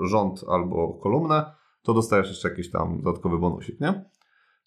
rząd 0.00 0.44
albo 0.48 0.94
kolumnę, 0.94 1.54
to 1.82 1.94
dostajesz 1.94 2.28
jeszcze 2.28 2.48
jakiś 2.48 2.70
tam 2.70 3.02
dodatkowy 3.02 3.38
bonusik, 3.38 3.80
nie? 3.80 4.10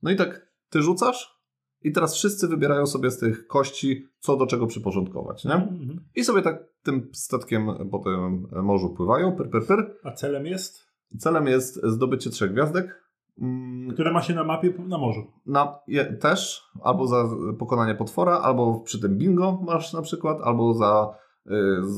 No 0.02 0.12
i 0.12 0.16
tak 0.16 0.48
ty 0.70 0.82
rzucasz 0.82 1.41
i 1.84 1.92
teraz 1.92 2.16
wszyscy 2.16 2.48
wybierają 2.48 2.86
sobie 2.88 3.12
z 3.12 3.18
tych 3.18 3.48
kości, 3.48 4.08
co 4.20 4.38
do 4.38 4.48
czego 4.48 4.68
przyporządkować, 4.68 5.46
nie? 5.46 5.54
Mhm. 5.54 6.00
I 6.16 6.24
sobie 6.24 6.42
tak 6.42 6.64
tym 6.84 7.10
statkiem 7.14 7.68
po 7.92 8.00
tym 8.00 8.48
morzu 8.64 8.90
pływają, 8.90 9.32
pyr, 9.36 9.50
pyr, 9.50 9.66
pyr. 9.68 9.96
A 10.04 10.12
celem 10.12 10.46
jest? 10.46 10.88
Celem 11.20 11.48
jest 11.48 11.82
zdobycie 11.84 12.30
trzech 12.30 12.52
gwiazdek. 12.54 13.02
Mm, 13.42 13.92
Które 13.94 14.12
ma 14.14 14.22
się 14.22 14.34
na 14.34 14.44
mapie 14.44 14.74
na 14.88 14.98
morzu. 14.98 15.32
na, 15.46 15.80
je, 15.88 16.06
też 16.06 16.64
albo 16.84 17.08
za 17.08 17.30
pokonanie 17.60 17.96
potwora, 17.96 18.38
albo 18.40 18.80
przy 18.80 19.00
tym 19.02 19.18
bingo 19.18 19.60
masz 19.66 19.94
na 19.94 20.02
przykład, 20.02 20.38
albo 20.44 20.74
za 20.74 21.16
y, 21.48 21.52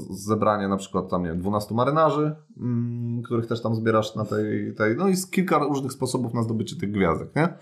zebranie 0.10 0.68
na 0.68 0.78
przykład 0.78 1.10
tam 1.10 1.24
nie 1.24 1.30
wiem, 1.30 1.40
12 1.40 1.76
marynarzy, 1.76 2.36
mm, 2.58 3.22
których 3.24 3.48
też 3.48 3.62
tam 3.62 3.76
zbierasz 3.76 4.16
na 4.16 4.26
tej, 4.26 4.76
tej. 4.76 4.98
No 4.98 5.08
i 5.08 5.12
jest 5.12 5.32
kilka 5.32 5.58
różnych 5.60 5.92
sposobów 5.94 6.34
na 6.34 6.44
zdobycie 6.44 6.76
tych 6.76 6.92
gwiazdek, 6.92 7.36
nie? 7.36 7.58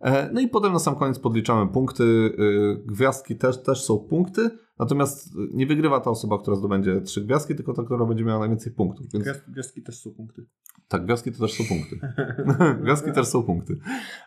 E, 0.00 0.30
No 0.32 0.40
i 0.40 0.48
potem 0.48 0.72
na 0.72 0.78
sam 0.78 0.94
koniec 0.96 1.18
podliczamy 1.18 1.72
punkty. 1.72 2.02
y, 2.04 2.82
Gwiazdki 2.86 3.36
też, 3.36 3.62
też 3.62 3.84
są 3.84 3.98
punkty, 3.98 4.50
natomiast 4.78 5.34
nie 5.52 5.66
wygrywa 5.66 6.00
ta 6.00 6.10
osoba, 6.10 6.38
która 6.38 6.56
zdobędzie 6.56 7.00
trzy 7.00 7.20
gwiazdki, 7.24 7.54
tylko 7.54 7.72
ta, 7.72 7.82
która 7.82 8.04
będzie 8.06 8.24
miała 8.24 8.38
najwięcej 8.40 8.72
punktów. 8.72 9.06
Więc 9.12 9.24
Gwiazd- 9.26 9.50
Gwiazdki 9.52 9.82
też 9.82 9.98
są 9.98 10.10
punkty. 10.10 10.46
tak, 10.88 11.04
gwiazdki 11.04 11.32
to 11.32 11.38
też 11.38 11.52
są 11.52 11.64
punkty. 11.64 12.00
gwiazdki 12.82 13.12
też 13.12 13.26
są 13.26 13.42
punkty. 13.42 13.78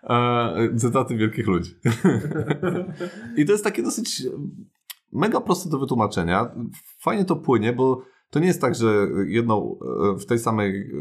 E, 0.03 0.75
cytaty 0.77 1.15
wielkich 1.17 1.47
ludzi. 1.47 1.75
I 3.37 3.45
to 3.45 3.51
jest 3.51 3.63
takie 3.63 3.83
dosyć 3.83 4.23
mega 5.11 5.41
proste 5.41 5.69
do 5.69 5.79
wytłumaczenia. 5.79 6.51
Fajnie 6.99 7.25
to 7.25 7.35
płynie, 7.35 7.73
bo 7.73 8.01
to 8.29 8.39
nie 8.39 8.47
jest 8.47 8.61
tak, 8.61 8.75
że 8.75 9.07
jedną 9.27 9.79
e, 10.15 10.19
w 10.19 10.25
tej 10.25 10.39
samej 10.39 10.91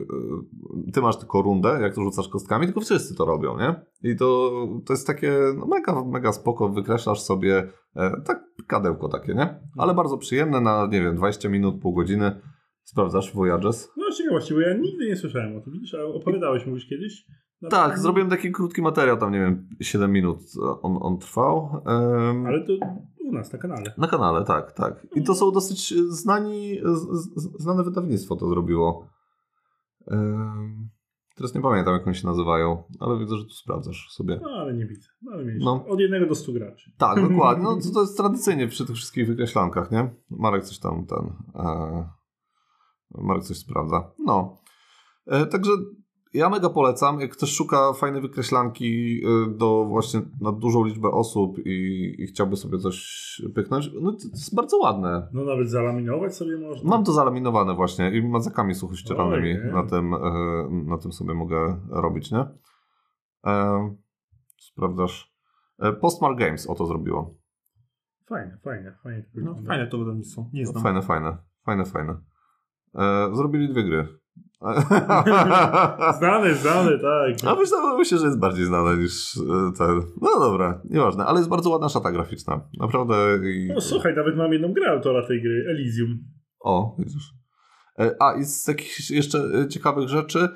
e, 0.87 0.93
ty 0.93 1.01
masz 1.01 1.19
tylko 1.19 1.43
rundę, 1.43 1.79
jak 1.83 1.95
to 1.95 2.03
rzucasz 2.03 2.29
kostkami, 2.29 2.67
tylko 2.67 2.81
wszyscy 2.81 3.15
to 3.15 3.25
robią, 3.25 3.59
nie? 3.59 3.75
I 4.11 4.17
to, 4.17 4.53
to 4.87 4.93
jest 4.93 5.07
takie 5.07 5.33
no 5.59 5.67
mega, 5.67 6.05
mega 6.05 6.33
spoko, 6.33 6.69
wykreślasz 6.69 7.21
sobie 7.21 7.73
e, 7.97 8.23
tak 8.27 8.45
kadełko 8.67 9.09
takie, 9.09 9.35
nie? 9.35 9.61
Ale 9.77 9.95
bardzo 9.95 10.19
przyjemne 10.19 10.61
na, 10.61 10.87
nie 10.87 11.01
wiem, 11.03 11.17
20 11.17 11.49
minut, 11.49 11.81
pół 11.83 11.95
godziny. 11.95 12.41
Sprawdzasz 12.83 13.35
Voyages. 13.35 13.93
No 13.97 14.11
ciekawości, 14.11 14.55
bo 14.55 14.61
ja 14.61 14.75
nigdy 14.75 15.07
nie 15.07 15.17
słyszałem 15.17 15.57
o 15.57 15.61
tym. 15.61 15.73
Widzisz, 15.73 15.95
a 15.95 16.05
opowiadałeś 16.05 16.67
mi 16.67 16.73
już 16.73 16.87
kiedyś? 16.87 17.25
Tak, 17.71 17.99
zrobiłem 17.99 18.31
taki 18.31 18.53
krótki 18.53 18.83
materiał, 18.83 19.17
tam 19.17 19.33
nie 19.33 19.41
wiem, 19.41 19.69
7 19.81 20.13
minut 20.13 20.39
on, 20.83 20.99
on 21.01 21.19
trwał. 21.19 21.83
Em, 21.87 22.47
Ale 22.47 22.65
to 22.65 22.73
u 23.25 23.33
nas 23.33 23.53
na 23.53 23.59
kanale. 23.59 23.95
Na 23.99 24.07
kanale, 24.07 24.45
tak, 24.45 24.73
tak. 24.73 25.07
I 25.15 25.23
to 25.23 25.35
są 25.35 25.53
dosyć 25.53 25.95
znani, 26.09 26.81
z, 26.85 27.63
znane 27.63 27.85
wydawnictwo 27.85 28.37
to 28.37 28.49
zrobiło. 28.49 29.09
Em, 30.07 30.89
teraz 31.37 31.55
nie 31.55 31.61
pamiętam, 31.61 31.95
jak 31.95 32.07
oni 32.07 32.17
się 32.17 32.27
nazywają, 32.27 32.83
ale 33.01 33.19
widzę, 33.19 33.37
że 33.37 33.45
tu 33.45 33.51
sprawdzasz 33.51 34.09
sobie. 34.11 34.41
No 34.43 34.51
ale 34.51 34.75
nie 34.75 34.87
widzę. 34.87 35.09
No, 35.23 35.33
ale. 35.33 35.45
No. 35.59 35.85
Od 35.89 36.01
jednego 36.01 36.27
do 36.27 36.35
stu 36.35 36.53
graczy. 36.53 36.93
Tak, 36.99 37.23
dokładnie. 37.29 37.65
No, 37.65 37.77
to, 37.77 37.91
to 37.95 38.01
jest 38.01 38.17
tradycyjnie 38.17 38.69
przy 38.69 38.87
tych 38.87 38.97
wszystkich 38.97 39.27
wykreślankach, 39.27 39.91
nie? 39.91 40.15
Marek 40.31 40.65
coś 40.65 40.79
tam, 40.79 41.07
ten... 41.07 41.33
E, 41.55 42.09
Marek 43.11 43.43
coś 43.43 43.57
sprawdza. 43.57 44.11
No. 44.27 44.57
E, 45.27 45.47
także 45.47 45.71
ja 46.35 46.51
mega 46.51 46.71
polecam, 46.71 47.21
jak 47.21 47.31
ktoś 47.31 47.51
szuka 47.51 47.93
fajnej 47.93 48.23
wykreślanki 48.23 49.21
y, 49.25 49.57
do 49.57 49.85
właśnie 49.85 50.21
na 50.41 50.53
dużą 50.53 50.85
liczbę 50.85 51.09
osób 51.09 51.59
i, 51.59 52.15
i 52.19 52.27
chciałby 52.27 52.57
sobie 52.57 52.79
coś 52.79 53.43
pyknąć, 53.55 53.91
no 54.01 54.13
to 54.13 54.19
jest 54.33 54.55
bardzo 54.55 54.79
ładne. 54.79 55.29
No 55.33 55.45
nawet 55.45 55.71
zalaminować 55.71 56.35
sobie 56.37 56.59
można. 56.59 56.91
Mam 56.91 57.05
to 57.05 57.13
zalaminowane 57.13 57.75
właśnie 57.75 58.11
i 58.11 58.29
mazakami 58.29 58.75
suchościeranymi 58.75 59.55
na 59.73 59.87
tym, 59.87 60.15
e, 60.15 60.21
na 60.71 60.99
tym 60.99 61.13
sobie 61.13 61.35
mogę 61.35 61.81
robić, 61.91 62.31
nie? 62.31 62.45
E, 63.47 63.97
sprawdzasz. 64.59 65.35
E, 65.79 65.93
Postmark 65.93 66.39
Games 66.39 66.71
o 66.71 66.75
to 66.75 66.87
zrobiło. 66.87 67.35
Fajnie, 68.29 68.59
fajnie. 68.65 68.93
to 69.03 69.41
No, 69.41 69.55
fajne 69.67 69.87
to 69.87 69.99
wydawnictwo. 69.99 70.51
Nie 70.53 70.67
znam. 70.67 70.83
Fajne, 70.83 71.03
fajne, 71.03 71.37
fajne, 71.65 71.85
fajne. 71.85 72.17
E, 72.95 73.31
zrobili 73.35 73.69
dwie 73.69 73.85
gry. 73.85 74.18
Znane, 76.19 76.55
znane, 76.55 76.99
tak. 76.99 77.35
A 77.47 77.55
myślę, 77.55 77.79
myślę, 77.99 78.19
że 78.19 78.27
jest 78.27 78.41
bardziej 78.41 78.65
znane 78.65 78.97
niż 78.97 79.37
e, 79.37 79.41
ten. 79.79 80.03
No 80.21 80.41
dobra, 80.41 80.83
nieważne, 80.85 81.25
ale 81.25 81.39
jest 81.39 81.51
bardzo 81.51 81.71
ładna 81.71 81.89
szata 81.89 82.13
graficzna. 82.13 82.69
Naprawdę. 82.81 83.15
I... 83.45 83.69
No 83.75 83.81
słuchaj, 83.81 84.15
nawet 84.17 84.37
mam 84.37 84.53
jedną 84.53 84.73
grę 84.73 84.91
autora 84.91 85.27
tej 85.27 85.43
gry, 85.43 85.65
Elysium. 85.71 86.19
O, 86.61 86.97
widzisz. 86.99 87.33
E, 87.99 88.17
A 88.21 88.35
i 88.35 88.45
z 88.45 88.69
jakichś 88.69 89.11
jeszcze 89.11 89.39
e, 89.39 89.69
ciekawych 89.69 90.09
rzeczy, 90.09 90.49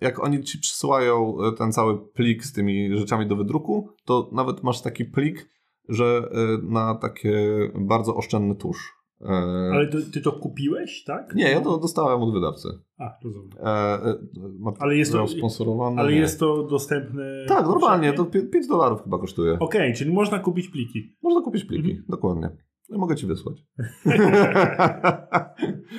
jak 0.00 0.24
oni 0.24 0.44
ci 0.44 0.58
przysyłają 0.58 1.36
ten 1.58 1.72
cały 1.72 2.10
plik 2.12 2.44
z 2.44 2.52
tymi 2.52 2.98
rzeczami 2.98 3.26
do 3.26 3.36
wydruku, 3.36 3.88
to 4.04 4.30
nawet 4.32 4.62
masz 4.62 4.82
taki 4.82 5.04
plik, 5.04 5.50
że 5.88 6.22
na 6.62 6.94
takie 6.94 7.48
bardzo 7.74 8.16
oszczędny 8.16 8.54
tusz. 8.54 9.01
E, 9.22 9.70
Ale 9.72 9.86
ty, 9.88 10.10
ty 10.10 10.20
to 10.20 10.32
kupiłeś, 10.32 11.04
tak? 11.04 11.34
Nie, 11.34 11.50
ja 11.50 11.60
to 11.60 11.78
dostałem 11.78 12.22
od 12.22 12.32
wydawcy. 12.34 12.68
A, 12.98 13.18
rozumiem. 13.24 13.50
E, 13.58 13.68
e, 13.68 14.18
ma- 14.58 14.72
Ale 14.78 14.96
jest 14.96 15.12
to- 15.12 15.18
miał 15.18 15.28
sponsorowany. 15.28 16.00
Ale 16.00 16.12
jest 16.12 16.40
to 16.40 16.62
dostępne... 16.62 17.44
Tak, 17.48 17.66
normalnie, 17.66 18.12
to 18.12 18.24
powszechnie? 18.24 18.50
5 18.50 18.68
dolarów 18.68 19.02
chyba 19.04 19.18
kosztuje. 19.18 19.58
Okej, 19.58 19.94
czyli 19.94 20.12
można 20.12 20.38
kupić 20.38 20.68
pliki. 20.68 21.16
Można 21.22 21.40
kupić 21.42 21.64
pliki, 21.64 21.90
Mhm. 21.90 22.06
dokładnie. 22.08 22.50
Ja 22.88 22.98
mogę 22.98 23.16
ci 23.16 23.26
wysłać. 23.26 23.56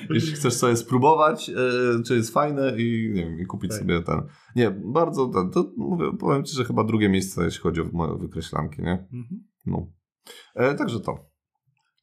Jeśli 0.10 0.32
chcesz 0.34 0.54
sobie 0.54 0.76
spróbować, 0.76 1.50
e, 1.50 1.54
czy 2.06 2.16
jest 2.16 2.34
fajne 2.34 2.74
i, 2.78 3.12
nie 3.16 3.26
wiem, 3.26 3.40
i 3.40 3.46
kupić 3.46 3.72
Tak. 3.72 3.80
sobie 3.80 4.02
ten. 4.02 4.22
Nie, 4.56 4.72
bardzo 4.72 5.28
ten. 5.28 5.50
To 5.52 5.72
mówię, 5.78 6.06
powiem 6.20 6.44
ci, 6.44 6.56
że 6.56 6.64
chyba 6.66 6.84
drugie 6.84 7.10
miejsce, 7.10 7.44
jeśli 7.46 7.62
chodzi 7.62 7.82
o 7.82 7.86
moje 7.94 8.18
wykreślanki, 8.18 8.82
nie? 8.82 8.92
Mhm. 8.92 9.44
No. 9.66 9.88
E, 10.56 10.76
także 10.76 11.00
to. 11.00 11.33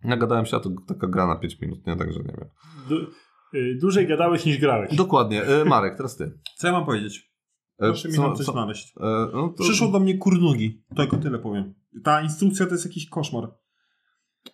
Nagadałem 0.05 0.47
się, 0.47 0.57
a 0.57 0.61
to 0.61 0.71
taka 0.89 1.07
gra 1.07 1.27
na 1.27 1.37
5 1.37 1.61
minut, 1.61 1.87
nie? 1.87 1.97
Także 1.97 2.19
nie 2.21 2.35
wiem. 2.39 2.49
Du- 2.89 3.11
y, 3.59 3.79
dłużej 3.81 4.07
gadałeś 4.07 4.45
niż 4.47 4.59
grałeś. 4.59 4.95
Dokładnie. 4.97 5.43
E, 5.45 5.65
Marek, 5.65 5.97
teraz 5.97 6.17
ty. 6.17 6.39
Co 6.59 6.67
ja 6.67 6.73
mam 6.73 6.85
powiedzieć? 6.85 7.33
E, 7.79 7.87
Proszę 7.87 8.09
mi 8.09 8.15
co- 8.15 8.23
tam 8.23 8.37
coś 8.37 8.47
co- 8.47 8.53
znaleźć. 8.53 8.93
E, 8.97 9.29
no 9.35 9.49
to, 9.49 9.65
Przyszło 9.65 9.89
do 9.89 10.01
mnie 10.01 10.19
kurnugi. 10.19 10.85
Tylko 10.97 11.17
tyle 11.17 11.39
powiem. 11.39 11.75
Ta 12.05 12.23
instrukcja 12.23 12.67
to 12.67 12.73
jest 12.73 12.85
jakiś 12.85 13.09
koszmar. 13.09 13.55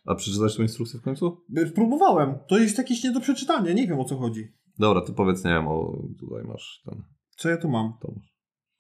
A 0.05 0.15
przeczytałeś 0.15 0.57
tą 0.57 0.63
instrukcję 0.63 1.01
w 1.01 1.03
końcu? 1.03 1.45
Próbowałem. 1.75 2.39
To 2.49 2.59
jest 2.59 2.79
jakieś 2.79 3.05
nie 3.05 3.11
do 3.13 3.21
przeczytania. 3.21 3.73
Nie 3.73 3.87
wiem 3.87 4.01
o 4.01 4.05
co 4.05 4.17
chodzi. 4.17 4.53
Dobra, 4.79 5.01
ty 5.01 5.13
powiedz, 5.13 5.45
nie 5.45 5.51
wiem, 5.51 5.69
o 5.69 6.03
tutaj 6.21 6.45
masz 6.45 6.83
ten. 6.85 7.03
Co 7.37 7.49
ja 7.49 7.57
tu 7.57 7.69
mam? 7.69 7.93
To 8.03 8.13
masz. 8.17 8.36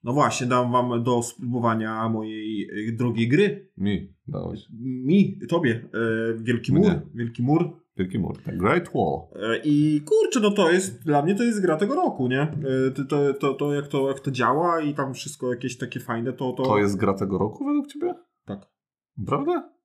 No 0.07 0.12
właśnie, 0.12 0.46
dam 0.46 0.72
wam 0.72 1.02
do 1.02 1.22
spróbowania 1.22 2.09
mojej 2.09 2.68
e, 2.88 2.92
drogiej 2.92 3.28
gry. 3.28 3.68
Mi 3.76 4.14
dałeś. 4.28 4.68
Mi, 4.80 5.38
tobie. 5.48 5.88
E, 5.94 6.34
Wielki 6.42 6.72
Mnie. 6.72 6.88
Mur. 6.88 7.00
Wielki 7.14 7.42
Mur. 7.42 7.70
Wielki 7.96 8.18
mur. 8.18 8.42
tak. 8.42 8.59
Great 8.59 8.88
Wall. 8.94 9.20
E, 9.52 9.61
I 9.64 10.00
kurczę, 10.04 10.40
no 10.40 10.50
to 10.50 10.70
jest, 10.70 11.04
dla 11.04 11.22
mnie 11.22 11.34
to 11.34 11.42
jest 11.42 11.62
gra 11.62 11.76
tego 11.76 11.94
roku, 11.94 12.28
nie? 12.28 12.40
E, 12.40 12.90
To, 12.94 13.04
to, 13.04 13.34
to, 13.34 13.54
to, 13.54 13.74
jak, 13.74 13.88
to 13.88 14.09
jak 14.09 14.20
to 14.20 14.30
działa 14.30 14.80
i 14.80 14.94
tam 14.94 15.14
wszystko 15.14 15.50
jakieś 15.50 15.76
takie 15.78 16.00
fajne, 16.00 16.32
to... 16.32 16.52
To, 16.52 16.62
To 16.62 16.78
jest 16.78 16.96
gra 16.96 17.14
tego 17.14 17.38
roku 17.38 17.64
według 17.64 17.86
ciebie? 17.86 18.14
Tak. 18.44 18.66
Prawda? 19.26 19.75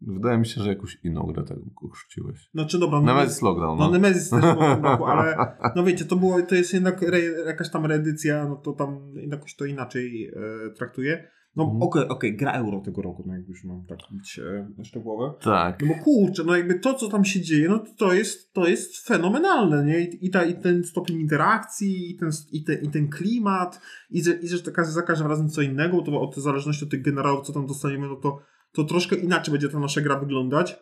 Tak. 0.00 0.14
Wydaje 0.14 0.38
mi 0.38 0.46
się, 0.46 0.62
że 0.62 0.68
jakąś 0.68 0.98
inną 1.04 1.22
grę 1.22 1.44
tego 1.44 1.88
chrzciłeś. 1.94 2.48
Znaczy 2.54 2.78
dobra, 2.78 3.00
no, 3.00 3.06
Nemesis 3.06 3.42
Lockdown. 3.42 3.78
no 3.78 3.84
No, 3.84 3.90
Nemesis 3.92 4.30
też 4.30 4.40
było 4.40 4.54
w 4.54 4.74
tym 4.74 4.84
roku, 4.84 5.04
ale 5.04 5.36
no 5.76 5.84
wiecie, 5.84 6.04
to 6.04 6.16
było, 6.16 6.42
to 6.42 6.54
jest 6.54 6.74
jednak 6.74 7.02
re, 7.02 7.20
jakaś 7.46 7.70
tam 7.70 7.86
reedycja, 7.86 8.48
no 8.48 8.56
to 8.56 8.72
tam 8.72 9.14
jakoś 9.30 9.56
to 9.56 9.64
inaczej 9.64 10.28
e, 10.28 10.70
traktuje. 10.70 11.28
No 11.56 11.64
Mhm. 11.64 11.82
okej, 11.82 12.08
okej, 12.08 12.36
gra 12.36 12.52
euro 12.52 12.80
tego 12.80 13.02
roku, 13.02 13.24
no 13.26 13.36
jak 13.36 13.48
już 13.48 13.64
mam 13.64 13.86
tak 13.86 13.98
być 14.10 14.40
e, 14.78 14.84
szczegółowe. 14.84 15.34
Tak. 15.42 15.82
No 15.82 15.88
bo 15.88 15.94
kurczę, 16.04 16.44
no 16.44 16.56
jakby 16.56 16.74
to, 16.78 16.94
co 16.94 17.08
tam 17.08 17.24
się 17.24 17.40
dzieje, 17.40 17.68
no 17.68 17.84
to, 17.98 18.12
jest, 18.12 18.52
to 18.52 18.68
jest 18.68 19.06
fenomenalne, 19.06 19.84
nie? 19.84 20.00
I, 20.00 20.26
i, 20.26 20.30
ta, 20.30 20.44
I 20.44 20.54
ten 20.54 20.84
stopień 20.84 21.20
interakcji, 21.20 22.10
i 22.10 22.16
ten, 22.16 22.30
i 22.52 22.64
ten, 22.64 22.78
i 22.82 22.88
ten 22.88 23.08
klimat, 23.08 23.80
i 24.10 24.22
że, 24.22 24.32
i 24.32 24.48
że 24.48 24.58
za 24.84 25.02
każdym 25.02 25.26
razem 25.28 25.48
co 25.48 25.62
innego, 25.62 26.02
to 26.02 26.20
od 26.20 26.36
zależności 26.36 26.84
od 26.84 26.90
tych 26.90 27.02
generałów, 27.02 27.46
co 27.46 27.52
tam 27.52 27.66
dostaniemy, 27.66 28.08
no 28.08 28.16
to, 28.16 28.38
to 28.76 28.84
troszkę 28.84 29.16
inaczej 29.16 29.52
będzie 29.52 29.68
ta 29.68 29.78
nasza 29.78 30.00
gra 30.00 30.18
wyglądać. 30.18 30.76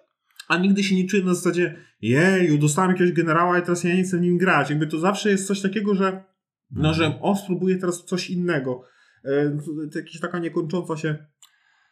A 0.49 0.59
nigdy 0.59 0.84
się 0.84 0.97
nie 0.97 1.07
czuję 1.07 1.24
na 1.24 1.34
zasadzie, 1.34 1.76
jeju, 2.01 2.59
dostałem 2.59 2.90
jakiegoś 2.90 3.12
generała 3.12 3.59
i 3.59 3.62
teraz 3.62 3.84
ja 3.84 3.95
nie 3.95 4.03
chcę 4.03 4.20
nim 4.20 4.38
grać. 4.38 4.70
Jakby 4.70 4.86
to 4.86 4.99
zawsze 4.99 5.30
jest 5.30 5.47
coś 5.47 5.61
takiego, 5.61 5.95
że 5.95 6.24
no, 6.70 6.95
że 6.95 7.20
o, 7.20 7.36
spróbuję 7.36 7.76
teraz 7.76 8.05
coś 8.05 8.30
innego. 8.30 8.82
E, 9.24 9.57
to, 9.92 9.99
jakaś 9.99 10.20
taka 10.20 10.38
niekończąca 10.38 10.97
się 10.97 11.18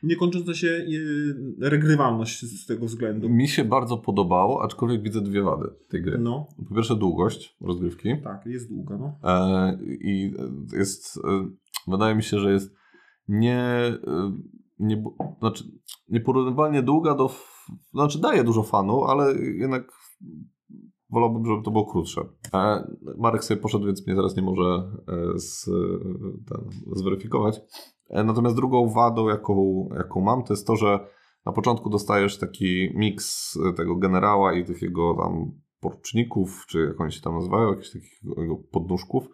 niekończąca 0.03 0.55
się 0.55 0.69
e, 0.69 1.71
regrywalność 1.71 2.45
z, 2.45 2.67
tego 2.67 2.87
względu. 2.87 3.29
Mi 3.29 3.49
się 3.49 3.65
bardzo 3.65 3.99
podobało, 3.99 4.63
aczkolwiek 4.63 5.03
widzę 5.03 5.21
dwie 5.21 5.43
wady 5.43 5.69
tej 5.89 6.03
gry. 6.03 6.19
No, 6.19 6.49
Po 6.69 6.75
pierwsze 6.75 6.97
długość 6.97 7.57
rozgrywki. 7.61 8.09
tak, 8.25 8.47
jest 8.47 8.69
długa, 8.69 8.99
no. 8.99 9.19
E, 9.25 9.79
I 9.85 10.35
jest, 10.73 11.21
e, 11.25 11.49
wydaje 11.89 12.15
mi 12.15 12.23
się, 12.23 12.39
że 12.39 12.53
jest 12.53 12.75
nie, 13.29 13.93
nie 14.83 15.03
znaczy 15.39 15.65
nieporównywalnie 16.09 16.83
długa 16.83 17.15
do, 17.15 17.31
znaczy 17.93 18.21
daje 18.21 18.45
dużo 18.45 18.63
fanu, 18.63 19.05
ale 19.05 19.35
jednak 19.39 19.93
wolałbym, 21.11 21.47
żeby 21.47 21.63
to 21.63 21.71
było 21.71 21.87
krótsze. 21.87 22.21
E, 22.55 22.91
Marek 23.19 23.45
sobie 23.45 23.61
poszedł, 23.61 23.87
więc 23.87 24.07
mnie 24.07 24.17
teraz 24.17 24.37
nie 24.37 24.43
może 24.43 24.93
e, 25.09 25.39
z, 25.39 25.65
ten, 26.49 26.71
zweryfikować. 26.93 27.61
E, 28.11 28.25
Natomiast 28.25 28.57
drugą 28.57 28.89
wadą, 28.89 29.29
jaką, 29.29 29.89
jaką 29.97 30.21
mam, 30.21 30.45
to 30.45 30.53
jest 30.53 30.67
to, 30.67 30.77
że 30.77 31.07
na 31.47 31.53
początku 31.53 31.91
dostajesz 31.91 32.39
taki 32.39 32.91
miks 32.95 33.59
tego 33.77 33.97
generała 33.97 34.53
i 34.53 34.65
tych 34.65 34.83
jego 34.83 35.15
tam 35.15 35.53
poruczników, 35.81 36.67
czy 36.69 36.81
jak 36.81 37.01
oni 37.01 37.13
się 37.13 37.21
tam 37.21 37.35
nazywają, 37.35 37.71
jakichś 37.71 37.93
takich 37.93 38.21
jego 38.37 38.57
podnóżków 38.57 39.29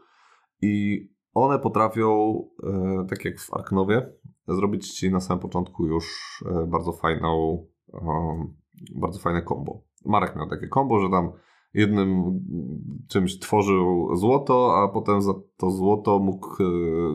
i 0.62 1.04
one 1.34 1.58
potrafią, 1.58 2.42
e, 2.62 3.06
tak 3.08 3.24
jak 3.24 3.40
w 3.40 3.54
Arknowie, 3.54 4.12
zrobić 4.54 4.92
ci 4.92 5.10
na 5.10 5.20
samym 5.20 5.42
początku 5.42 5.86
już 5.86 6.06
e, 6.46 6.66
bardzo 6.66 6.92
fajną, 6.92 7.64
e, 7.94 8.00
bardzo 8.94 9.18
fajne 9.18 9.42
combo. 9.42 9.82
Marek 10.04 10.36
miał 10.36 10.48
takie 10.48 10.68
combo, 10.68 11.00
że 11.00 11.10
tam 11.10 11.32
jednym 11.74 12.40
czymś 13.08 13.38
tworzył 13.38 14.16
złoto, 14.16 14.76
a 14.76 14.88
potem 14.88 15.22
za 15.22 15.32
to 15.56 15.70
złoto 15.70 16.18
mógł 16.18 16.62
e, 16.62 16.66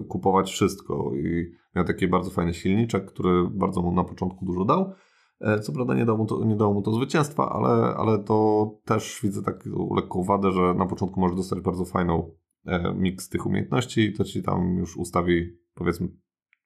kupować 0.03 0.51
wszystko 0.51 1.11
i 1.15 1.51
miał 1.75 1.85
taki 1.85 2.07
bardzo 2.07 2.31
fajny 2.31 2.53
silniczek, 2.53 3.05
który 3.05 3.49
bardzo 3.49 3.81
mu 3.81 3.91
na 3.91 4.03
początku 4.03 4.45
dużo 4.45 4.65
dał. 4.65 4.93
E, 5.41 5.59
Co 5.59 5.73
prawda 5.73 5.95
nie 5.95 6.05
dało 6.05 6.17
mu 6.17 6.25
to, 6.25 6.45
nie 6.45 6.55
dało 6.55 6.73
mu 6.73 6.81
to 6.81 6.91
zwycięstwa, 6.91 7.49
ale, 7.49 7.95
ale 7.95 8.19
to 8.19 8.69
też 8.85 9.19
widzę 9.23 9.41
taką 9.43 9.95
lekką 9.95 10.23
wadę, 10.23 10.51
że 10.51 10.73
na 10.73 10.85
początku 10.85 11.19
możesz 11.19 11.37
dostać 11.37 11.59
bardzo 11.59 11.85
fajną 11.85 12.31
miks 12.95 13.29
tych 13.29 13.45
umiejętności 13.45 14.01
i 14.01 14.13
to 14.13 14.23
ci 14.23 14.43
tam 14.43 14.77
już 14.77 14.97
ustawi 14.97 15.57
powiedzmy 15.75 16.07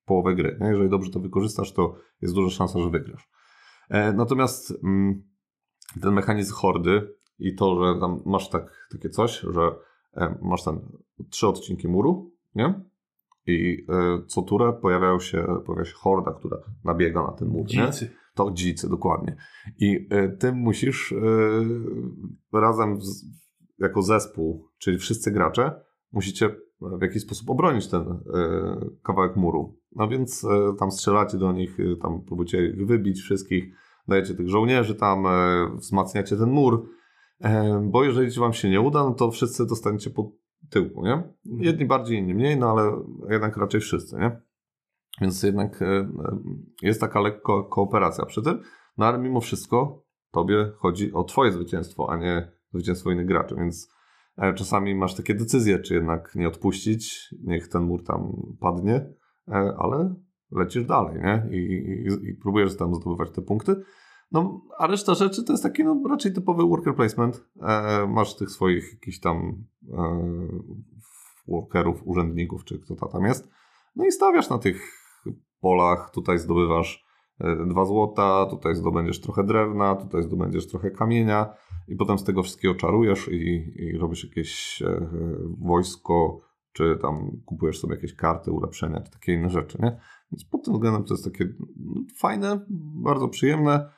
połowę 0.08 0.34
gry. 0.34 0.58
Nie? 0.60 0.66
Jeżeli 0.68 0.90
dobrze 0.90 1.10
to 1.10 1.20
wykorzystasz, 1.20 1.72
to 1.72 1.94
jest 2.22 2.34
duża 2.34 2.56
szansa, 2.56 2.78
że 2.78 2.90
wygrasz. 2.90 3.28
E, 3.90 4.12
Natomiast 4.12 4.74
mm, 4.84 5.22
ten 6.02 6.14
mechanizm 6.14 6.54
hordy 6.54 7.14
i 7.38 7.54
to, 7.54 7.84
że 7.84 8.00
tam 8.00 8.22
masz 8.26 8.50
tak, 8.50 8.88
takie 8.92 9.08
coś, 9.08 9.40
że 9.40 9.70
e, 10.16 10.38
masz 10.42 10.64
tam 10.64 10.80
trzy 11.30 11.46
odcinki 11.48 11.88
muru, 11.88 12.32
nie? 12.54 12.84
I 13.46 13.86
e, 13.88 14.22
co 14.26 14.42
turę 14.42 14.72
pojawiają 14.82 15.20
się, 15.20 15.46
pojawia 15.66 15.84
się 15.84 15.94
horda, 15.94 16.32
która 16.32 16.56
nabiega 16.84 17.22
na 17.22 17.32
ten 17.32 17.48
mur. 17.48 17.66
Nie? 17.66 17.86
Dzicy. 17.86 18.10
To 18.34 18.50
dzicy, 18.50 18.88
dokładnie. 18.88 19.36
I 19.78 20.08
ty 20.38 20.52
musisz 20.52 21.14
razem 22.52 23.00
z, 23.00 23.24
jako 23.78 24.02
zespół, 24.02 24.68
czyli 24.78 24.98
wszyscy 24.98 25.30
gracze, 25.30 25.80
musicie 26.12 26.56
w 26.80 27.02
jakiś 27.02 27.22
sposób 27.22 27.50
obronić 27.50 27.88
ten 27.88 28.04
kawałek 29.02 29.36
muru. 29.36 29.77
No 29.92 30.08
więc 30.08 30.44
y, 30.44 30.48
tam 30.78 30.90
strzelacie 30.90 31.38
do 31.38 31.52
nich, 31.52 31.80
y, 31.80 31.96
tam 32.02 32.22
próbujecie 32.22 32.66
ich 32.66 32.86
wybić 32.86 33.20
wszystkich, 33.20 33.74
dajecie 34.08 34.34
tych 34.34 34.48
żołnierzy 34.48 34.94
tam, 34.94 35.26
y, 35.26 35.76
wzmacniacie 35.76 36.36
ten 36.36 36.50
mur, 36.50 36.88
bo 37.82 38.04
jeżeli 38.04 38.30
wam 38.30 38.52
się 38.52 38.70
nie 38.70 38.80
uda, 38.80 39.04
no 39.04 39.14
to 39.14 39.30
wszyscy 39.30 39.66
dostaniecie 39.66 40.10
po 40.10 40.32
tyłku, 40.70 41.04
nie? 41.04 41.22
Jedni 41.44 41.84
bardziej, 41.84 42.18
inni 42.18 42.34
mniej, 42.34 42.56
no 42.56 42.70
ale 42.70 43.04
jednak 43.30 43.56
raczej 43.56 43.80
wszyscy, 43.80 44.16
nie? 44.16 44.40
Więc 45.20 45.42
jednak 45.42 45.82
e, 45.82 45.86
e, 45.86 46.08
jest 46.82 47.00
taka 47.00 47.20
lekko 47.20 47.64
kooperacja 47.64 48.26
przy 48.26 48.42
tym, 48.42 48.60
no 48.96 49.06
ale 49.06 49.18
mimo 49.18 49.40
wszystko 49.40 50.04
tobie 50.30 50.72
chodzi 50.76 51.12
o 51.12 51.24
twoje 51.24 51.52
zwycięstwo, 51.52 52.10
a 52.10 52.16
nie 52.16 52.52
zwycięstwo 52.72 53.10
innych 53.10 53.26
graczy, 53.26 53.54
więc 53.56 53.98
E, 54.38 54.54
Czasami 54.54 54.94
masz 54.94 55.14
takie 55.14 55.34
decyzje, 55.34 55.78
czy 55.78 55.94
jednak 55.94 56.34
nie 56.34 56.48
odpuścić, 56.48 57.34
niech 57.44 57.68
ten 57.68 57.82
mur 57.82 58.04
tam 58.04 58.32
padnie, 58.60 58.94
e, 58.94 59.14
ale 59.78 60.14
lecisz 60.50 60.84
dalej, 60.84 61.20
nie? 61.22 61.48
I, 61.50 61.56
i, 61.56 62.28
i 62.28 62.34
próbujesz 62.34 62.76
tam 62.76 62.94
zdobywać 62.94 63.30
te 63.30 63.42
punkty. 63.42 63.76
No, 64.32 64.60
a 64.78 64.86
reszta 64.86 65.14
rzeczy 65.14 65.44
to 65.44 65.52
jest 65.52 65.62
taki 65.62 65.84
no, 65.84 66.02
raczej 66.08 66.32
typowy 66.32 66.62
worker 66.62 66.94
placement. 66.94 67.44
E, 67.62 68.06
masz 68.06 68.36
tych 68.36 68.50
swoich 68.50 68.92
jakichś 68.92 69.20
tam 69.20 69.64
e, 69.92 70.48
workerów, 71.48 72.00
urzędników, 72.04 72.64
czy 72.64 72.78
kto 72.78 72.96
to 72.96 73.08
tam 73.08 73.24
jest. 73.24 73.48
No 73.96 74.04
i 74.04 74.12
stawiasz 74.12 74.50
na 74.50 74.58
tych 74.58 74.92
polach, 75.60 76.10
tutaj 76.10 76.38
zdobywasz 76.38 77.04
e, 77.40 77.66
dwa 77.66 77.84
złota, 77.84 78.46
tutaj 78.50 78.74
zdobędziesz 78.74 79.20
trochę 79.20 79.44
drewna, 79.44 79.96
tutaj 79.96 80.22
zdobędziesz 80.22 80.66
trochę 80.66 80.90
kamienia 80.90 81.54
i 81.88 81.96
potem 81.96 82.18
z 82.18 82.24
tego 82.24 82.42
wszystkiego 82.42 82.74
czarujesz 82.74 83.28
i, 83.28 83.72
i 83.76 83.98
robisz 83.98 84.24
jakieś 84.24 84.82
e, 84.82 85.08
wojsko, 85.60 86.40
czy 86.72 86.98
tam 87.02 87.30
kupujesz 87.44 87.78
sobie 87.80 87.94
jakieś 87.94 88.14
karty, 88.14 88.52
ulepszenia, 88.52 89.00
czy 89.00 89.10
takie 89.10 89.32
inne 89.34 89.50
rzeczy, 89.50 89.78
nie? 89.82 90.00
Więc 90.32 90.44
pod 90.44 90.64
tym 90.64 90.74
względem 90.74 91.04
to 91.04 91.14
jest 91.14 91.24
takie 91.24 91.44
no, 91.76 92.00
fajne, 92.16 92.66
bardzo 93.02 93.28
przyjemne. 93.28 93.90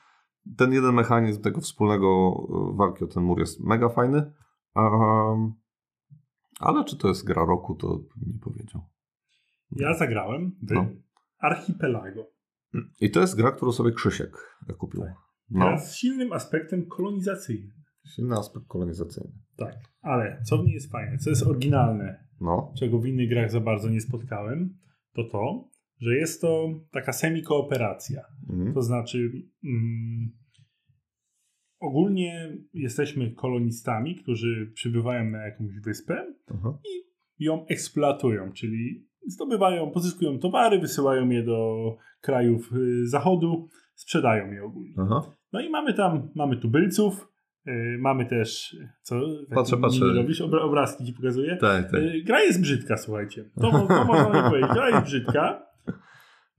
Ten 0.56 0.72
jeden 0.72 0.94
mechanizm 0.94 1.42
tego 1.42 1.60
wspólnego 1.60 2.32
e, 2.72 2.76
walki 2.76 3.04
o 3.04 3.06
ten 3.06 3.22
mur 3.22 3.38
jest 3.40 3.60
mega 3.60 3.88
fajny. 3.88 4.32
Um, 4.74 5.52
ale 6.60 6.84
czy 6.84 6.96
to 6.96 7.08
jest 7.08 7.26
gra 7.26 7.44
roku, 7.44 7.74
to 7.74 7.88
bym 7.88 8.32
nie 8.32 8.38
powiedział. 8.38 8.80
Ja 9.70 9.94
zagrałem 9.94 10.56
w 10.62 10.70
No. 10.72 10.86
Archipelago. 11.38 12.26
I 13.00 13.10
to 13.10 13.20
jest 13.20 13.36
gra, 13.36 13.52
którą 13.52 13.72
sobie 13.72 13.92
Krzysiek 13.92 14.56
kupił. 14.78 15.04
No, 15.50 15.60
Gra 15.66 15.78
z 15.78 15.94
silnym 15.96 16.32
aspektem 16.32 16.86
kolonizacyjnym. 16.86 17.72
silny 18.14 18.36
aspekt 18.36 18.66
kolonizacyjny. 18.68 19.32
Tak. 19.56 19.74
Ale 20.02 20.42
co 20.46 20.58
w 20.58 20.64
niej 20.64 20.74
jest 20.74 20.92
fajne, 20.92 21.18
co 21.18 21.30
jest 21.30 21.42
oryginalne, 21.46 22.24
No, 22.40 22.72
czego 22.78 22.98
w 22.98 23.06
innych 23.06 23.28
grach 23.28 23.50
za 23.50 23.60
bardzo 23.60 23.88
nie 23.88 24.00
spotkałem, 24.00 24.78
to 25.14 25.24
to, 25.24 25.68
że 26.00 26.16
jest 26.16 26.40
to 26.40 26.68
taka 26.90 27.12
semi-kooperacja. 27.12 28.22
mhm. 28.50 28.74
To 28.74 28.82
znaczy, 28.82 29.32
mm, 29.64 30.30
ogólnie 31.80 32.58
jesteśmy 32.74 33.30
kolonistami, 33.30 34.16
którzy 34.16 34.72
przybywają 34.74 35.30
na 35.30 35.38
jakąś 35.38 35.80
wyspę 35.84 36.34
Aha. 36.54 36.78
i 37.38 37.44
ją 37.44 37.66
eksploatują, 37.66 38.52
czyli 38.52 39.06
zdobywają, 39.26 39.90
pozyskują 39.90 40.38
towary, 40.38 40.78
wysyłają 40.78 41.28
je 41.28 41.42
do 41.42 41.96
krajów 42.20 42.72
y, 42.72 43.06
zachodu, 43.06 43.68
sprzedają 43.94 44.52
je 44.52 44.64
ogólnie. 44.64 44.94
Aha. 44.98 45.36
No 45.52 45.60
i 45.60 45.70
mamy 45.70 45.94
tam, 45.94 46.30
mamy 46.34 46.56
tubylców, 46.56 47.29
mamy 47.98 48.26
też, 48.26 48.76
co? 49.02 49.20
Patrzę, 49.54 49.76
patrzę. 49.76 50.04
Robisz, 50.16 50.40
Obra, 50.40 50.60
obrazki 50.60 51.04
ci 51.06 51.12
pokazuję. 51.12 51.56
Tak, 51.56 51.90
tak. 51.90 52.00
Y, 52.00 52.22
Gra 52.26 52.40
jest 52.40 52.60
brzydka, 52.60 52.96
słuchajcie. 52.96 53.44
To, 53.60 53.70
to 53.70 54.04
można 54.04 54.50
powiedzieć. 54.50 54.70
Gra 54.72 54.88
jest 54.90 55.02
brzydka. 55.02 55.62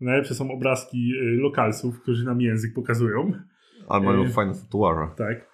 Najlepsze 0.02 0.36
są 0.36 0.52
obrazki 0.52 1.12
y, 1.22 1.42
lokalsów, 1.42 2.02
którzy 2.02 2.26
nam 2.26 2.42
język 2.42 2.74
pokazują. 2.74 3.32
Ale 3.90 4.04
mają 4.04 4.30
fajne 4.30 4.54
tatuaże. 4.56 5.12
Tak. 5.18 5.52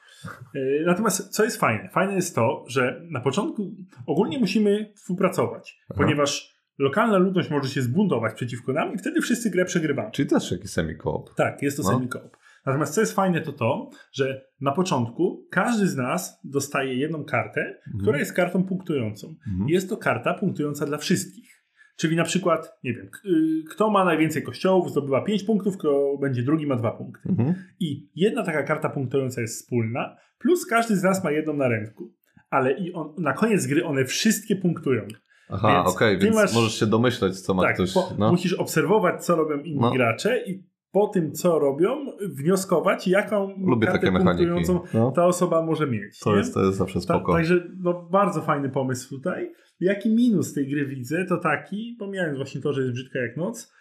Natomiast 0.86 1.30
co 1.30 1.44
jest 1.44 1.60
fajne? 1.60 1.90
Fajne 1.90 2.16
jest 2.16 2.36
to, 2.36 2.66
że 2.68 3.02
na 3.10 3.20
początku 3.22 3.72
ogólnie 4.06 4.40
musimy 4.40 4.94
współpracować, 4.96 5.80
Aha. 5.90 6.02
ponieważ 6.04 6.58
lokalna 6.80 7.18
ludność 7.18 7.50
może 7.50 7.70
się 7.70 7.82
zbuntować 7.82 8.34
przeciwko 8.34 8.74
nam 8.74 8.94
i 8.94 8.98
wtedy 8.98 9.22
wszyscy 9.22 9.50
grę 9.50 9.66
przegrywamy. 9.66 10.12
Czyli 10.12 10.30
też 10.30 10.52
jakiś 10.52 10.72
semi-koop. 10.72 11.34
Tak, 11.36 11.62
jest 11.62 11.78
to 11.78 11.84
No. 11.84 11.90
semi-coop. 11.90 12.38
Natomiast 12.68 12.94
co 12.94 13.02
jest 13.02 13.14
fajne 13.14 13.42
to 13.42 13.54
to, 13.54 13.90
że 14.14 14.42
na 14.62 14.72
początku 14.72 15.48
każdy 15.52 15.88
z 15.88 15.96
nas 15.96 16.40
dostaje 16.44 16.94
jedną 16.94 17.24
kartę, 17.26 17.78
która 18.02 18.18
jest 18.20 18.34
kartą 18.34 18.64
punktującą. 18.64 19.36
Mhm. 19.48 19.70
Jest 19.70 19.90
to 19.90 19.98
karta 19.98 20.34
punktująca 20.34 20.86
dla 20.86 20.98
wszystkich. 20.98 21.64
Czyli 21.98 22.16
na 22.16 22.24
przykład, 22.24 22.72
nie 22.84 22.94
wiem, 22.94 23.06
y, 23.26 23.64
kto 23.70 23.90
ma 23.90 24.06
najwięcej 24.06 24.44
kościołów, 24.44 24.92
zdobywa 24.92 25.22
5 25.22 25.44
punktów, 25.44 25.78
kto 25.78 26.18
będzie 26.22 26.44
drugi, 26.44 26.68
ma 26.68 26.76
2 26.76 26.92
punkty. 26.92 27.30
Mhm. 27.30 27.56
I 27.80 28.10
jedna 28.16 28.44
taka 28.44 28.64
karta 28.64 28.90
punktująca 28.90 29.42
jest 29.42 29.62
wspólna, 29.62 30.16
plus 30.40 30.66
każdy 30.66 30.96
z 30.96 31.04
nas 31.04 31.24
ma 31.24 31.32
jedną 31.32 31.54
na 31.54 31.68
ręku. 31.68 32.14
Ale 32.50 32.72
i 32.72 32.94
on, 32.94 33.14
na 33.18 33.34
koniec 33.34 33.68
gry 33.68 33.86
one 33.86 34.06
wszystkie 34.06 34.56
punktują. 34.56 35.02
Aha, 35.50 35.84
Więc 35.84 35.96
okej, 35.96 36.18
ty 36.20 36.24
więc 36.26 36.36
masz- 36.36 36.56
możesz 36.56 36.80
się 36.80 36.86
domyśleć, 36.86 37.40
co 37.42 37.54
ma 37.54 37.64
tak, 37.64 37.74
ktoś. 37.76 37.94
no. 38.18 38.32
musisz 38.32 38.54
obserwować, 38.54 39.26
co 39.26 39.36
robią 39.36 39.58
inni 39.64 39.80
No. 39.82 39.92
gracze 39.92 40.44
i 40.48 40.64
po 40.98 41.08
tym, 41.08 41.32
co 41.32 41.60
robią, 41.60 42.06
wnioskować, 42.30 43.08
jaką 43.08 43.50
Lubię 43.66 43.88
kartę 43.88 44.12
punktującą 44.12 44.80
No. 44.94 45.12
ta 45.12 45.26
osoba 45.26 45.66
może 45.66 45.88
mieć. 45.88 46.20
To 46.20 46.32
nie? 46.32 46.38
jest, 46.38 46.54
to 46.54 46.66
jest 46.66 46.78
zawsze 46.78 46.94
Ta, 47.00 47.02
spoko. 47.02 47.34
także 47.34 47.68
no, 47.80 48.10
bardzo 48.12 48.42
fajny 48.42 48.70
pomysł 48.70 49.10
tutaj. 49.16 49.52
Jaki 49.80 50.16
minus 50.16 50.54
tej 50.54 50.68
gry 50.70 50.86
widzę, 50.86 51.26
to 51.26 51.38
taki, 51.38 51.96
pomijając 52.00 52.38
właśnie 52.38 52.62
to, 52.62 52.74
że 52.74 52.82
jest 52.82 52.94
brzydka 52.94 53.20
jak 53.20 53.38
noc, 53.38 53.74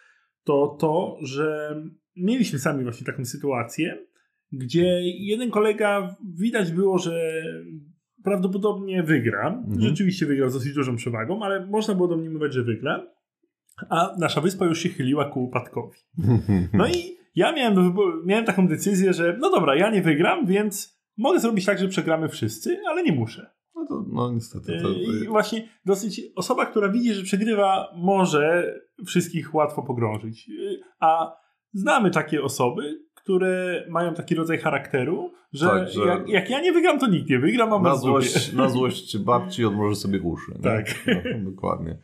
to 0.45 0.77
to, 0.81 1.17
że 1.23 1.77
mieliśmy 2.17 2.59
sami 2.59 2.83
właśnie 2.85 3.07
taką 3.07 3.25
sytuację, 3.25 3.99
gdzie 4.53 5.01
jeden 5.03 5.51
kolega 5.51 6.17
widać 6.35 6.73
było, 6.73 6.99
że 6.99 7.43
prawdopodobnie 8.25 9.03
wygra. 9.03 9.49
Mhm. 9.49 9.81
Rzeczywiście 9.81 10.27
wygrał 10.27 10.51
z 10.51 10.55
dosyć 10.55 10.75
dużą 10.75 10.97
przewagą, 10.97 11.43
ale 11.43 11.67
można 11.67 11.95
było 11.95 12.09
domniemywać, 12.09 12.55
że 12.55 12.63
wygra. 12.63 13.07
A 13.89 14.11
nasza 14.19 14.41
wyspa 14.41 14.65
już 14.67 14.79
się 14.81 14.89
chyliła 14.89 15.25
ku 15.25 15.45
upadkowi. 15.45 15.99
No 16.73 16.87
i 16.89 17.17
ja 17.35 17.53
miałem, 17.53 17.95
miałem 18.25 18.45
taką 18.45 18.69
decyzję, 18.69 19.13
że 19.13 19.37
no 19.41 19.51
dobra, 19.51 19.77
ja 19.77 19.91
nie 19.91 20.03
wygram, 20.03 20.47
więc 20.47 21.01
mogę 21.19 21.41
zrobić 21.41 21.65
tak, 21.65 21.79
że 21.79 21.89
przegramy 21.89 22.29
wszyscy, 22.29 22.79
ale 22.91 23.03
nie 23.03 23.13
muszę. 23.13 23.51
No, 23.75 23.87
to, 23.89 24.05
no 24.13 24.33
niestety. 24.33 24.79
To, 24.83 24.89
I 24.89 25.29
właśnie 25.29 25.69
dosyć 25.85 26.21
osoba, 26.37 26.67
która 26.67 26.89
widzi, 26.89 27.15
że 27.15 27.23
przegrywa, 27.23 27.93
może 27.97 28.75
wszystkich 29.07 29.55
łatwo 29.55 29.83
pogrążyć. 29.83 30.49
Yy, 30.49 30.81
A 31.01 31.37
znamy 31.73 32.11
takie 32.11 32.43
osoby, 32.43 33.01
które 33.15 33.85
mają 33.91 34.15
taki 34.15 34.35
rodzaj 34.35 34.59
charakteru, 34.59 35.33
że, 35.53 35.67
Tak, 35.67 35.89
że- 35.89 36.01
Jak, 36.07 36.29
jak 36.29 36.51
ja 36.51 36.61
nie 36.61 36.73
wygram, 36.73 36.99
to 36.99 37.07
nikt 37.07 37.31
nie 37.31 37.39
wygra, 37.39 37.67
mam 37.67 37.83
na, 37.83 37.97
złość, 37.97 38.53
na 38.53 38.69
złość 38.77 39.19
babci 39.19 39.65
odmroży 39.65 39.97
sobie 39.97 40.21
uszy. 40.21 40.53
Tak. 40.63 40.87
No, 41.07 41.51
dokładnie. 41.51 41.99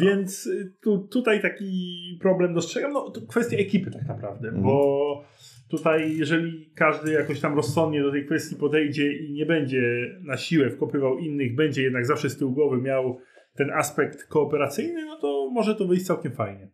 Więc 0.00 0.46
y, 0.46 0.72
tu, 0.82 0.98
tutaj 0.98 1.42
taki 1.42 2.18
problem 2.20 2.54
dostrzegam. 2.54 2.92
No, 2.92 3.10
to 3.10 3.20
kwestia 3.28 3.56
ekipy 3.56 3.90
tak 3.90 4.08
naprawdę, 4.08 4.48
Mhm. 4.48 4.64
bo 4.64 5.24
tutaj 5.70 6.16
jeżeli 6.16 6.70
każdy 6.74 7.12
jakoś 7.12 7.40
tam 7.40 7.54
rozsądnie 7.56 8.02
do 8.02 8.10
tej 8.10 8.26
kwestii 8.26 8.56
podejdzie 8.56 9.12
i 9.12 9.32
nie 9.32 9.46
będzie 9.46 9.82
na 10.22 10.36
siłę 10.36 10.70
wkopywał 10.70 11.18
innych, 11.18 11.54
będzie 11.54 11.82
jednak 11.82 12.06
zawsze 12.06 12.30
z 12.30 12.38
tyłu 12.38 12.52
głowy 12.52 12.76
miał 12.82 13.18
ten 13.54 13.70
aspekt 13.70 14.24
kooperacyjny, 14.28 15.04
no 15.06 15.16
to 15.20 15.50
może 15.52 15.74
to 15.74 15.86
wyjść 15.86 16.06
całkiem 16.06 16.32
fajnie. 16.32 16.68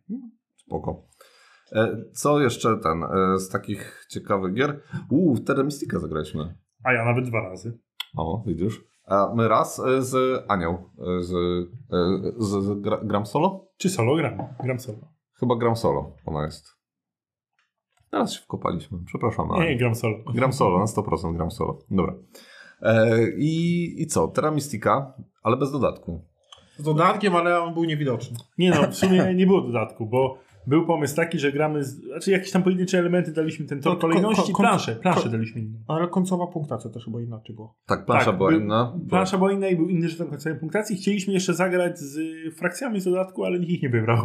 Spoko. 0.55 1.07
E, 1.71 1.97
co 2.13 2.41
jeszcze 2.41 2.69
ten 2.83 3.03
e, 3.03 3.39
z 3.39 3.49
takich 3.49 4.05
ciekawych 4.09 4.53
gier? 4.53 4.79
Uuu, 5.09 5.35
w 5.35 5.43
Terra 5.45 5.63
Mystica 5.63 5.99
zagraliśmy. 5.99 6.55
A 6.83 6.93
ja 6.93 7.05
nawet 7.05 7.25
dwa 7.25 7.41
razy. 7.49 7.77
O, 8.17 8.43
widzisz. 8.47 8.81
A 9.09 9.31
my 9.35 9.47
raz 9.47 9.79
e, 9.79 10.01
z 10.01 10.43
Anią. 10.47 10.89
e, 10.99 11.23
Z, 11.23 11.33
e, 11.33 11.35
z, 12.37 12.47
z 12.63 12.81
gra, 12.81 12.97
gram 13.03 13.25
solo? 13.25 13.67
Czy 13.77 13.89
solo 13.89 14.15
gram? 14.15 14.37
Gram 14.63 14.79
solo. 14.79 14.97
Chyba 15.39 15.55
gram 15.55 15.75
solo, 15.75 16.15
ona 16.25 16.45
jest. 16.45 16.65
Teraz 18.11 18.33
się 18.33 18.41
wkopaliśmy. 18.41 18.97
Przepraszam. 19.05 19.47
Nie, 19.47 19.53
Aniu. 19.55 19.65
nie, 19.69 19.77
gram 19.77 19.95
solo. 19.95 20.17
Gram 20.33 20.53
solo, 20.53 20.79
na 20.79 20.85
100% 20.85 21.35
gram 21.35 21.51
solo. 21.51 21.79
Dobra. 21.91 22.13
E, 22.81 23.17
i, 23.37 23.93
I 24.01 24.07
co? 24.07 24.27
Terra 24.27 24.51
Mystica, 24.51 25.13
ale 25.43 25.57
bez 25.57 25.71
dodatku. 25.71 26.25
Z 26.77 26.83
dodatkiem, 26.83 27.35
ale 27.35 27.61
on 27.61 27.73
był 27.73 27.83
niewidoczny. 27.83 28.37
Nie 28.57 28.69
no, 28.69 28.87
w 28.91 28.95
sumie 28.95 29.33
nie 29.35 29.45
było 29.47 29.61
dodatku, 29.61 30.05
bo 30.05 30.37
był 30.69 30.85
pomysł 30.85 31.15
taki, 31.15 31.39
że 31.39 31.51
gramy, 31.51 31.83
z, 31.83 32.01
znaczy 32.01 32.31
jakieś 32.31 32.51
tam 32.51 32.63
pojedyncze 32.63 32.99
elementy 32.99 33.31
daliśmy 33.31 33.65
ten 33.65 33.81
tor 33.81 33.93
To 33.95 34.01
kolejności, 34.01 34.51
ko- 34.51 34.57
ko- 34.57 34.63
planszę, 34.63 34.95
planszę 34.95 35.23
ko- 35.23 35.29
daliśmy 35.29 35.61
inną. 35.61 35.79
Ale 35.87 36.07
końcowa 36.07 36.47
punktacja 36.47 36.89
też 36.91 37.05
chyba 37.05 37.21
inaczej 37.21 37.55
była. 37.55 37.73
Tak, 37.87 38.05
plansza 38.05 38.25
Tak, 38.25 38.37
była 38.37 38.51
był- 38.51 38.59
inna. 38.59 38.93
Plansza 39.09 39.37
była 39.37 39.51
inna 39.51 39.67
i 39.67 39.75
był 39.75 39.89
inny 39.89 40.09
żeton 40.09 40.27
końcowej 40.27 40.59
punktacji. 40.59 40.95
Chcieliśmy 40.95 41.33
jeszcze 41.33 41.53
zagrać 41.53 41.99
z 41.99 42.19
frakcjami 42.57 42.99
z 43.01 43.03
dodatku, 43.05 43.45
ale 43.45 43.59
nikt 43.59 43.71
ich 43.71 43.83
nie 43.83 43.89
wybrał. 43.89 44.17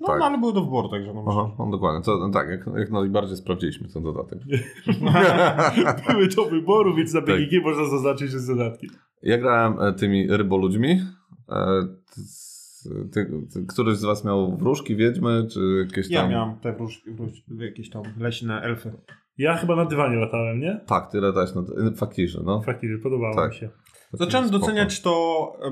No, 0.00 0.06
Tak. 0.06 0.18
no 0.20 0.24
ale 0.26 0.38
były 0.38 0.52
do 0.52 0.64
wyboru, 0.64 0.88
także 0.88 1.14
no 1.14 1.24
Aha, 1.28 1.50
no 1.58 1.70
dokładnie. 1.70 2.02
To, 2.04 2.18
no 2.18 2.30
tak, 2.30 2.48
jak, 2.48 2.66
jak 2.78 2.90
najbardziej 2.90 3.36
sprawdziliśmy 3.36 3.88
ten 3.88 4.02
dodatek. 4.02 4.38
Były 6.08 6.28
do 6.28 6.44
wyboru, 6.44 6.94
więc 6.94 7.14
na 7.14 7.20
Tak. 7.20 7.28
BGG 7.36 7.62
można 7.62 7.84
zaznaczyć, 7.84 8.30
że 8.30 8.38
z 8.38 8.46
dodatkiem. 8.46 8.90
Ja 9.22 9.38
grałem 9.38 9.80
e, 9.80 9.92
tymi 9.92 10.26
ryboludźmi. 10.36 11.00
Ty, 12.84 13.08
ty, 13.12 13.30
ty, 13.54 13.66
któryś 13.66 13.96
z 13.96 14.04
was 14.04 14.24
miał 14.24 14.56
wróżki, 14.56 14.96
wiedźmy, 14.96 15.46
czy 15.52 15.60
jakieś 15.88 16.08
tam... 16.08 16.14
Ja 16.24 16.28
miałem 16.28 16.58
te 16.60 16.72
wróżki, 16.72 17.10
wróż, 17.10 17.30
jakieś 17.58 17.90
tam 17.90 18.02
leśne 18.18 18.60
elfy. 18.62 18.92
Ja 19.38 19.56
chyba 19.56 19.76
na 19.76 19.84
dywanie 19.84 20.16
latałem, 20.16 20.60
nie? 20.60 20.80
Tak, 20.86 21.10
tyle 21.10 21.32
dać 21.32 21.54
na. 21.54 21.62
Faktycznie, 21.96 22.40
no. 22.44 22.62
Faktycznie, 22.62 22.98
podobało 22.98 23.34
Tak. 23.34 23.50
mi 23.50 23.56
się. 23.56 23.70
Zacząłem 24.12 24.48
Spoko. 24.48 24.60
doceniać 24.60 25.02
to, 25.02 25.12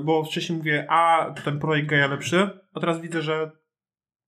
bo 0.05 0.23
wcześniej 0.23 0.57
mówię, 0.57 0.87
a 0.89 1.33
ten 1.45 1.59
projekt 1.59 1.89
Gaia 1.89 2.07
lepszy, 2.07 2.49
a 2.73 2.79
teraz 2.79 3.01
widzę, 3.01 3.21
że 3.21 3.51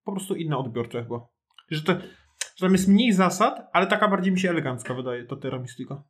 po 0.03 0.11
prostu 0.11 0.36
inne 0.36 0.57
odbiorcze 0.57 1.03
chyba. 1.03 1.27
Że, 1.71 1.82
to, 1.84 1.93
że 2.55 2.65
tam 2.65 2.71
jest 2.71 2.88
mniej 2.88 3.13
zasad, 3.13 3.69
ale 3.73 3.88
taka 3.88 4.07
bardziej 4.07 4.34
mi 4.34 4.39
się 4.39 4.49
elegancka 4.49 4.93
wydaje 4.93 5.25
ta 5.25 5.36
Terra 5.36 5.59
Mystica. 5.59 6.03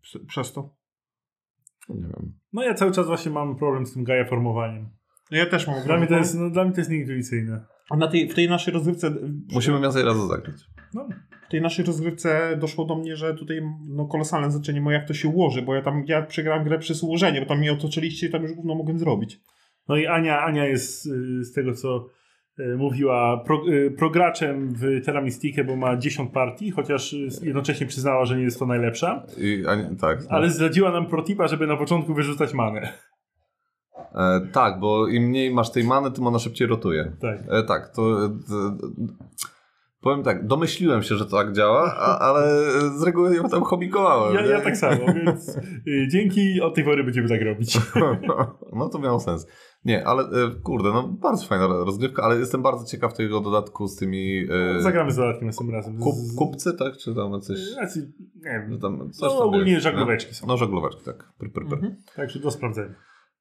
Przez- 0.00 0.26
Przez 0.26 0.52
to. 0.52 0.74
Nie 1.88 2.02
wiem. 2.02 2.32
No 2.52 2.62
ja 2.62 2.74
cały 2.74 2.92
czas 2.92 3.06
właśnie 3.06 3.32
mam 3.32 3.56
problem 3.56 3.86
z 3.86 3.94
tym 3.94 4.04
Gaia 4.04 4.24
formowaniem. 4.24 4.88
No 5.30 5.38
ja 5.38 5.46
też 5.46 5.66
mam. 5.66 5.84
Dla 5.84 5.96
mnie 5.98 6.06
to 6.06 6.16
jest, 6.16 6.34
no, 6.34 6.50
dla 6.50 6.64
mnie 6.64 6.72
to 6.72 6.80
jest 6.80 6.90
nieintuicyjne. 6.90 7.64
A 7.90 7.96
na 7.96 8.08
tej, 8.08 8.28
w 8.28 8.34
tej 8.34 8.48
naszej 8.48 8.74
rozgrywce. 8.74 9.10
Musimy 9.52 9.80
więcej 9.80 10.04
razy 10.04 10.26
zagrać. 10.28 10.56
No, 10.94 11.08
W 11.48 11.50
tej 11.50 11.62
naszej 11.62 11.84
rozgrywce 11.84 12.56
doszło 12.56 12.84
do 12.84 12.96
mnie, 12.96 13.16
że 13.16 13.34
tutaj 13.34 13.62
no, 13.88 14.06
kolosalne 14.06 14.50
znaczenie 14.50 14.80
ma 14.80 14.92
jak 14.92 15.08
to 15.08 15.14
się 15.14 15.28
ułoży, 15.28 15.62
bo 15.62 15.74
ja 15.74 15.82
tam 15.82 16.04
ja 16.06 16.22
przegrałem 16.22 16.64
grę 16.64 16.78
przez 16.78 17.02
ułożenie, 17.02 17.40
bo 17.40 17.46
tam 17.46 17.58
mnie 17.58 17.72
otoczyliście 17.72 18.26
i 18.26 18.30
tam 18.30 18.42
już 18.42 18.52
gówno 18.52 18.74
mogłem 18.74 18.98
zrobić. 18.98 19.40
no 19.88 19.96
i 19.96 20.06
Ania, 20.06 20.40
Ania 20.40 20.66
jest 20.66 21.06
y, 21.06 21.44
z 21.44 21.52
tego, 21.52 21.74
co 21.74 22.06
y, 22.60 22.76
mówiła, 22.76 23.44
pro, 23.46 23.62
y, 23.68 23.90
prograczem 23.90 24.74
w 24.74 25.04
Terra 25.04 25.22
bo 25.66 25.76
ma 25.76 25.96
10 25.96 26.32
partii, 26.32 26.70
chociaż 26.70 27.14
jednocześnie 27.42 27.86
przyznała, 27.86 28.24
że 28.24 28.36
nie 28.36 28.42
jest 28.42 28.58
to 28.58 28.66
najlepsza. 28.66 29.26
I, 29.38 29.64
a 29.68 29.74
nie, 29.74 29.96
tak. 30.00 30.18
Ale 30.28 30.50
zdradziła 30.50 30.92
nam 30.92 31.06
protipa, 31.06 31.48
żeby 31.48 31.66
na 31.66 31.76
początku 31.76 32.14
wyrzucać 32.14 32.54
manę. 32.54 32.92
E, 34.14 34.40
tak, 34.52 34.80
bo 34.80 35.08
im 35.08 35.22
mniej 35.22 35.54
masz 35.54 35.70
tej 35.70 35.84
many, 35.84 36.10
tym 36.10 36.26
ona 36.26 36.38
szybciej 36.38 36.68
rotuje. 36.68 37.12
Tak. 37.20 37.38
E, 37.48 37.62
tak, 37.62 37.88
to. 37.88 38.24
E, 38.24 38.30
powiem 40.00 40.22
tak, 40.22 40.46
domyśliłem 40.46 41.02
się, 41.02 41.16
że 41.16 41.26
to 41.26 41.36
tak 41.36 41.52
działa, 41.52 41.94
a, 41.98 42.18
ale 42.18 42.50
z 42.98 43.02
reguły 43.02 43.36
ją 43.36 43.48
tam 43.48 43.62
chomikowałem. 43.62 44.34
Ja, 44.34 44.46
ja 44.46 44.60
tak 44.60 44.76
samo, 44.76 45.06
więc 45.14 45.56
y, 45.86 46.08
dzięki, 46.10 46.60
od 46.60 46.74
tej 46.74 46.84
pory 46.84 47.04
będziemy 47.04 47.28
tak 47.28 47.42
robić. 47.42 47.78
No 48.72 48.88
to 48.88 48.98
miało 48.98 49.20
sens. 49.20 49.46
Nie, 49.84 50.06
ale 50.06 50.22
e, 50.22 50.50
kurde, 50.62 50.92
no 50.92 51.08
bardzo 51.08 51.46
fajna 51.46 51.66
rozgrywka, 51.66 52.22
ale 52.22 52.38
jestem 52.38 52.62
bardzo 52.62 52.84
ciekaw 52.84 53.14
tego 53.14 53.40
dodatku 53.40 53.86
z 53.88 53.96
tymi. 53.96 54.46
E, 54.76 54.82
Zagramy 54.82 55.10
z 55.10 55.16
dodatkiem 55.16 55.46
następnym 55.46 55.76
razem. 55.76 55.98
kup, 55.98 56.14
kupcy, 56.36 56.72
tak? 56.72 56.96
Czy 56.96 57.14
tam 57.14 57.40
coś. 57.40 57.58
Znaczy, 57.58 58.12
nie 58.36 58.66
wiem. 58.68 58.80
tam 58.80 59.10
coś 59.10 59.22
No, 59.22 59.38
tam 59.38 59.48
ogólnie 59.48 59.72
jest, 59.72 59.84
żaglóweczki 59.84 60.34
są. 60.34 60.46
No 60.46 60.56
żaglóweczki, 60.56 61.04
tak. 61.04 61.32
Pr, 61.38 61.52
pr, 61.52 61.66
pr. 61.66 61.74
Mhm. 61.74 61.96
Także 62.16 62.38
do 62.38 62.50
sprawdzenia. 62.50 62.94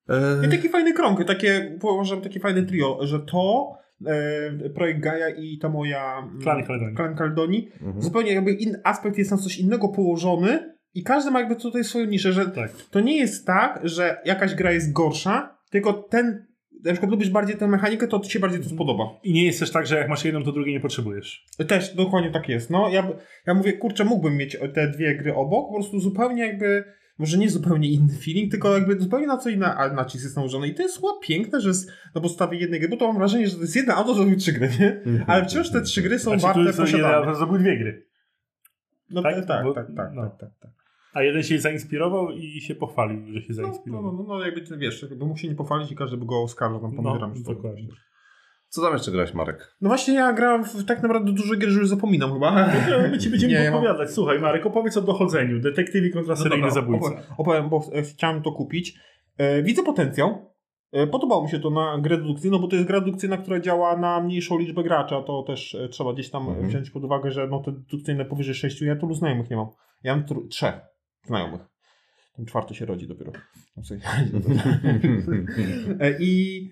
E, 0.10 0.45
I 0.45 0.49
taki 0.49 0.70
fajny 0.70 0.93
krąg, 0.93 1.24
takie, 1.24 1.78
uważam, 1.82 2.22
takie 2.22 2.39
fajne 2.39 2.64
trio, 2.64 2.99
że 3.01 3.20
to 3.20 3.72
e, 4.05 4.70
projekt 4.70 4.99
Gaia 4.99 5.30
i 5.30 5.58
ta 5.58 5.70
moja 5.70 6.20
mm, 6.20 6.41
Klan 6.41 6.64
Caledonii. 6.64 6.95
Klan 6.95 7.16
Caledonii, 7.16 7.72
mhm. 7.82 8.01
zupełnie 8.01 8.34
jakby 8.34 8.51
inny 8.51 8.82
aspekt 8.84 9.18
jest 9.18 9.32
na 9.32 9.38
coś 9.38 9.58
innego 9.60 9.89
położony 9.89 10.78
i 10.93 11.03
każdy 11.03 11.32
ma 11.32 11.39
jakby 11.39 11.55
tutaj 11.55 11.84
swoją 11.84 12.05
niszę, 12.05 12.34
że 12.34 12.45
Tak. 12.45 12.72
to 12.91 12.99
nie 12.99 13.18
jest 13.18 13.45
tak, 13.45 13.80
że 13.84 14.22
jakaś 14.26 14.55
gra 14.55 14.72
jest 14.72 14.93
gorsza, 14.93 15.58
tylko 15.70 15.93
ten, 15.93 16.45
na 16.84 16.91
przykład 16.91 17.12
lubisz 17.12 17.30
bardziej 17.30 17.58
tę 17.58 17.68
mechanikę, 17.68 18.08
to 18.08 18.20
ci 18.20 18.32
się 18.32 18.39
bardziej 18.39 18.62
to 18.62 18.70
spodoba. 18.70 19.03
I 19.24 19.34
nie 19.34 19.45
jest 19.45 19.60
też 19.60 19.72
tak, 19.72 19.88
że 19.88 19.97
jak 19.97 20.10
masz 20.10 20.26
jedną, 20.26 20.43
to 20.43 20.51
drugiej 20.51 20.74
nie 20.74 20.80
potrzebujesz. 20.80 21.45
Też 21.68 21.95
dokładnie 21.95 22.32
tak 22.32 22.49
jest. 22.49 22.70
No, 22.70 22.89
ja, 22.89 23.08
ja 23.47 23.53
mówię, 23.53 23.74
kurczę, 23.74 24.05
mógłbym 24.05 24.38
mieć 24.38 24.58
te 24.74 24.88
dwie 24.88 25.16
gry 25.16 25.36
obok, 25.36 25.68
po 25.68 25.74
prostu 25.74 25.99
zupełnie 25.99 26.47
jakby, 26.47 26.84
może 27.20 27.38
nie 27.38 27.49
zupełnie 27.49 27.89
inny 27.91 28.13
feeling, 28.13 28.51
tylko 28.51 28.74
jakby 28.74 28.99
zupełnie 28.99 29.28
na 29.28 29.38
co 29.38 29.49
inny 29.49 29.65
nacisk 29.95 30.24
jest 30.24 30.36
nałożony. 30.36 30.68
I 30.68 30.76
to 30.76 30.82
jest 30.82 30.95
chyba 30.95 31.07
piękne, 31.22 31.61
że 31.61 31.68
jest 31.68 31.91
na 32.15 32.22
podstawie 32.22 32.57
jednej 32.57 32.80
gry, 32.80 32.89
bo 32.89 32.97
to 32.97 33.07
mam 33.07 33.18
wrażenie, 33.18 33.47
że 33.47 33.55
to 33.55 33.61
jest 33.61 33.76
jedna 33.76 33.95
auto, 33.95 34.13
zrobił 34.13 34.36
trzy 34.38 34.53
gry, 34.53 34.70
nie? 34.80 35.01
Ale 35.28 35.45
wciąż 35.45 35.72
te 35.72 35.82
trzy 35.82 36.01
gry 36.01 36.20
są 36.20 36.39
Znaczy, 36.39 36.59
warte 36.59 36.74
posiadania. 36.82 37.45
były 37.45 37.59
dwie 37.59 37.78
gry. 37.78 38.05
No 39.09 39.22
tak? 39.22 39.36
tak, 39.36 39.45
tak, 39.45 39.63
Bo- 39.63 39.74
tak, 39.74 39.88
tak, 39.95 40.09
no. 40.13 40.22
tak, 40.22 40.39
tak, 40.39 40.49
tak. 40.59 40.72
A 41.13 41.24
jeden 41.24 41.43
się 41.43 41.59
zainspirował 41.59 42.32
i 42.32 42.61
się 42.61 42.76
pochwalił, 42.76 43.34
że 43.34 43.41
się 43.41 43.53
No, 43.53 43.61
no, 43.61 43.68
zainspirował. 43.68 44.13
no, 44.13 44.24
no, 44.28 44.45
jakby 44.45 44.61
ty 44.61 44.78
wiesz, 44.78 45.01
jakby 45.01 45.26
mógł 45.26 45.39
się 45.39 45.47
nie 45.47 45.55
pochwalić 45.55 45.91
i 45.91 45.95
każdy 45.95 46.18
by 46.18 46.26
go 46.26 46.41
oskarżał 46.43 46.80
tam 46.82 46.95
No, 46.95 47.03
pomierami. 47.03 47.43
dokładnie. 47.43 47.88
Co 48.70 48.82
tam 48.82 48.93
jeszcze 48.93 49.11
grałeś, 49.11 49.34
Marek? 49.34 49.76
No 49.82 49.89
właśnie 49.89 50.13
ja 50.13 50.34
grałem 50.34 50.63
w 50.65 50.86
tak 50.86 51.03
naprawdę 51.03 51.34
dużo 51.34 51.55
gier, 51.55 51.70
że 51.70 51.80
już 51.80 51.89
zapominam 51.89 52.34
chyba. 52.34 52.70
My 53.11 53.18
ci 53.18 53.30
będziemy 53.30 53.53
Nie, 53.53 53.59
ja 53.59 53.72
mam- 53.72 53.82
podpowiadać. 53.82 54.11
Słuchaj, 54.13 54.39
Marek, 54.39 54.65
opowiedz 54.65 54.97
o 54.97 55.01
dochodzeniu. 55.01 55.59
Detektywi 55.59 56.11
kontra 56.11 56.34
No 56.36 56.41
seryjny 56.41 56.68
dobra, 56.68 56.82
zabójca. 56.82 57.05
Opowiem, 57.07 57.24
opowiem, 57.38 57.70
bo 57.70 57.82
e, 57.93 58.01
chciałem 58.03 58.41
to 58.41 58.51
kupić. 58.51 58.99
E, 59.38 59.63
widzę 59.63 59.84
potencjał. 59.84 60.53
E, 60.91 61.07
podobało 61.07 61.43
mi 61.43 61.49
się 61.49 61.59
to 61.59 61.70
na 61.70 61.97
grę 62.01 62.18
dedukcyjną, 62.18 62.59
bo 62.59 62.68
to 62.68 62.76
jest 62.76 62.88
gra 62.88 62.99
dedukcyjna, 62.99 63.38
która 63.38 63.59
działa 63.59 63.97
na 63.97 64.22
mniejszą 64.22 64.59
liczbę 64.59 64.84
gracza. 64.84 65.22
To 65.22 65.43
też 65.43 65.78
trzeba 65.91 66.13
gdzieś 66.13 66.30
tam 66.30 66.47
Mhm. 66.49 66.68
wziąć 66.68 66.89
pod 66.89 67.03
uwagę, 67.03 67.32
że 67.32 67.47
no, 67.47 67.59
te 67.65 67.72
dedukcyjne 67.72 68.26
powyżej 68.26 68.55
6, 68.55 68.82
ja 68.82 68.95
tylu 68.95 69.13
znajomych 69.13 69.49
nie 69.49 69.55
mam. 69.55 69.68
Ja 70.03 70.15
mam 70.15 70.26
tr- 70.26 70.47
trzech 70.49 70.74
znajomych. 71.26 71.61
Ten 72.36 72.45
czwarty 72.45 72.76
się 72.76 72.86
rodzi 72.86 73.07
dopiero. 73.07 73.32
No, 73.78 73.84
I 76.20 76.70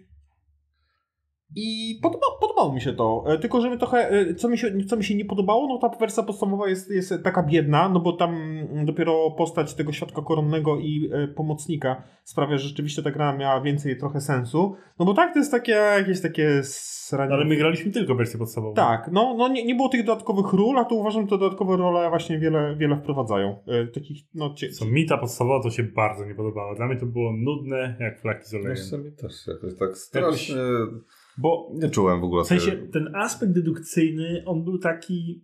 i 1.56 2.00
podoba, 2.02 2.26
podobało 2.42 2.74
mi 2.74 2.82
się 2.82 2.94
to. 2.94 3.24
E, 3.28 3.40
Tylko, 3.40 3.62
że 3.62 3.70
mi 3.70 3.78
trochę, 3.78 4.10
e, 4.10 4.36
co 4.36 4.50
mi, 4.50 4.58
się, 4.58 4.78
co 4.88 4.98
mi 4.98 5.04
się 5.04 5.16
nie 5.16 5.26
podobało, 5.26 5.68
no 5.68 5.90
ta 5.90 5.98
wersja 5.98 6.24
podstawowa 6.24 6.70
jest, 6.70 6.92
jest 6.92 7.14
taka 7.24 7.44
biedna, 7.44 7.90
no 7.90 8.00
bo 8.00 8.14
tam 8.14 8.36
dopiero 8.86 9.32
postać 9.32 9.74
tego 9.74 9.92
świadka 9.92 10.22
koronnego 10.22 10.80
i 10.80 11.10
e, 11.14 11.28
pomocnika 11.28 12.04
sprawia, 12.24 12.58
że 12.58 12.68
rzeczywiście 12.68 13.04
ta 13.04 13.12
gra 13.12 13.38
miała 13.38 13.62
więcej 13.62 13.98
trochę 13.98 14.22
sensu. 14.22 14.76
No 15.00 15.06
bo 15.06 15.14
tak, 15.14 15.34
to 15.34 15.40
jest 15.40 15.52
takie, 15.52 15.72
jakieś 15.72 16.22
takie 16.22 16.62
sranie. 16.64 17.34
Ale 17.34 17.46
my 17.46 17.56
graliśmy 17.56 17.92
tylko 17.92 18.16
wersję 18.16 18.40
podstawową. 18.40 18.74
Tak, 18.74 19.10
no, 19.12 19.36
no 19.38 19.48
nie, 19.48 19.66
nie 19.66 19.76
było 19.76 19.90
tych 19.90 20.06
dodatkowych 20.06 20.54
ról, 20.54 20.80
a 20.80 20.86
tu 20.86 20.96
uważam, 20.96 21.22
że 21.22 21.28
te 21.28 21.38
dodatkowe 21.38 21.78
role 21.78 22.10
właśnie 22.10 22.40
wiele, 22.40 22.76
wiele 22.76 22.98
wprowadzają. 22.98 23.64
Takich, 23.94 24.24
no, 24.34 24.54
cie, 24.54 24.70
Co 24.70 24.86
mi 24.86 25.06
ta 25.06 25.18
podstawowa 25.18 25.64
to 25.64 25.70
się 25.70 25.84
bardzo 25.84 26.26
nie 26.26 26.36
podobała. 26.36 26.76
Dla 26.76 26.88
mnie 26.88 26.98
to 26.98 27.06
było 27.06 27.32
nudne 27.34 27.96
jak 28.00 28.22
flaki 28.22 28.46
z 28.46 28.54
olejem. 28.54 28.76
Wiesz 28.76 28.90
co, 28.90 28.98
mi 28.98 29.12
też 29.12 29.48
jakoś 29.48 29.80
tak 29.80 29.98
strasznie... 29.98 30.56
Bo 31.38 31.72
Nie 31.74 31.90
czułem 31.90 32.22
w 32.22 32.24
ogóle 32.24 32.44
w 32.44 32.48
sensie 32.48 32.72
ten 32.72 33.16
aspekt 33.16 33.52
dedukcyjny, 33.54 34.44
on 34.46 34.64
był 34.64 34.78
taki. 34.78 35.44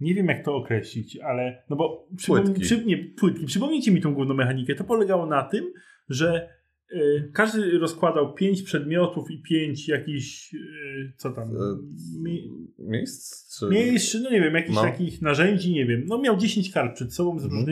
Nie 0.00 0.14
wiem 0.14 0.26
jak 0.26 0.44
to 0.44 0.56
określić, 0.56 1.18
ale. 1.18 1.62
No 1.70 1.76
bo 1.76 2.08
Płytki. 2.26 2.86
nie, 2.86 2.98
płytki. 2.98 3.46
Przypomnijcie 3.46 3.90
mi 3.92 4.00
tą 4.00 4.14
główną 4.14 4.34
mechanikę. 4.34 4.74
To 4.74 4.84
polegało 4.84 5.26
na 5.26 5.42
tym, 5.42 5.64
że 6.08 6.48
y, 6.92 7.30
każdy 7.34 7.78
rozkładał 7.78 8.34
pięć 8.34 8.62
przedmiotów 8.62 9.30
i 9.30 9.42
pięć 9.42 9.88
jakichś. 9.88 10.54
Y, 10.54 11.12
co 11.16 11.30
tam? 11.30 11.48
E, 11.48 11.76
Mi, 12.22 12.50
Miejsc? 12.78 13.58
Czy... 13.58 13.66
miejsc, 13.68 14.16
no 14.22 14.30
nie 14.30 14.40
wiem, 14.40 14.54
jakichś 14.54 14.74
No. 14.76 14.82
takich 14.82 15.22
narzędzi, 15.22 15.72
nie 15.72 15.86
wiem. 15.86 16.04
No 16.06 16.18
miał 16.18 16.36
10 16.36 16.70
kart 16.72 16.94
przed 16.96 17.14
sobą 17.14 17.38
z 17.38 17.44
Mhm. 17.44 17.64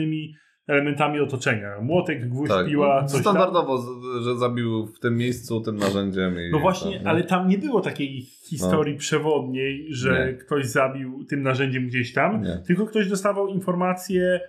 Elementami 0.69 1.19
otoczenia. 1.19 1.81
Młotek, 1.81 2.29
gwóźdź, 2.29 2.53
Tak, 2.53 2.65
piła, 2.67 2.99
no, 3.01 3.07
coś 3.07 3.23
tam. 3.23 3.33
standardowo, 3.33 3.77
z- 3.77 4.23
że 4.23 4.37
zabił 4.37 4.87
w 4.87 4.99
tym 4.99 5.17
miejscu 5.17 5.61
tym 5.61 5.75
narzędziem. 5.77 6.33
I 6.39 6.49
No 6.51 6.59
właśnie, 6.59 6.97
tam, 6.97 7.07
ale 7.07 7.23
tam 7.23 7.47
nie 7.47 7.57
było 7.57 7.81
takiej 7.81 8.21
historii 8.21 8.97
przewodniej, 8.97 9.85
że 9.89 10.11
No. 10.19 10.25
Nie. 10.25 10.33
ktoś 10.33 10.65
zabił 10.65 11.23
tym 11.29 11.41
narzędziem 11.41 11.87
gdzieś 11.87 12.13
tam, 12.13 12.41
Nie, 12.41 12.57
tylko 12.67 12.85
ktoś 12.85 13.09
dostawał 13.09 13.47
informację 13.47 14.39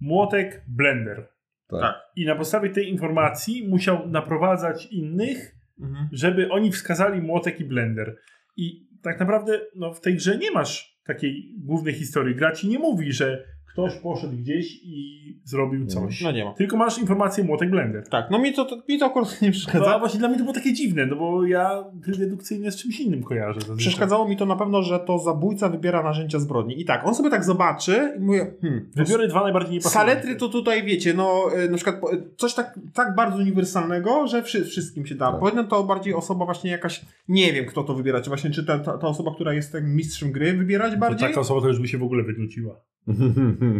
młotek, 0.00 0.64
blender. 0.68 1.28
tak. 1.68 1.80
Tak. 1.80 1.94
I 2.16 2.26
na 2.26 2.34
podstawie 2.36 2.70
tej 2.70 2.88
informacji 2.90 3.68
musiał 3.68 4.08
naprowadzać 4.08 4.86
innych, 4.86 5.54
Mhm. 5.80 6.08
żeby 6.12 6.48
oni 6.50 6.72
wskazali 6.72 7.20
młotek 7.22 7.60
i 7.60 7.64
blender. 7.64 8.16
I 8.56 8.86
tak 9.02 9.20
naprawdę 9.20 9.60
no, 9.76 9.94
w 9.94 10.00
tej 10.00 10.14
grze 10.16 10.38
nie 10.38 10.50
masz 10.50 10.98
takiej 11.06 11.54
głównej 11.58 11.94
historii. 11.94 12.34
Gra 12.34 12.52
ci 12.52 12.68
nie 12.68 12.78
mówi, 12.78 13.12
że 13.12 13.44
ktoś 13.72 13.94
poszedł 13.94 14.36
gdzieś 14.36 14.80
i 14.84 15.22
zrobił 15.44 15.86
coś. 15.86 16.20
No 16.22 16.32
nie 16.32 16.44
ma. 16.44 16.52
Tylko 16.54 16.76
masz 16.76 16.98
informację 16.98 17.44
młotek, 17.44 17.70
blender. 17.70 18.08
Tak, 18.08 18.26
no 18.30 18.38
mi 18.38 18.52
to, 18.52 18.64
to, 18.64 18.82
mi 18.88 18.98
to 18.98 19.06
akurat 19.06 19.42
nie 19.42 19.48
No, 19.48 19.52
przeszkadza. 19.52 19.94
a 19.94 19.98
właśnie 19.98 20.18
dla 20.18 20.28
mnie 20.28 20.38
to 20.38 20.44
było 20.44 20.54
takie 20.54 20.72
dziwne, 20.72 21.06
no 21.06 21.16
bo 21.16 21.46
ja 21.46 21.84
gry 21.94 22.16
dedukcyjne 22.16 22.70
z 22.72 22.76
czymś 22.76 23.00
innym 23.00 23.22
kojarzę. 23.22 23.60
zazwyczaj. 23.60 23.78
Przeszkadzało 23.78 24.28
mi 24.28 24.36
to 24.36 24.46
na 24.46 24.56
pewno, 24.56 24.82
że 24.82 25.00
to 25.00 25.18
zabójca 25.18 25.68
wybiera 25.68 26.02
narzędzia 26.02 26.38
zbrodni. 26.38 26.80
I 26.80 26.84
tak, 26.84 27.06
on 27.06 27.14
sobie 27.14 27.30
tak 27.30 27.44
zobaczy 27.44 28.14
i 28.16 28.20
mówi, 28.20 28.38
hmm, 28.60 28.90
no 28.96 29.04
Wybiorę 29.04 29.28
dwa 29.28 29.42
najbardziej 29.42 29.72
niepasujące. 29.72 30.10
Saletry 30.12 30.36
to 30.36 30.48
tutaj 30.48 30.82
wiecie, 30.84 31.14
no 31.14 31.40
e, 31.56 31.68
na 31.68 31.76
przykład 31.76 32.00
po- 32.00 32.10
coś 32.36 32.54
tak, 32.54 32.78
tak 32.94 33.14
bardzo 33.14 33.38
uniwersalnego, 33.38 34.26
że 34.26 34.42
wszy, 34.42 34.64
wszystkim 34.64 35.06
się 35.06 35.14
da. 35.14 35.30
Tak. 35.30 35.40
Powinna 35.40 35.64
to 35.64 35.84
bardziej 35.84 36.14
osoba 36.14 36.44
właśnie 36.44 36.70
jakaś, 36.70 37.04
nie 37.28 37.52
wiem 37.52 37.66
kto 37.66 37.82
to 37.84 37.94
wybiera, 37.94 38.20
czy 38.20 38.30
właśnie 38.30 38.50
czy 38.50 38.64
ta, 38.64 38.78
ta, 38.78 38.98
ta 38.98 39.06
osoba, 39.06 39.34
która 39.34 39.52
jest 39.54 39.72
tym 39.72 39.94
mistrzem 39.96 40.32
gry 40.32 40.52
wybierać 40.52 40.92
To 40.92 40.98
bardziej? 40.98 41.28
taka 41.28 41.40
osoba 41.40 41.60
to 41.60 41.68
już 41.68 41.80
by 41.80 41.88
się 41.88 41.98
w 41.98 42.02
ogóle 42.02 42.22
wykluczyła. 42.24 42.80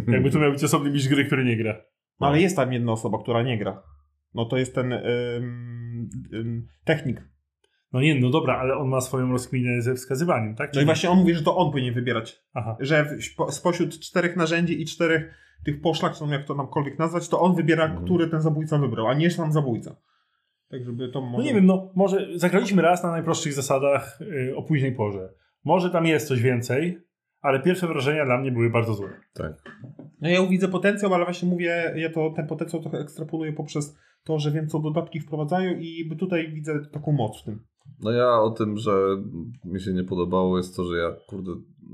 Jakby 0.08 0.30
to 0.30 0.38
miał 0.38 0.52
być 0.52 0.64
osobny 0.64 0.90
mistrz 0.90 1.08
gry, 1.08 1.24
który 1.24 1.44
nie 1.44 1.56
gra. 1.56 1.76
No, 2.20 2.26
ale 2.26 2.40
jest 2.40 2.56
tam 2.56 2.72
jedna 2.72 2.92
osoba, 2.92 3.18
która 3.22 3.42
nie 3.42 3.58
gra. 3.58 3.82
No 4.34 4.44
to 4.44 4.56
jest 4.56 4.74
ten 4.74 4.92
ym, 4.92 6.10
ym, 6.34 6.66
technik. 6.84 7.28
No 7.92 8.00
nie, 8.00 8.20
no 8.20 8.30
dobra, 8.30 8.56
ale 8.58 8.74
on 8.76 8.88
ma 8.88 9.00
swoją 9.00 9.30
rozkminę 9.32 9.82
ze 9.82 9.94
wskazywaniem, 9.94 10.54
tak? 10.54 10.74
No 10.74 10.80
i 10.80 10.84
właśnie 10.84 11.10
on 11.10 11.18
mówi, 11.18 11.34
że 11.34 11.42
to 11.42 11.56
on 11.56 11.70
powinien 11.72 11.94
wybierać. 11.94 12.42
Aha. 12.54 12.76
Że 12.80 13.04
w, 13.04 13.08
spo- 13.20 13.50
spośród 13.50 14.00
czterech 14.00 14.36
narzędzi 14.36 14.82
i 14.82 14.86
czterech 14.86 15.34
tych 15.64 15.80
poszlak, 15.80 16.14
czy 16.16 16.24
jak 16.24 16.44
to 16.44 16.54
namkolwiek 16.54 16.98
nazwać, 16.98 17.28
to 17.28 17.40
on 17.40 17.54
wybiera, 17.56 17.84
Mhm. 17.84 18.04
który 18.04 18.28
ten 18.28 18.40
zabójca 18.40 18.78
wybrał, 18.78 19.06
a 19.08 19.14
nie 19.14 19.30
sam 19.30 19.52
zabójca. 19.52 19.96
Tak, 20.70 20.84
żeby 20.84 21.08
to 21.08 21.20
No 21.20 21.26
może... 21.26 21.44
nie 21.44 21.54
wiem, 21.54 21.66
no 21.66 21.92
może 21.96 22.28
zagraliśmy 22.34 22.82
raz 22.82 23.02
na 23.02 23.10
najprostszych 23.10 23.52
zasadach 23.52 24.18
y, 24.20 24.56
o 24.56 24.62
późnej 24.62 24.92
porze. 24.92 25.28
Może 25.64 25.90
tam 25.90 26.06
jest 26.06 26.28
coś 26.28 26.42
więcej, 26.42 26.98
ale 27.42 27.60
pierwsze 27.62 27.86
wrażenia 27.86 28.24
dla 28.24 28.38
mnie 28.38 28.52
były 28.52 28.70
bardzo 28.70 28.94
złe. 28.94 29.08
tak. 29.34 29.52
No 30.20 30.28
ja 30.28 30.46
widzę 30.46 30.68
potencjał, 30.68 31.14
ale 31.14 31.24
właśnie 31.24 31.48
mówię, 31.48 31.94
ja 31.96 32.12
to 32.12 32.32
ten 32.36 32.46
potencjał 32.46 32.82
trochę 32.82 32.98
ekstrapoluję 32.98 33.52
poprzez 33.52 33.96
to, 34.24 34.38
że 34.38 34.50
wiem, 34.50 34.68
co 34.68 34.78
dodatki 34.78 35.20
wprowadzają 35.20 35.78
i 35.78 36.16
tutaj 36.18 36.52
widzę 36.52 36.80
taką 36.92 37.12
moc 37.12 37.42
w 37.42 37.44
tym. 37.44 37.60
No 38.00 38.10
ja 38.10 38.40
o 38.40 38.50
tym, 38.50 38.76
że 38.76 38.92
mi 39.64 39.80
się 39.80 39.92
nie 39.92 40.04
podobało 40.04 40.56
jest 40.58 40.76
to, 40.76 40.84
że 40.84 40.96
ja 40.96 41.12
kurde, 41.28 41.50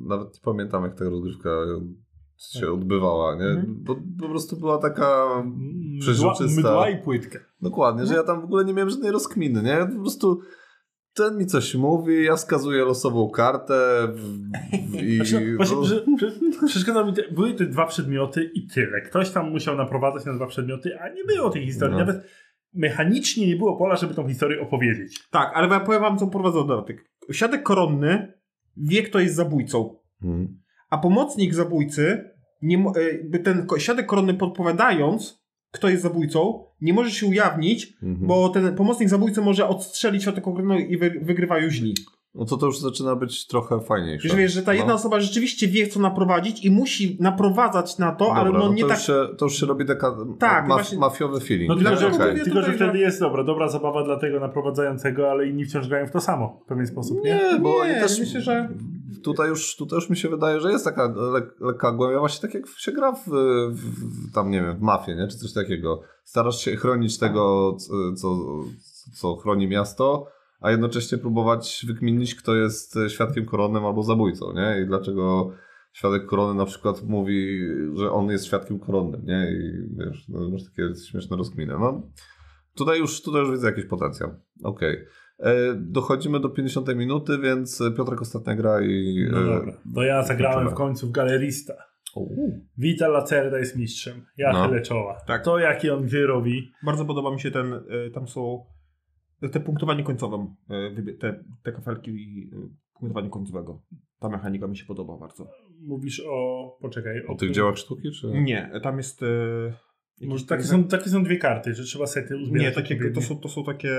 nawet 0.06 0.28
nie 0.34 0.40
pamiętam 0.44 0.82
jak 0.82 0.98
ta 0.98 1.04
rozgrywka 1.04 1.50
się 2.36 2.72
odbywała, 2.72 3.34
nie? 3.34 3.46
Mhm. 3.46 3.76
Bo 3.84 3.96
po 4.20 4.28
prostu 4.28 4.56
była 4.56 4.78
taka 4.78 5.26
Mdła, 5.44 6.00
przeźroczysta. 6.00 6.60
mdła 6.60 6.90
i 6.90 7.02
płytka. 7.02 7.38
Dokładnie, 7.62 8.06
że 8.06 8.14
ja 8.14 8.22
tam 8.22 8.40
w 8.40 8.44
ogóle 8.44 8.64
nie 8.64 8.74
miałem 8.74 8.90
żadnej 8.90 9.12
rozkminy, 9.12 9.62
nie? 9.62 9.86
Po 9.96 10.00
prostu 10.02 10.40
ten 11.18 11.38
mi 11.38 11.46
coś 11.46 11.74
mówi, 11.74 12.24
ja 12.24 12.36
wskazuję 12.36 12.84
losową 12.84 13.30
kartę 13.30 14.08
w, 14.14 14.20
w, 14.90 14.94
i... 15.02 15.18
Właśnie, 15.56 15.80
przeszkadza 16.66 17.04
mi, 17.04 17.12
były 17.30 17.54
te 17.54 17.66
dwa 17.66 17.86
przedmioty 17.86 18.50
i 18.54 18.66
tyle. 18.66 19.00
Ktoś 19.00 19.30
tam 19.30 19.50
musiał 19.50 19.76
naprowadzać 19.76 20.26
na 20.26 20.34
dwa 20.34 20.46
przedmioty, 20.46 21.00
a 21.00 21.08
nie 21.08 21.24
było 21.24 21.50
tej 21.50 21.66
historii. 21.66 21.92
No. 21.92 21.98
Nawet 21.98 22.22
mechanicznie 22.74 23.46
nie 23.46 23.56
było 23.56 23.76
pola, 23.76 23.96
żeby 23.96 24.14
tą 24.14 24.28
historię 24.28 24.60
opowiedzieć. 24.60 25.28
Tak, 25.30 25.52
ale 25.54 25.68
ja 25.68 25.80
powiem 25.80 26.00
wam, 26.00 26.18
co 26.18 26.26
prowadzą 26.26 26.66
dodatek. 26.66 27.04
Świadek 27.32 27.62
koronny 27.62 28.32
wie, 28.76 29.02
kto 29.02 29.20
jest 29.20 29.34
zabójcą, 29.34 29.98
Mhm. 30.22 30.58
a 30.90 30.98
pomocnik 30.98 31.54
zabójcy, 31.54 32.30
nie, 32.62 32.84
e, 33.32 33.38
ten 33.38 33.66
świadek 33.78 34.06
koronny 34.06 34.34
podpowiadając, 34.34 35.44
kto 35.70 35.88
jest 35.88 36.02
zabójcą, 36.02 36.67
nie 36.80 36.92
może 36.92 37.10
się 37.10 37.26
ujawnić, 37.26 37.92
Mhm. 38.02 38.26
bo 38.28 38.48
ten 38.48 38.74
pomocnik 38.74 39.08
zabójcy 39.08 39.40
może 39.40 39.68
odstrzelić 39.68 40.22
świadek 40.22 40.44
koronny 40.44 40.80
i 40.80 40.96
wy, 40.96 41.10
wygrywają 41.22 41.70
źli. 41.70 41.94
No 42.38 42.44
to 42.44 42.56
to 42.56 42.66
już 42.66 42.78
zaczyna 42.78 43.16
być 43.16 43.46
trochę 43.46 43.80
fajniejsze. 43.80 44.28
Że 44.28 44.36
wiesz, 44.36 44.52
że 44.52 44.62
ta 44.62 44.74
jedna 44.74 44.88
No. 44.88 44.94
osoba 44.94 45.20
rzeczywiście 45.20 45.68
wie, 45.68 45.86
co 45.86 46.00
naprowadzić 46.00 46.64
i 46.64 46.70
musi 46.70 47.16
naprowadzać 47.20 47.98
na 47.98 48.12
to, 48.12 48.34
ale 48.34 48.44
Dobra, 48.44 48.60
no 48.60 48.72
nie 48.72 48.82
to, 48.82 48.88
tak... 48.88 48.98
już 48.98 49.06
się, 49.06 49.26
to 49.38 49.44
już 49.44 49.54
się 49.60 49.66
robi 49.66 49.86
taka 49.86 50.16
Tak, 50.38 50.68
ma, 50.68 50.74
właśnie- 50.74 50.98
mafiowy 50.98 51.40
feeling. 51.40 51.68
No 51.68 51.76
tylko, 51.76 51.96
że, 51.96 52.08
mówię 52.08 52.34
tylko, 52.34 52.44
tutaj, 52.50 52.64
że 52.64 52.72
wtedy 52.72 52.98
jest 52.98 53.20
dobra, 53.20 53.44
dobra 53.44 53.68
zabawa 53.68 54.04
dla 54.04 54.16
tego 54.16 54.40
naprowadzającego, 54.40 55.30
ale 55.30 55.46
inni 55.46 55.64
wciąż 55.64 55.88
grają 55.88 56.06
w 56.06 56.10
to 56.10 56.20
samo 56.20 56.60
w 56.64 56.68
pewien 56.68 56.86
sposób, 56.86 57.24
nie? 57.24 57.30
Nie, 57.52 57.58
bo 57.60 57.84
Nie, 57.86 57.94
też 58.00 58.20
myślę, 58.20 58.40
że- 58.40 58.68
tutaj, 59.24 59.48
już, 59.48 59.76
tutaj 59.76 59.96
już 59.96 60.10
mi 60.10 60.16
się 60.16 60.28
wydaje, 60.28 60.60
że 60.60 60.72
jest 60.72 60.84
taka 60.84 61.02
le, 61.16 61.40
lekka 61.60 61.92
głębia, 61.92 62.18
właśnie 62.18 62.42
tak 62.48 62.54
jak 62.54 62.66
się 62.78 62.92
gra 62.92 63.12
w, 63.12 63.24
w, 63.70 63.80
w 64.28 64.32
tam 64.34 64.50
nie 64.50 64.62
wiem, 64.62 64.76
w 64.76 64.80
mafię, 64.80 65.14
nie? 65.16 65.28
czy 65.28 65.38
coś 65.38 65.52
takiego. 65.52 66.00
Starasz 66.24 66.60
się 66.60 66.76
chronić 66.76 67.18
tego, 67.18 67.72
co, 67.78 67.92
co, 68.16 68.36
co 69.14 69.36
chroni 69.36 69.68
miasto, 69.68 70.26
a 70.60 70.70
jednocześnie 70.70 71.18
próbować 71.18 71.84
wykminić, 71.88 72.34
kto 72.34 72.54
jest 72.54 72.98
świadkiem 73.08 73.46
koronnym 73.46 73.84
albo 73.84 74.02
zabójcą, 74.02 74.52
nie? 74.54 74.80
I 74.82 74.86
dlaczego 74.86 75.50
świadek 75.92 76.26
koronny 76.26 76.54
na 76.58 76.64
przykład 76.66 77.02
mówi, 77.02 77.60
że 77.94 78.10
on 78.12 78.30
jest 78.30 78.46
świadkiem 78.46 78.78
koronnym, 78.78 79.24
nie? 79.24 79.50
I 79.52 79.72
wiesz, 79.98 80.28
no, 80.28 80.50
masz 80.50 80.64
takie 80.64 80.94
śmieszne 81.10 81.36
rozkminy. 81.36 81.74
No, 81.80 82.02
tutaj 82.76 82.98
już, 82.98 83.22
tutaj 83.22 83.40
już 83.40 83.50
widzę 83.50 83.66
jakiś 83.66 83.84
potencjał. 83.84 84.30
Okej. 84.64 84.96
E, 85.38 85.54
Dochodzimy 85.76 86.40
do 86.40 86.48
50 86.48 86.94
minuty, 86.96 87.38
więc 87.38 87.82
Piotrek 87.96 88.22
ostatnia 88.22 88.54
gra 88.54 88.80
i... 88.80 89.26
No 89.32 89.40
e, 89.40 89.44
dobra. 89.44 89.72
To 89.94 90.02
ja 90.02 90.22
zagrałem 90.22 90.68
w 90.70 90.74
końcu 90.74 91.06
w 91.08 91.10
galerista. 91.10 91.74
Wita 92.78 93.08
Lacerda 93.08 93.58
jest 93.58 93.76
mistrzem. 93.76 94.24
Ja 94.36 94.52
No. 94.52 94.68
tyle 94.68 94.82
czoła. 94.82 95.16
Tak. 95.26 95.44
To 95.44 95.58
jaki 95.58 95.90
on 95.90 96.06
gry 96.06 96.26
robi. 96.26 96.72
Bardzo 96.82 97.04
podoba 97.04 97.30
mi 97.32 97.40
się 97.40 97.50
ten, 97.50 97.80
tam 98.14 98.28
są 98.28 98.64
te 99.52 99.60
punktowanie 99.60 100.04
końcowe, 100.04 100.54
wybie- 100.68 101.18
te, 101.18 101.44
te 101.62 101.72
kafelki 101.72 102.10
i 102.10 102.50
y, 102.54 102.68
punktowanie 102.98 103.30
końcowego. 103.30 103.82
Ta 104.18 104.28
mechanika 104.28 104.66
mi 104.66 104.76
się 104.76 104.84
podoba 104.86 105.16
bardzo. 105.16 105.48
Mówisz 105.80 106.22
o... 106.28 106.78
Poczekaj. 106.80 107.26
O 107.26 107.34
tych 107.34 107.50
dziełach 107.50 107.78
sztuki, 107.78 108.10
czy... 108.10 108.26
Nie, 108.26 108.70
tam 108.82 108.96
jest... 108.96 109.22
Może 110.22 110.46
takie, 110.46 110.62
są, 110.62 110.84
takie 110.84 111.10
są 111.10 111.24
dwie 111.24 111.36
karty, 111.36 111.74
że 111.74 111.82
trzeba 111.84 112.06
sety 112.06 112.36
uzbierać. 112.36 112.76
Nie, 112.76 112.82
takie, 112.82 113.10
to, 113.10 113.20
są, 113.22 113.38
to 113.40 113.48
są 113.48 113.64
takie... 113.64 113.90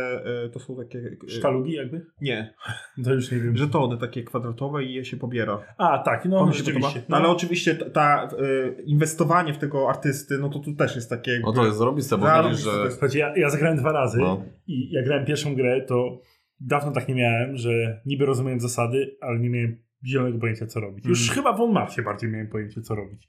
y, 0.45 0.49
To 0.49 0.59
są 0.59 0.75
takie... 0.75 0.97
y, 0.99 1.17
Sztalugi 1.29 1.73
jakby? 1.73 2.05
Nie, 2.21 2.53
To 3.03 3.13
już 3.13 3.31
nie 3.31 3.39
wiem. 3.39 3.57
żetony 3.57 3.97
takie 3.97 4.23
kwadratowe 4.23 4.83
i 4.83 4.93
je 4.93 5.05
się 5.05 5.17
pobiera. 5.17 5.59
A, 5.77 5.97
tak, 5.97 6.25
no 6.25 6.45
To 6.45 6.53
rzeczywiście. 6.53 6.93
podoba. 6.99 7.05
No, 7.09 7.17
ale 7.17 7.27
oczywiście 7.27 7.75
ta, 7.75 7.89
ta 7.89 8.29
y, 8.37 8.83
inwestowanie 8.85 9.53
w 9.53 9.57
tego 9.57 9.89
artysty, 9.89 10.37
no 10.37 10.49
to 10.49 10.59
tu 10.59 10.73
też 10.75 10.95
jest 10.95 11.09
takie... 11.09 11.31
Jakby, 11.31 11.45
No 11.47 11.53
to 11.53 11.65
jest 11.65 11.77
zarobiste, 11.77 12.17
bo 12.17 12.25
to 12.25 12.53
że... 12.53 12.91
Słuchajcie, 12.91 13.19
ja, 13.19 13.33
ja 13.37 13.49
zagrałem 13.49 13.77
dwa 13.77 13.91
razy 13.91 14.19
No. 14.19 14.43
i 14.67 14.91
jak 14.91 15.05
grałem 15.05 15.25
pierwszą 15.25 15.55
grę, 15.55 15.81
to 15.87 16.21
dawno 16.59 16.91
tak 16.91 17.07
nie 17.07 17.15
miałem, 17.15 17.57
że 17.57 18.01
niby 18.05 18.25
rozumiem 18.25 18.59
zasady, 18.59 19.17
ale 19.21 19.39
nie 19.39 19.49
miałem 19.49 19.77
zielonego 20.05 20.39
pojęcia, 20.39 20.65
co 20.67 20.79
robić. 20.79 21.05
Już 21.05 21.23
Mm. 21.23 21.35
chyba 21.35 21.53
w 21.57 21.61
On 21.61 21.71
Mapsie 21.71 22.01
bardziej 22.01 22.29
miałem 22.29 22.47
pojęcie, 22.47 22.81
co 22.81 22.95
robić. 22.95 23.27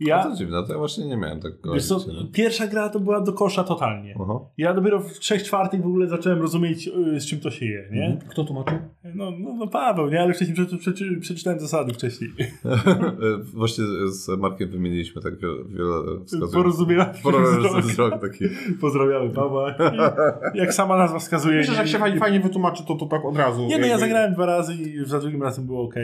Ja... 0.00 0.16
Ja, 0.16 0.22
To 0.24 0.36
dziwne, 0.36 0.62
to 0.66 0.72
ja 0.72 0.78
właśnie 0.78 1.06
nie 1.06 1.16
miałem 1.16 1.40
takiego 1.40 1.74
wiesz 1.74 1.86
co, 1.86 2.00
pierwsza 2.32 2.66
gra 2.66 2.88
to 2.88 3.00
była 3.00 3.20
do 3.20 3.32
kosza 3.32 3.64
totalnie. 3.64 4.14
Aha. 4.22 4.40
Ja 4.58 4.74
dopiero 4.74 5.00
w 5.00 5.18
trzech 5.18 5.42
czwartych 5.42 5.82
w 5.82 5.86
ogóle 5.86 6.06
zacząłem 6.06 6.42
rozumieć, 6.42 6.88
y, 7.16 7.20
z 7.20 7.26
czym 7.26 7.40
to 7.40 7.50
się 7.50 7.66
je, 7.66 7.88
nie? 7.92 8.06
Mhm. 8.06 8.30
Kto 8.30 8.44
tłumaczył? 8.44 8.78
No, 9.14 9.30
no, 9.30 9.54
no 9.58 9.66
Paweł, 9.66 10.08
nie? 10.10 10.20
Ale 10.20 10.34
wcześniej 10.34 10.54
przeczy, 10.54 10.78
przeczy, 10.78 11.18
przeczytałem 11.20 11.60
zasady 11.60 11.92
wcześniej. 11.94 12.30
Właśnie 13.54 13.84
z 14.06 14.28
Markiem 14.38 14.70
wymieniliśmy 14.70 15.22
tak 15.22 15.40
wiele, 15.40 16.24
wskazówek. 16.26 16.54
Porozumiewamy 16.54 17.14
Porozumiewamy 17.22 17.82
wzrok. 17.82 18.20
taki. 18.20 18.44
Pozdrawiamy 18.80 19.30
Pawła. 19.30 19.74
Jak 20.54 20.74
sama 20.74 20.96
nazwa 20.96 21.18
wskazuje. 21.18 21.56
Myślę, 21.56 21.74
że 21.74 21.80
jak 21.80 21.88
się 21.88 21.98
fajnie, 21.98 22.18
fajnie 22.18 22.40
wytłumaczy, 22.40 22.84
to, 22.86 22.94
to 22.94 23.06
tak 23.06 23.24
od 23.24 23.36
razu. 23.36 23.66
Nie 23.66 23.78
no, 23.78 23.86
ja 23.86 23.98
zagrałem 23.98 24.32
dwa 24.34 24.46
razy 24.46 24.74
i 24.74 25.04
za 25.04 25.20
drugim 25.20 25.42
razem 25.42 25.66
było 25.66 25.82
ok. 25.84 25.94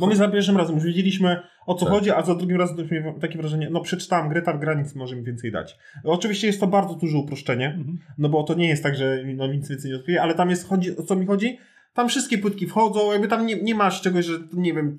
Bo 0.00 0.06
my 0.06 0.16
za 0.16 0.28
pierwszym 0.28 0.56
razem 0.56 0.74
już 0.74 0.84
wiedzieliśmy 0.84 1.40
o 1.66 1.74
co 1.74 1.84
Tak. 1.86 1.94
chodzi, 1.94 2.10
a 2.10 2.22
za 2.22 2.34
drugim 2.34 2.56
razem 2.56 2.76
miałem 2.90 3.20
takie 3.20 3.38
wrażenie, 3.38 3.68
no 3.70 3.80
przeczytałem 3.80 4.28
grę, 4.28 4.42
ta 4.42 4.58
gra 4.58 4.74
nic 4.74 4.94
może 4.94 5.16
mi 5.16 5.22
więcej 5.24 5.52
dać. 5.52 5.78
Oczywiście 6.04 6.46
jest 6.46 6.60
to 6.60 6.66
bardzo 6.66 6.94
duże 6.94 7.18
uproszczenie, 7.18 7.66
Mhm. 7.66 7.98
no 8.18 8.28
bo 8.28 8.42
to 8.42 8.54
nie 8.54 8.68
jest 8.68 8.82
tak, 8.82 8.96
że 8.96 9.22
no, 9.36 9.46
nic 9.46 9.68
więcej 9.68 9.90
nie 9.90 9.96
odkryje, 9.96 10.22
ale 10.22 10.34
tam 10.34 10.50
jest, 10.50 10.68
chodzi, 10.68 10.96
o 10.96 11.02
co 11.02 11.16
mi 11.16 11.26
chodzi? 11.26 11.58
Tam 11.94 12.08
wszystkie 12.08 12.38
płytki 12.38 12.66
wchodzą, 12.66 13.12
jakby 13.12 13.28
tam 13.28 13.46
nie, 13.46 13.62
nie 13.62 13.74
masz 13.74 14.00
czegoś, 14.02 14.24
że 14.26 14.38
nie 14.52 14.74
wiem, 14.74 14.98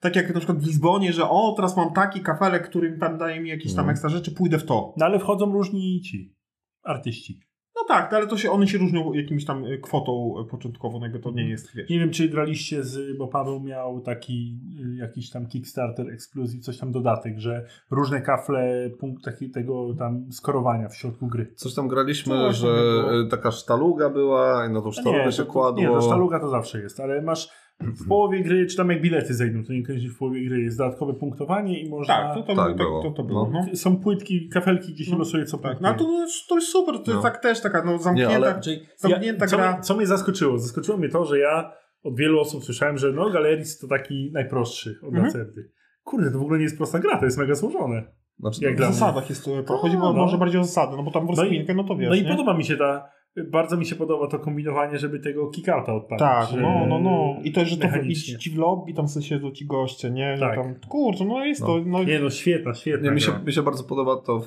tak 0.00 0.16
jak 0.16 0.34
na 0.34 0.40
przykład 0.40 0.58
w 0.58 0.66
Lizbonie, 0.66 1.12
że 1.12 1.28
o, 1.30 1.52
teraz 1.56 1.76
mam 1.76 1.92
taki 1.92 2.20
kafelek, 2.20 2.68
który 2.68 2.98
tam 2.98 3.18
daje 3.18 3.40
mi 3.40 3.48
jakieś 3.48 3.72
tam 3.72 3.78
Mhm. 3.80 3.90
ekstra 3.90 4.10
rzeczy, 4.10 4.30
pójdę 4.30 4.58
w 4.58 4.64
to. 4.66 4.94
No 4.96 5.06
ale 5.06 5.18
wchodzą 5.18 5.52
różni 5.52 6.00
ci 6.00 6.36
artyści. 6.82 7.40
No 7.78 7.88
tak, 7.88 8.12
ale 8.12 8.26
to 8.26 8.36
się, 8.36 8.50
one 8.50 8.68
się 8.68 8.78
różnią 8.78 9.12
jakimś 9.12 9.44
tam 9.44 9.64
y, 9.64 9.78
kwotą 9.78 10.34
y, 10.40 10.50
początkową, 10.50 10.98
no 10.98 11.06
jakby 11.06 11.20
to 11.20 11.30
nie 11.30 11.48
jest, 11.48 11.74
wiesz. 11.74 11.90
Nie 11.90 11.98
wiem, 11.98 12.10
czy 12.10 12.28
graliście 12.28 12.84
z, 12.84 13.18
bo 13.18 13.28
Paweł 13.28 13.60
miał 13.60 14.00
taki 14.00 14.58
y, 14.94 14.96
jakiś 14.96 15.30
tam 15.30 15.46
Kickstarter 15.46 16.10
Exclusive, 16.10 16.64
coś 16.64 16.78
tam 16.78 16.92
dodatek, 16.92 17.38
że 17.38 17.66
różne 17.90 18.22
kafle, 18.22 18.90
punkt 19.00 19.24
taki, 19.24 19.50
tego 19.50 19.94
tam 19.98 20.32
skorowania 20.32 20.88
w 20.88 20.96
środku 20.96 21.26
gry. 21.26 21.52
Coś 21.54 21.74
tam 21.74 21.88
graliśmy, 21.88 22.34
tam 22.34 22.52
że 22.52 22.68
e, 22.68 23.28
taka 23.30 23.50
sztaluga 23.50 24.10
była 24.10 24.66
i 24.66 24.70
na 24.70 24.82
tą 24.82 24.92
sztalugę 24.92 25.32
się 25.32 25.44
to, 25.44 25.52
kładło. 25.52 25.80
nie, 25.80 25.88
to 25.88 26.02
sztaluga 26.02 26.40
to 26.40 26.48
zawsze 26.48 26.80
jest, 26.80 27.00
ale 27.00 27.22
masz 27.22 27.67
w 27.80 28.08
połowie 28.08 28.42
gry, 28.42 28.66
czy 28.66 28.76
tam 28.76 28.90
jak 28.90 29.02
bilety 29.02 29.34
zejdą, 29.34 29.64
to 29.64 29.72
niekoniecznie 29.72 30.10
w 30.10 30.18
połowie 30.18 30.44
gry 30.48 30.60
jest 30.60 30.78
dodatkowe 30.78 31.14
punktowanie 31.14 31.82
i 31.82 31.88
można... 31.90 32.14
Tak, 32.14 32.34
to, 32.34 32.42
to, 32.42 32.54
Tak 32.56 32.68
to, 32.72 32.74
było. 32.74 33.02
to, 33.02 33.10
to 33.10 33.22
było. 33.24 33.50
No. 33.52 33.64
No. 33.70 33.76
Są 33.76 33.96
płytki, 33.96 34.48
kafelki, 34.48 34.92
gdzie 34.94 35.04
się 35.04 35.12
No, 35.12 35.18
losuje 35.18 35.44
co 35.44 35.58
Tak, 35.58 35.78
punkt. 35.78 35.82
no 35.82 35.94
to, 35.94 36.04
to 36.48 36.54
jest 36.54 36.68
super, 36.68 36.94
to 36.94 37.02
No. 37.06 37.12
jest 37.12 37.22
tak 37.22 37.42
też 37.42 37.60
taka 37.60 37.84
no, 37.84 37.98
zamknięta, 37.98 38.30
Nie, 38.30 38.36
ale- 38.46 38.60
Czyli 38.60 38.80
zamknięta 38.96 39.44
ja, 39.44 39.48
co, 39.50 39.56
gra. 39.56 39.72
mnie- 39.72 39.82
co 39.82 39.96
mnie 39.96 40.06
zaskoczyło? 40.06 40.58
Zaskoczyło 40.58 40.98
mnie 40.98 41.08
to, 41.08 41.24
że 41.24 41.38
ja 41.38 41.72
od 42.02 42.16
wielu 42.16 42.40
osób 42.40 42.64
słyszałem, 42.64 42.98
że 42.98 43.12
no 43.12 43.30
Galeris 43.30 43.78
to 43.78 43.88
taki 43.88 44.30
najprostszy 44.32 44.90
od 45.02 45.08
Mhm. 45.08 45.24
Lacerdy. 45.24 45.70
Kurde, 46.04 46.30
to 46.32 46.38
w 46.38 46.42
ogóle 46.42 46.58
nie 46.58 46.64
jest 46.64 46.76
prosta 46.76 46.98
gra, 46.98 47.18
to 47.18 47.24
jest 47.24 47.38
mega 47.38 47.54
złożone. 47.54 48.02
Znaczy, 48.38 48.64
Jak 48.64 48.74
W 48.74 48.76
dla 48.76 48.86
mnie. 48.86 48.94
zasadach 48.94 49.28
jest 49.28 49.44
to, 49.66 49.76
chodzi 49.78 49.98
no. 49.98 50.12
może 50.12 50.38
bardziej 50.38 50.60
o 50.60 50.64
zasady, 50.64 50.96
no 50.96 51.02
bo 51.02 51.10
tam 51.10 51.22
w 51.22 51.26
No 51.26 51.32
i- 51.32 51.36
rozkminkę, 51.36 51.74
no 51.74 51.84
to 51.84 51.96
wiesz, 51.96 52.08
no 52.08 52.14
i 52.14 52.22
nie? 52.22 52.28
podoba 52.30 52.54
mi 52.56 52.64
się 52.64 52.76
ta, 52.76 53.08
bardzo 53.44 53.76
mi 53.76 53.86
się 53.86 53.96
podoba 53.96 54.26
to 54.26 54.38
kombinowanie, 54.38 54.98
żeby 54.98 55.20
tego 55.20 55.50
kickouta 55.50 55.94
odpalić. 55.94 56.18
Tak, 56.18 56.48
no, 56.60 56.86
no, 56.88 56.98
no. 56.98 57.36
I 57.42 57.52
to, 57.52 57.64
że 57.64 57.76
to 57.76 57.96
iść 57.96 58.36
ci 58.36 58.50
w 58.50 58.58
lobby, 58.58 58.94
tam 58.94 59.08
sobie 59.08 59.26
siedzą 59.26 59.50
ci 59.50 59.66
goście, 59.66 60.10
nie? 60.10 60.36
Tak. 60.40 60.54
Tam, 60.54 60.74
kurczę, 60.88 61.24
no 61.24 61.44
jest 61.44 61.60
No. 61.60 61.66
to, 61.66 61.80
no 61.86 62.04
Nie 62.04 62.18
no, 62.18 62.30
świetna, 62.30 62.74
świetna 62.74 63.08
Nie, 63.08 63.14
mi, 63.14 63.20
się, 63.20 63.32
mi 63.46 63.52
się 63.52 63.62
bardzo 63.62 63.84
podoba 63.84 64.16
to 64.16 64.40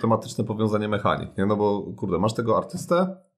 tematyczne 0.00 0.44
powiązanie 0.44 0.88
mechanik, 0.88 1.38
nie? 1.38 1.46
No 1.46 1.56
bo 1.56 1.82
kurde, 1.96 2.18
masz 2.18 2.34
tego 2.34 2.56
artystę 2.56 3.16
i 3.26 3.29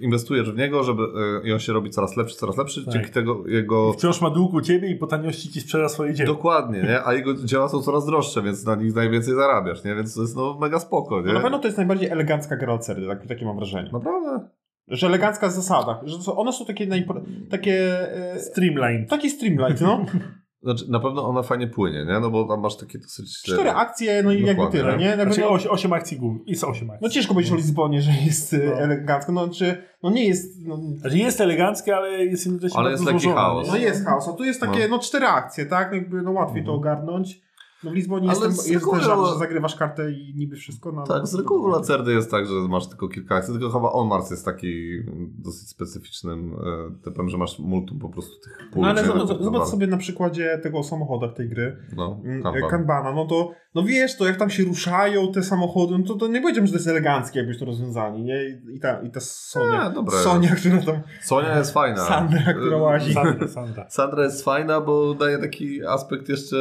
inwestujesz 0.00 0.52
w 0.52 0.56
niego, 0.56 0.82
żeby 0.82 1.02
e, 1.44 1.48
i 1.48 1.52
on 1.52 1.58
się 1.58 1.72
robi 1.72 1.90
coraz 1.90 2.16
lepszy, 2.16 2.36
coraz 2.36 2.56
lepszy, 2.56 2.84
Tak. 2.84 2.94
dzięki 2.94 3.10
tego 3.10 3.46
jego... 3.46 3.92
Wciąż 3.92 4.20
ma 4.20 4.30
dług 4.30 4.54
u 4.54 4.60
ciebie 4.60 4.90
i 4.90 4.96
po 4.96 5.06
taniości 5.06 5.52
ci 5.52 5.60
sprzeda 5.60 5.88
swoje 5.88 6.14
dzieło. 6.14 6.34
Dokładnie, 6.34 6.82
nie? 6.82 7.06
A 7.06 7.14
jego 7.14 7.34
dzieła 7.34 7.68
są 7.68 7.82
coraz 7.82 8.06
droższe, 8.06 8.42
więc 8.42 8.64
na 8.64 8.74
nich 8.74 8.94
najwięcej 8.94 9.34
zarabiasz, 9.34 9.84
nie? 9.84 9.94
Więc 9.94 10.14
to 10.14 10.20
jest 10.20 10.36
no 10.36 10.58
mega 10.60 10.78
spoko, 10.78 11.20
nie? 11.20 11.26
no 11.26 11.32
na 11.32 11.40
pewno 11.40 11.58
to 11.58 11.68
jest 11.68 11.76
najbardziej 11.78 12.08
elegancka 12.08 12.56
gra 12.56 12.72
od 12.72 12.86
serii, 12.86 13.08
tak, 13.08 13.26
takie 13.26 13.44
mam 13.44 13.56
wrażenie. 13.56 13.90
Naprawdę? 13.92 14.48
Że 14.88 15.06
elegancka 15.06 15.48
w 15.48 15.52
zasadach, 15.52 16.00
że 16.04 16.32
one 16.32 16.52
są 16.52 16.64
takie, 16.64 16.86
najpro, 16.86 17.22
takie, 17.50 18.08
e, 18.32 18.38
Streamline. 18.38 19.06
taki 19.06 19.30
streamlight, 19.30 19.80
no. 19.80 20.04
Znaczy, 20.64 20.90
na 20.90 21.00
pewno 21.00 21.28
ona 21.28 21.42
fajnie 21.42 21.66
płynie, 21.66 22.04
nie? 22.04 22.20
No 22.20 22.30
bo 22.30 22.44
tam 22.44 22.60
masz 22.60 22.76
takie 22.76 22.98
dosyć... 22.98 23.42
Cztery 23.42 23.70
akcje, 23.70 24.22
no 24.22 24.32
i 24.32 24.42
jakby 24.42 24.66
tyle, 24.70 24.90
tak. 24.90 25.00
nie? 25.00 25.06
Jakby, 25.06 25.24
Znaczy 25.24 25.40
no, 25.40 25.48
8, 25.50 25.70
8 25.70 25.92
akcji 25.92 26.16
głównych. 26.18 26.48
Jest 26.48 26.64
8 26.64 26.90
akcji. 26.90 26.98
no 27.06 27.08
ciężko 27.08 27.34
powiedzieć 27.34 27.52
o 27.52 27.56
Lizbonie, 27.56 28.02
że 28.02 28.10
jest 28.26 28.54
e, 28.54 28.58
No. 28.66 28.72
elegancko, 28.72 29.32
no 29.32 29.48
czy, 29.48 29.82
no 30.02 30.10
nie 30.10 30.24
jest, 30.28 30.66
no, 30.66 30.78
Znaczy 30.96 31.18
jest 31.18 31.40
eleganckie, 31.40 31.96
ale 31.96 32.24
jest 32.24 32.46
jednocześnie 32.46 32.78
Ale 32.78 32.90
bardzo 32.90 33.10
jest 33.10 33.22
złożone, 33.22 33.40
chaos. 33.42 33.66
nie? 33.66 33.72
no 33.72 33.78
jest 33.78 34.04
chaos, 34.04 34.28
a 34.28 34.32
tu 34.32 34.44
jest 34.44 34.60
takie, 34.60 34.88
no, 34.88 34.98
cztery 34.98 35.26
akcje, 35.26 35.66
tak? 35.66 35.92
Jakby, 35.92 36.22
no 36.22 36.30
łatwiej 36.32 36.64
to 36.64 36.74
Mhm. 36.74 36.78
ogarnąć. 36.78 37.40
No 37.84 37.90
w 37.90 37.94
Lizbonie 37.94 38.30
Ale 38.30 38.46
jest, 38.46 38.70
jest 38.70 38.84
reguły- 38.84 38.98
ten 38.98 39.06
żart, 39.06 39.20
że 39.32 39.38
zagrywasz 39.38 39.76
kartę 39.76 40.12
i 40.12 40.34
niby 40.36 40.56
wszystko 40.56 40.92
na... 40.92 41.02
Tak, 41.02 41.26
z 41.26 41.34
reguły 41.34 41.72
Lacerdy 41.72 42.12
jest 42.12 42.30
tak, 42.30 42.46
że 42.46 42.54
masz 42.54 42.86
tylko 42.88 43.08
kilka 43.08 43.34
akcji, 43.34 43.54
tylko 43.54 43.70
chyba 43.70 43.92
On 43.92 44.08
Mars 44.08 44.30
jest 44.30 44.44
taki 44.44 45.02
dosyć 45.38 45.68
specyficznym 45.68 46.54
e, 46.54 47.04
typem, 47.04 47.28
że 47.28 47.38
masz 47.38 47.58
multum 47.58 47.98
po 47.98 48.08
prostu 48.08 48.32
tych 48.44 48.58
pól. 48.72 48.82
No 48.82 48.88
ale 48.88 49.04
zobacz, 49.04 49.28
Tak 49.28 49.42
zobacz 49.42 49.68
sobie 49.68 49.86
na 49.86 49.96
przykładzie 49.96 50.60
tego 50.62 50.78
o 50.78 50.82
samochodach 50.82 51.34
tej 51.34 51.48
gry. 51.48 51.76
No, 51.96 52.20
Mm, 52.24 52.42
Kanban. 52.42 52.70
Kanbana, 52.70 53.12
no 53.12 53.26
to, 53.26 53.50
no 53.74 53.82
wiesz, 53.82 54.16
to 54.16 54.26
jak 54.26 54.36
tam 54.36 54.50
się 54.50 54.64
ruszają 54.64 55.32
te 55.32 55.42
samochody, 55.42 55.98
no 55.98 56.04
to, 56.04 56.14
to 56.14 56.26
nie 56.26 56.40
powiedziałem, 56.40 56.66
że 56.66 56.72
to 56.72 56.78
jest 56.78 56.88
eleganckie 56.88 57.38
jakbyś 57.38 57.58
to 57.58 57.64
rozwiązali, 57.64 58.22
nie? 58.22 58.44
I, 58.72 58.80
ta, 58.80 59.00
i 59.02 59.10
ta 59.10 59.20
Sonia, 59.20 59.94
Nie. 60.04 60.10
Sonia, 60.10 60.54
która 60.56 60.82
tam, 60.82 61.00
Sonia 61.22 61.58
jest 61.58 61.72
fajna. 61.72 61.96
Sandra, 62.04 62.54
która 62.54 62.76
E, 62.76 62.80
łazi. 62.80 63.14
Sandra, 63.14 63.48
Sandra. 63.48 63.86
Sandra 63.90 64.24
jest 64.24 64.44
fajna, 64.44 64.80
bo 64.80 65.14
daje 65.14 65.38
taki 65.38 65.86
aspekt 65.86 66.28
jeszcze, 66.28 66.56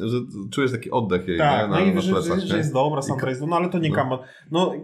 że 0.00 0.16
czujesz 0.50 0.72
taki 0.72 0.90
oddech 0.90 1.28
jej 1.28 1.38
Tak, 1.38 1.62
nie? 1.62 1.68
no 1.68 1.74
na, 1.74 1.80
i 1.80 1.94
na 1.94 2.00
że, 2.00 2.12
plecach. 2.12 2.38
że, 2.40 2.46
że 2.46 2.56
jest 2.58 2.72
dobra, 2.72 3.02
Sandra 3.02 3.28
jest, 3.28 3.42
no 3.46 3.56
ale 3.56 3.68
to 3.68 3.78
nie 3.78 3.90
No. 3.90 4.22
No, 4.50 4.74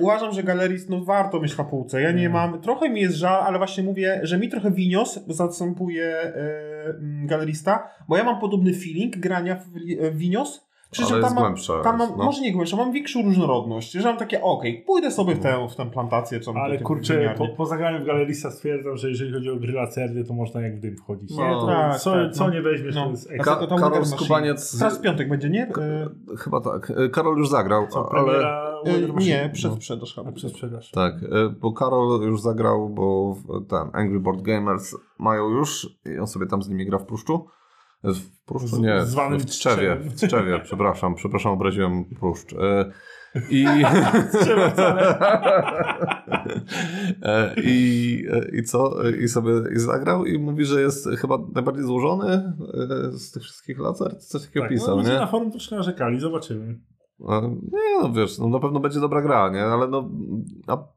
uważam, 0.00 0.32
że 0.32 0.42
Galeris, 0.42 0.88
no 0.88 1.04
warto 1.04 1.40
mieć 1.40 1.58
na 1.58 1.64
półce. 1.64 2.00
Ja 2.00 2.12
nie 2.12 2.26
Mm. 2.26 2.32
mam, 2.32 2.60
trochę 2.60 2.88
mi 2.90 3.00
jest 3.00 3.16
żal, 3.16 3.42
ale 3.42 3.58
właśnie 3.58 3.84
mówię, 3.84 4.20
że 4.22 4.38
mi 4.38 4.48
trochę 4.48 4.70
Winios 4.70 5.18
zastępuje 5.28 6.06
e, 6.16 6.94
Galerista, 7.24 7.88
bo 8.08 8.16
ja 8.16 8.24
mam 8.24 8.40
podobny 8.40 8.74
feeling 8.74 9.16
grania 9.16 9.56
w, 9.56 9.64
w 10.12 10.16
Winios. 10.16 10.65
Przy 10.90 11.02
Ale 11.02 11.10
czym 11.12 11.22
tam 11.22 11.34
mam, 11.34 11.42
głębsza. 11.42 11.80
tam 11.82 11.98
mam, 11.98 12.08
no. 12.16 12.24
może 12.24 12.42
nie 12.42 12.52
głębszą, 12.52 12.76
mam 12.76 12.92
większą 12.92 13.22
różnorodność, 13.22 13.92
że 13.92 14.08
mam 14.08 14.16
takie, 14.16 14.42
okej, 14.42 14.82
pójdę 14.86 15.10
sobie 15.10 15.34
w 15.34 15.38
tę, 15.40 15.68
w 15.70 15.76
tę 15.76 15.90
plantację, 15.90 16.40
czy 16.40 16.50
Ale 16.50 16.78
kurczę, 16.78 17.34
po, 17.38 17.48
po 17.48 17.66
zagraniu 17.66 18.00
w 18.00 18.06
Galerista 18.06 18.50
stwierdzam, 18.50 18.96
że 18.96 19.08
jeżeli 19.08 19.32
chodzi 19.32 19.50
o 19.50 19.56
gry 19.56 19.72
lacerdy, 19.72 20.24
to 20.24 20.34
można 20.34 20.60
jak 20.60 20.76
w 20.76 20.80
dym 20.80 20.96
wchodzić. 20.96 21.30
No, 21.36 21.60
nie? 21.60 21.66
Tak, 21.72 21.98
co, 22.00 22.12
tak, 22.12 22.32
co 22.32 22.44
no. 22.46 22.50
nie 22.54 22.62
weźmiesz, 22.62 22.94
No. 22.94 23.04
to 23.04 23.10
jest 23.10 23.30
ekstra. 23.30 23.56
Ka- 23.56 23.66
Karol. 23.80 24.04
Skubaniec... 24.06 24.78
Teraz 24.78 24.98
w 24.98 25.00
piątek 25.00 25.28
będzie, 25.28 25.50
nie? 25.50 25.62
E, 25.62 26.08
Chyba 26.38 26.60
tak. 26.60 26.92
E, 26.96 27.08
Karol 27.08 27.36
już 27.38 27.48
zagrał, 27.48 27.86
Co, 27.88 28.12
ale... 28.12 28.38
e, 28.84 29.08
Machine? 29.12 29.18
nie, 29.42 29.50
przed 29.52 29.72
No. 29.72 30.06
chyba. 30.06 30.28
A 30.28 30.32
przez 30.32 30.52
sprzedaż. 30.52 30.90
Tak, 30.90 31.14
bo 31.60 31.72
Karol 31.72 32.22
już 32.22 32.40
zagrał, 32.40 32.88
bo 32.88 33.36
ten 33.68 33.88
Angry 33.92 34.20
Board 34.20 34.42
Gamers 34.42 34.96
mają 35.18 35.48
już 35.48 35.96
i 36.04 36.18
on 36.18 36.26
sobie 36.26 36.46
tam 36.46 36.62
z 36.62 36.68
nimi 36.68 36.86
gra 36.86 36.98
w 36.98 37.06
Pruszczu. 37.06 37.46
W 38.04 38.44
Pruszczu? 38.46 38.68
Z- 38.76 38.80
Nie, 38.80 39.04
zwanym 39.04 39.40
w 39.40 39.46
Tczewie. 39.46 39.96
W 39.96 40.14
Tczewie, 40.14 40.60
przepraszam, 40.64 41.14
przepraszam, 41.14 41.52
obraziłem 41.52 42.04
Pruszcz. 42.04 42.52
E, 42.52 42.92
I... 43.50 43.66
E, 47.22 47.54
I, 47.64 48.24
e, 48.32 48.58
I 48.58 48.62
co? 48.62 49.08
I 49.10 49.28
sobie 49.28 49.52
i 49.74 49.78
zagrał 49.78 50.24
i 50.24 50.38
mówi, 50.38 50.64
że 50.64 50.80
jest 50.80 51.08
chyba 51.08 51.38
najbardziej 51.54 51.84
złożony 51.84 52.52
z 53.12 53.30
tych 53.30 53.42
wszystkich 53.42 53.78
laser. 53.78 54.18
Coś 54.18 54.42
takiego 54.42 54.60
Tak, 54.60 54.70
pisał, 54.70 54.96
no, 54.96 55.02
nie? 55.02 55.14
na 55.14 55.26
forum 55.26 55.50
troszkę 55.50 55.76
narzekali, 55.76 56.20
zobaczymy. 56.20 56.78
Nie, 57.72 58.02
no 58.02 58.12
wiesz, 58.12 58.38
no 58.38 58.48
na 58.48 58.58
pewno 58.58 58.80
będzie 58.80 59.00
dobra 59.00 59.22
gra, 59.22 59.48
nie? 59.50 59.64
Ale 59.64 59.88
no, 59.88 60.10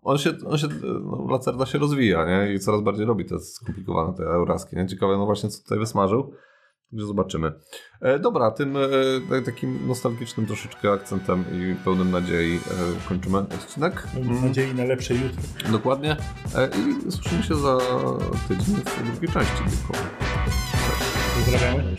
on 0.01 0.17
się, 0.17 0.29
on 0.47 0.57
się 0.57 0.67
no, 1.03 1.27
Lacerda 1.31 1.65
się 1.65 1.77
rozwija, 1.77 2.25
nie? 2.25 2.53
I 2.53 2.59
coraz 2.59 2.81
bardziej 2.81 3.05
robi 3.05 3.25
te 3.25 3.39
skomplikowane 3.39 4.17
te 4.17 4.23
euraski, 4.23 4.75
nie? 4.75 4.87
Ciekawe, 4.87 5.17
no 5.17 5.25
właśnie, 5.25 5.49
co 5.49 5.63
tutaj 5.63 5.79
wysmażył. 5.79 6.33
Także 6.91 7.05
zobaczymy. 7.07 7.51
E, 8.01 8.19
dobra, 8.19 8.51
tym 8.51 8.77
e, 8.77 8.79
tak- 9.29 9.45
takim 9.45 9.87
nostalgicznym 9.87 10.45
troszeczkę 10.45 10.91
akcentem 10.91 11.45
i 11.53 11.75
pełnym 11.83 12.11
nadziei 12.11 12.55
e, 12.55 12.59
kończymy 13.09 13.37
odcinek. 13.37 14.07
Mam 14.13 14.23
Mm, 14.23 14.45
nadzieję 14.47 14.73
na 14.73 14.83
lepsze 14.83 15.13
jutro. 15.13 15.71
Dokładnie. 15.71 16.17
E, 16.55 16.69
I 17.07 17.11
słyszymy 17.11 17.43
się 17.43 17.55
za 17.55 17.77
tydzień 18.47 18.75
w 18.75 19.11
drugiej 19.11 19.33
części. 19.33 19.63
Tylko. 19.63 20.03
Pozdrawiamy. 21.35 21.95